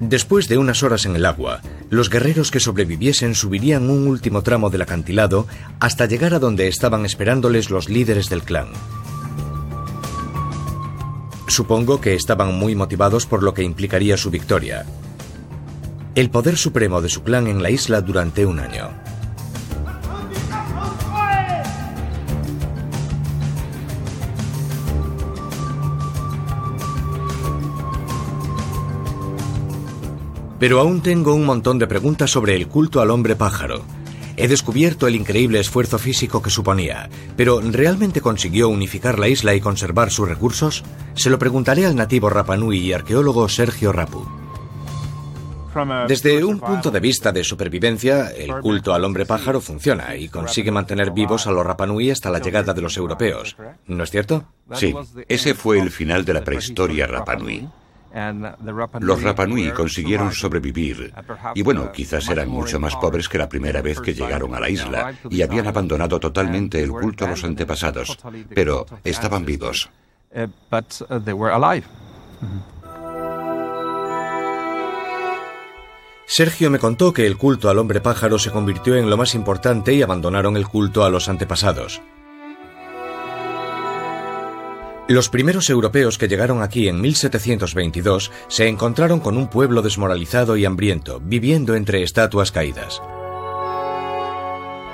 Después 0.00 0.48
de 0.48 0.58
unas 0.58 0.82
horas 0.82 1.06
en 1.06 1.14
el 1.14 1.24
agua, 1.24 1.60
los 1.88 2.10
guerreros 2.10 2.50
que 2.50 2.58
sobreviviesen 2.58 3.36
subirían 3.36 3.88
un 3.88 4.08
último 4.08 4.42
tramo 4.42 4.68
del 4.68 4.82
acantilado 4.82 5.46
hasta 5.78 6.06
llegar 6.06 6.34
a 6.34 6.40
donde 6.40 6.66
estaban 6.66 7.06
esperándoles 7.06 7.70
los 7.70 7.88
líderes 7.88 8.28
del 8.28 8.42
clan. 8.42 8.66
Supongo 11.46 12.00
que 12.00 12.14
estaban 12.14 12.58
muy 12.58 12.74
motivados 12.74 13.26
por 13.26 13.44
lo 13.44 13.54
que 13.54 13.62
implicaría 13.62 14.16
su 14.16 14.30
victoria. 14.30 14.86
El 16.16 16.30
poder 16.30 16.56
supremo 16.56 17.00
de 17.00 17.08
su 17.08 17.22
clan 17.22 17.46
en 17.46 17.62
la 17.62 17.70
isla 17.70 18.00
durante 18.00 18.44
un 18.44 18.58
año. 18.58 18.90
Pero 30.62 30.78
aún 30.78 31.02
tengo 31.02 31.34
un 31.34 31.44
montón 31.44 31.80
de 31.80 31.88
preguntas 31.88 32.30
sobre 32.30 32.54
el 32.54 32.68
culto 32.68 33.00
al 33.00 33.10
hombre 33.10 33.34
pájaro. 33.34 33.82
He 34.36 34.46
descubierto 34.46 35.08
el 35.08 35.16
increíble 35.16 35.58
esfuerzo 35.58 35.98
físico 35.98 36.40
que 36.40 36.50
suponía, 36.50 37.10
pero 37.36 37.60
¿realmente 37.60 38.20
consiguió 38.20 38.68
unificar 38.68 39.18
la 39.18 39.26
isla 39.26 39.56
y 39.56 39.60
conservar 39.60 40.12
sus 40.12 40.28
recursos? 40.28 40.84
Se 41.14 41.30
lo 41.30 41.38
preguntaré 41.40 41.84
al 41.84 41.96
nativo 41.96 42.30
Rapanui 42.30 42.78
y 42.78 42.92
arqueólogo 42.92 43.48
Sergio 43.48 43.90
Rapu. 43.90 44.24
Desde 46.06 46.44
un 46.44 46.60
punto 46.60 46.92
de 46.92 47.00
vista 47.00 47.32
de 47.32 47.42
supervivencia, 47.42 48.30
el 48.30 48.60
culto 48.60 48.94
al 48.94 49.04
hombre 49.04 49.26
pájaro 49.26 49.60
funciona 49.60 50.14
y 50.14 50.28
consigue 50.28 50.70
mantener 50.70 51.10
vivos 51.10 51.48
a 51.48 51.50
los 51.50 51.66
Rapanui 51.66 52.12
hasta 52.12 52.30
la 52.30 52.38
llegada 52.38 52.72
de 52.72 52.82
los 52.82 52.96
europeos. 52.96 53.56
¿No 53.88 54.04
es 54.04 54.12
cierto? 54.12 54.44
Sí, 54.74 54.94
ese 55.26 55.54
fue 55.54 55.80
el 55.80 55.90
final 55.90 56.24
de 56.24 56.34
la 56.34 56.44
prehistoria 56.44 57.08
Rapanui. 57.08 57.68
Los 59.00 59.22
Rapanui 59.22 59.70
consiguieron 59.72 60.32
sobrevivir. 60.32 61.14
Y 61.54 61.62
bueno, 61.62 61.90
quizás 61.92 62.28
eran 62.28 62.48
mucho 62.48 62.78
más 62.78 62.94
pobres 62.96 63.28
que 63.28 63.38
la 63.38 63.48
primera 63.48 63.80
vez 63.80 64.00
que 64.00 64.14
llegaron 64.14 64.54
a 64.54 64.60
la 64.60 64.68
isla 64.68 65.14
y 65.30 65.42
habían 65.42 65.66
abandonado 65.66 66.20
totalmente 66.20 66.82
el 66.82 66.90
culto 66.90 67.24
a 67.24 67.28
los 67.28 67.44
antepasados, 67.44 68.18
pero 68.54 68.86
estaban 69.02 69.44
vivos. 69.44 69.88
Sergio 76.26 76.70
me 76.70 76.78
contó 76.78 77.12
que 77.12 77.26
el 77.26 77.36
culto 77.36 77.68
al 77.68 77.78
hombre 77.78 78.00
pájaro 78.00 78.38
se 78.38 78.50
convirtió 78.50 78.96
en 78.96 79.10
lo 79.10 79.18
más 79.18 79.34
importante 79.34 79.92
y 79.92 80.02
abandonaron 80.02 80.56
el 80.56 80.66
culto 80.66 81.04
a 81.04 81.10
los 81.10 81.28
antepasados. 81.28 82.00
Los 85.08 85.28
primeros 85.28 85.68
europeos 85.68 86.16
que 86.16 86.28
llegaron 86.28 86.62
aquí 86.62 86.88
en 86.88 87.00
1722 87.00 88.30
se 88.46 88.68
encontraron 88.68 89.18
con 89.18 89.36
un 89.36 89.48
pueblo 89.48 89.82
desmoralizado 89.82 90.56
y 90.56 90.64
hambriento, 90.64 91.20
viviendo 91.20 91.74
entre 91.74 92.02
estatuas 92.02 92.52
caídas. 92.52 93.02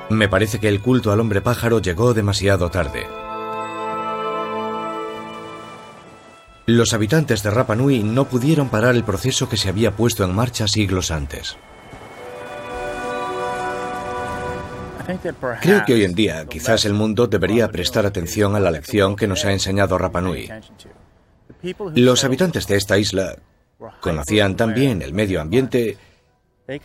Me 0.09 0.29
parece 0.29 0.59
que 0.59 0.69
el 0.69 0.81
culto 0.81 1.13
al 1.13 1.21
hombre 1.21 1.43
pájaro 1.43 1.81
llegó 1.81 2.15
demasiado 2.15 2.71
tarde. 2.71 3.07
Los 6.65 6.95
habitantes 6.95 7.43
de 7.43 7.51
Rapa 7.51 7.77
Nui 7.77 8.03
no 8.03 8.27
pudieron 8.27 8.71
parar 8.71 8.95
el 8.95 9.05
proceso 9.05 9.49
que 9.49 9.59
se 9.59 9.69
había 9.69 9.95
puesto 9.95 10.25
en 10.25 10.35
marcha 10.35 10.67
siglos 10.69 11.11
antes. 11.11 11.59
Creo 15.63 15.85
que 15.87 15.95
hoy 15.95 16.05
en 16.05 16.15
día 16.15 16.47
quizás 16.47 16.85
el 16.85 16.93
mundo 16.93 17.27
debería 17.27 17.69
prestar 17.69 18.05
atención 18.05 18.55
a 18.55 18.61
la 18.61 18.71
lección 18.71 19.17
que 19.17 19.27
nos 19.27 19.45
ha 19.45 19.53
enseñado 19.53 19.97
Rapanui. 19.97 20.51
Los 21.95 22.25
habitantes 22.25 22.67
de 22.67 22.77
esta 22.77 22.99
isla 22.99 23.37
conocían 24.01 24.57
tan 24.57 24.75
bien 24.75 25.03
el 25.03 25.15
medio 25.15 25.41
ambiente 25.41 25.97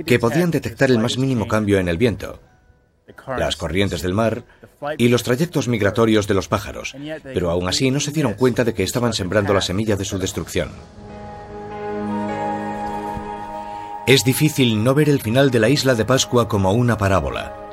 que 0.06 0.20
podían 0.20 0.52
detectar 0.52 0.90
el 0.90 1.00
más 1.00 1.18
mínimo 1.18 1.48
cambio 1.48 1.80
en 1.80 1.90
el 1.90 1.98
viento, 1.98 2.40
las 3.28 3.58
corrientes 3.58 4.02
del 4.02 4.14
mar 4.14 4.44
y 4.98 5.10
los 5.10 5.24
trayectos 5.24 5.68
migratorios 5.68 6.26
de 6.28 6.34
los 6.34 6.48
pájaros, 6.48 6.96
pero 7.24 7.50
aún 7.50 7.68
así 7.68 7.92
no 7.92 8.00
se 8.00 8.12
dieron 8.12 8.36
cuenta 8.36 8.64
de 8.64 8.74
que 8.74 8.84
estaban 8.84 9.14
sembrando 9.14 9.54
la 9.54 9.62
semilla 9.62 9.98
de 9.98 10.06
su 10.06 10.18
destrucción. 10.18 10.70
Es 14.08 14.24
difícil 14.24 14.84
no 14.84 14.94
ver 14.94 15.10
el 15.10 15.22
final 15.22 15.50
de 15.50 15.60
la 15.60 15.70
isla 15.70 15.96
de 15.96 16.06
Pascua 16.06 16.48
como 16.48 16.74
una 16.74 16.98
parábola. 16.98 17.73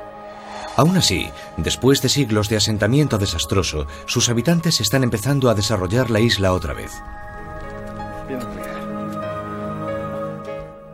Aún 0.75 0.97
así, 0.97 1.29
después 1.57 2.01
de 2.01 2.09
siglos 2.09 2.49
de 2.49 2.57
asentamiento 2.57 3.17
desastroso, 3.17 3.87
sus 4.05 4.29
habitantes 4.29 4.79
están 4.79 5.03
empezando 5.03 5.49
a 5.49 5.55
desarrollar 5.55 6.09
la 6.09 6.19
isla 6.19 6.53
otra 6.53 6.73
vez. 6.73 6.91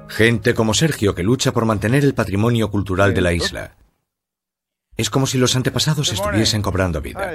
Gente 0.08 0.56
como 0.56 0.74
Sergio 0.74 1.14
que 1.14 1.24
lucha 1.24 1.52
por 1.52 1.66
mantener 1.66 2.04
el 2.04 2.16
patrimonio 2.16 2.72
cultural 2.72 3.14
de 3.14 3.22
la 3.22 3.34
isla. 3.34 3.76
Es 4.96 5.12
como 5.12 5.28
si 5.28 5.38
los 5.38 5.56
antepasados 5.56 6.12
estuviesen 6.12 6.64
cobrando 6.64 7.02
vida. 7.02 7.34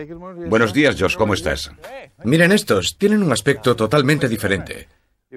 Buenos 0.49 0.72
días, 0.72 0.97
Josh, 0.99 1.16
¿cómo 1.16 1.34
estás? 1.34 1.70
Miren 2.24 2.51
estos, 2.51 2.97
tienen 2.99 3.22
un 3.22 3.30
aspecto 3.30 3.76
totalmente 3.76 4.28
diferente. 4.28 4.88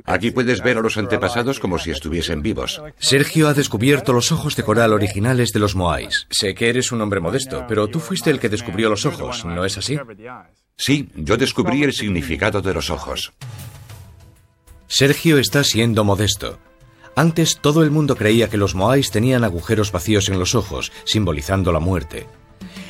Aquí 0.03 0.31
puedes 0.31 0.61
ver 0.61 0.77
a 0.77 0.81
los 0.81 0.97
antepasados 0.97 1.59
como 1.59 1.79
si 1.79 1.91
estuviesen 1.91 2.41
vivos. 2.41 2.81
Sergio 2.99 3.47
ha 3.47 3.53
descubierto 3.53 4.11
los 4.11 4.31
ojos 4.31 4.55
de 4.55 4.63
coral 4.63 4.91
originales 4.91 5.51
de 5.53 5.59
los 5.59 5.75
Moais. 5.75 6.27
Sé 6.29 6.53
que 6.53 6.69
eres 6.69 6.91
un 6.91 7.01
hombre 7.01 7.21
modesto, 7.21 7.65
pero 7.67 7.87
tú 7.87 7.99
fuiste 7.99 8.29
el 8.29 8.39
que 8.39 8.49
descubrió 8.49 8.89
los 8.89 9.05
ojos, 9.05 9.45
¿no 9.45 9.63
es 9.63 9.77
así? 9.77 9.97
Sí, 10.77 11.09
yo 11.15 11.37
descubrí 11.37 11.83
el 11.83 11.93
significado 11.93 12.61
de 12.61 12.73
los 12.73 12.89
ojos. 12.89 13.31
Sergio 14.87 15.37
está 15.37 15.63
siendo 15.63 16.03
modesto. 16.03 16.59
Antes 17.15 17.59
todo 17.61 17.81
el 17.83 17.91
mundo 17.91 18.17
creía 18.17 18.49
que 18.49 18.57
los 18.57 18.75
Moais 18.75 19.09
tenían 19.09 19.45
agujeros 19.45 19.91
vacíos 19.91 20.27
en 20.27 20.37
los 20.37 20.53
ojos, 20.53 20.91
simbolizando 21.05 21.71
la 21.71 21.79
muerte. 21.79 22.27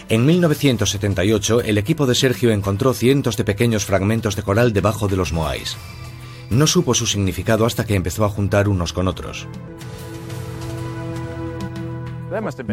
En 0.09 0.25
1978, 0.25 1.61
el 1.61 1.77
equipo 1.77 2.05
de 2.05 2.15
Sergio 2.15 2.51
encontró 2.51 2.93
cientos 2.93 3.37
de 3.37 3.43
pequeños 3.43 3.85
fragmentos 3.85 4.35
de 4.35 4.43
coral 4.43 4.73
debajo 4.73 5.07
de 5.07 5.15
los 5.15 5.31
Moais. 5.31 5.77
No 6.49 6.67
supo 6.67 6.93
su 6.93 7.05
significado 7.05 7.65
hasta 7.65 7.85
que 7.85 7.95
empezó 7.95 8.25
a 8.25 8.29
juntar 8.29 8.67
unos 8.67 8.93
con 8.93 9.07
otros. 9.07 9.47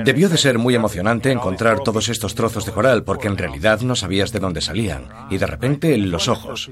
Debió 0.05 0.29
de 0.29 0.39
ser 0.39 0.59
muy 0.59 0.75
emocionante 0.75 1.31
encontrar 1.31 1.81
todos 1.81 2.09
estos 2.09 2.35
trozos 2.35 2.67
de 2.67 2.73
coral 2.73 3.05
porque 3.05 3.29
en 3.29 3.37
realidad 3.37 3.81
no 3.83 3.95
sabías 3.95 4.33
de 4.33 4.41
dónde 4.41 4.61
salían 4.61 5.09
y 5.31 5.39
de 5.39 5.47
repente 5.47 5.97
los 5.99 6.29
ojos. 6.29 6.71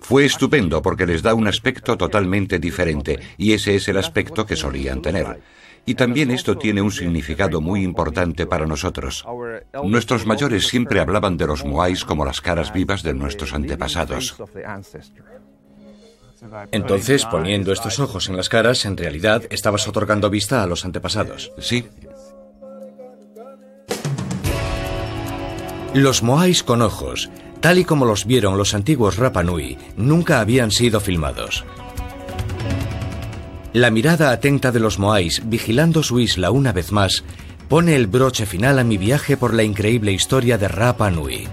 Fue 0.00 0.24
estupendo 0.24 0.82
porque 0.82 1.06
les 1.06 1.22
da 1.22 1.34
un 1.34 1.46
aspecto 1.46 1.96
totalmente 1.96 2.58
diferente 2.58 3.20
y 3.36 3.52
ese 3.52 3.76
es 3.76 3.88
el 3.88 3.98
aspecto 3.98 4.46
que 4.46 4.56
solían 4.56 5.00
tener. 5.00 5.40
Y 5.86 5.94
también 5.94 6.30
esto 6.30 6.58
tiene 6.58 6.82
un 6.82 6.90
significado 6.90 7.60
muy 7.60 7.82
importante 7.82 8.46
para 8.46 8.66
nosotros. 8.66 9.24
Nuestros 9.84 10.26
mayores 10.26 10.66
siempre 10.66 11.00
hablaban 11.00 11.36
de 11.36 11.46
los 11.46 11.64
moais 11.64 12.04
como 12.04 12.24
las 12.24 12.40
caras 12.40 12.72
vivas 12.72 13.02
de 13.02 13.14
nuestros 13.14 13.54
antepasados. 13.54 14.36
Entonces, 16.70 17.24
poniendo 17.24 17.72
estos 17.72 17.98
ojos 17.98 18.28
en 18.28 18.36
las 18.36 18.48
caras, 18.48 18.84
en 18.84 18.96
realidad 18.96 19.42
estabas 19.50 19.88
otorgando 19.88 20.30
vista 20.30 20.62
a 20.62 20.66
los 20.66 20.84
antepasados. 20.84 21.52
Sí. 21.58 21.86
Los 25.94 26.22
Moais 26.22 26.62
con 26.62 26.82
ojos, 26.82 27.30
tal 27.60 27.78
y 27.78 27.84
como 27.84 28.04
los 28.04 28.26
vieron 28.26 28.58
los 28.58 28.74
antiguos 28.74 29.16
Rapanui, 29.16 29.78
nunca 29.96 30.40
habían 30.40 30.70
sido 30.70 31.00
filmados. 31.00 31.64
La 33.72 33.90
mirada 33.90 34.30
atenta 34.30 34.70
de 34.70 34.80
los 34.80 34.98
Moais, 34.98 35.42
vigilando 35.46 36.02
su 36.02 36.20
isla 36.20 36.50
una 36.50 36.72
vez 36.72 36.92
más, 36.92 37.24
pone 37.68 37.96
el 37.96 38.06
broche 38.06 38.46
final 38.46 38.78
a 38.78 38.84
mi 38.84 38.96
viaje 38.96 39.36
por 39.36 39.54
la 39.54 39.62
increíble 39.62 40.12
historia 40.12 40.56
de 40.56 40.68
Rapa 40.68 41.10
Nui. 41.10 41.48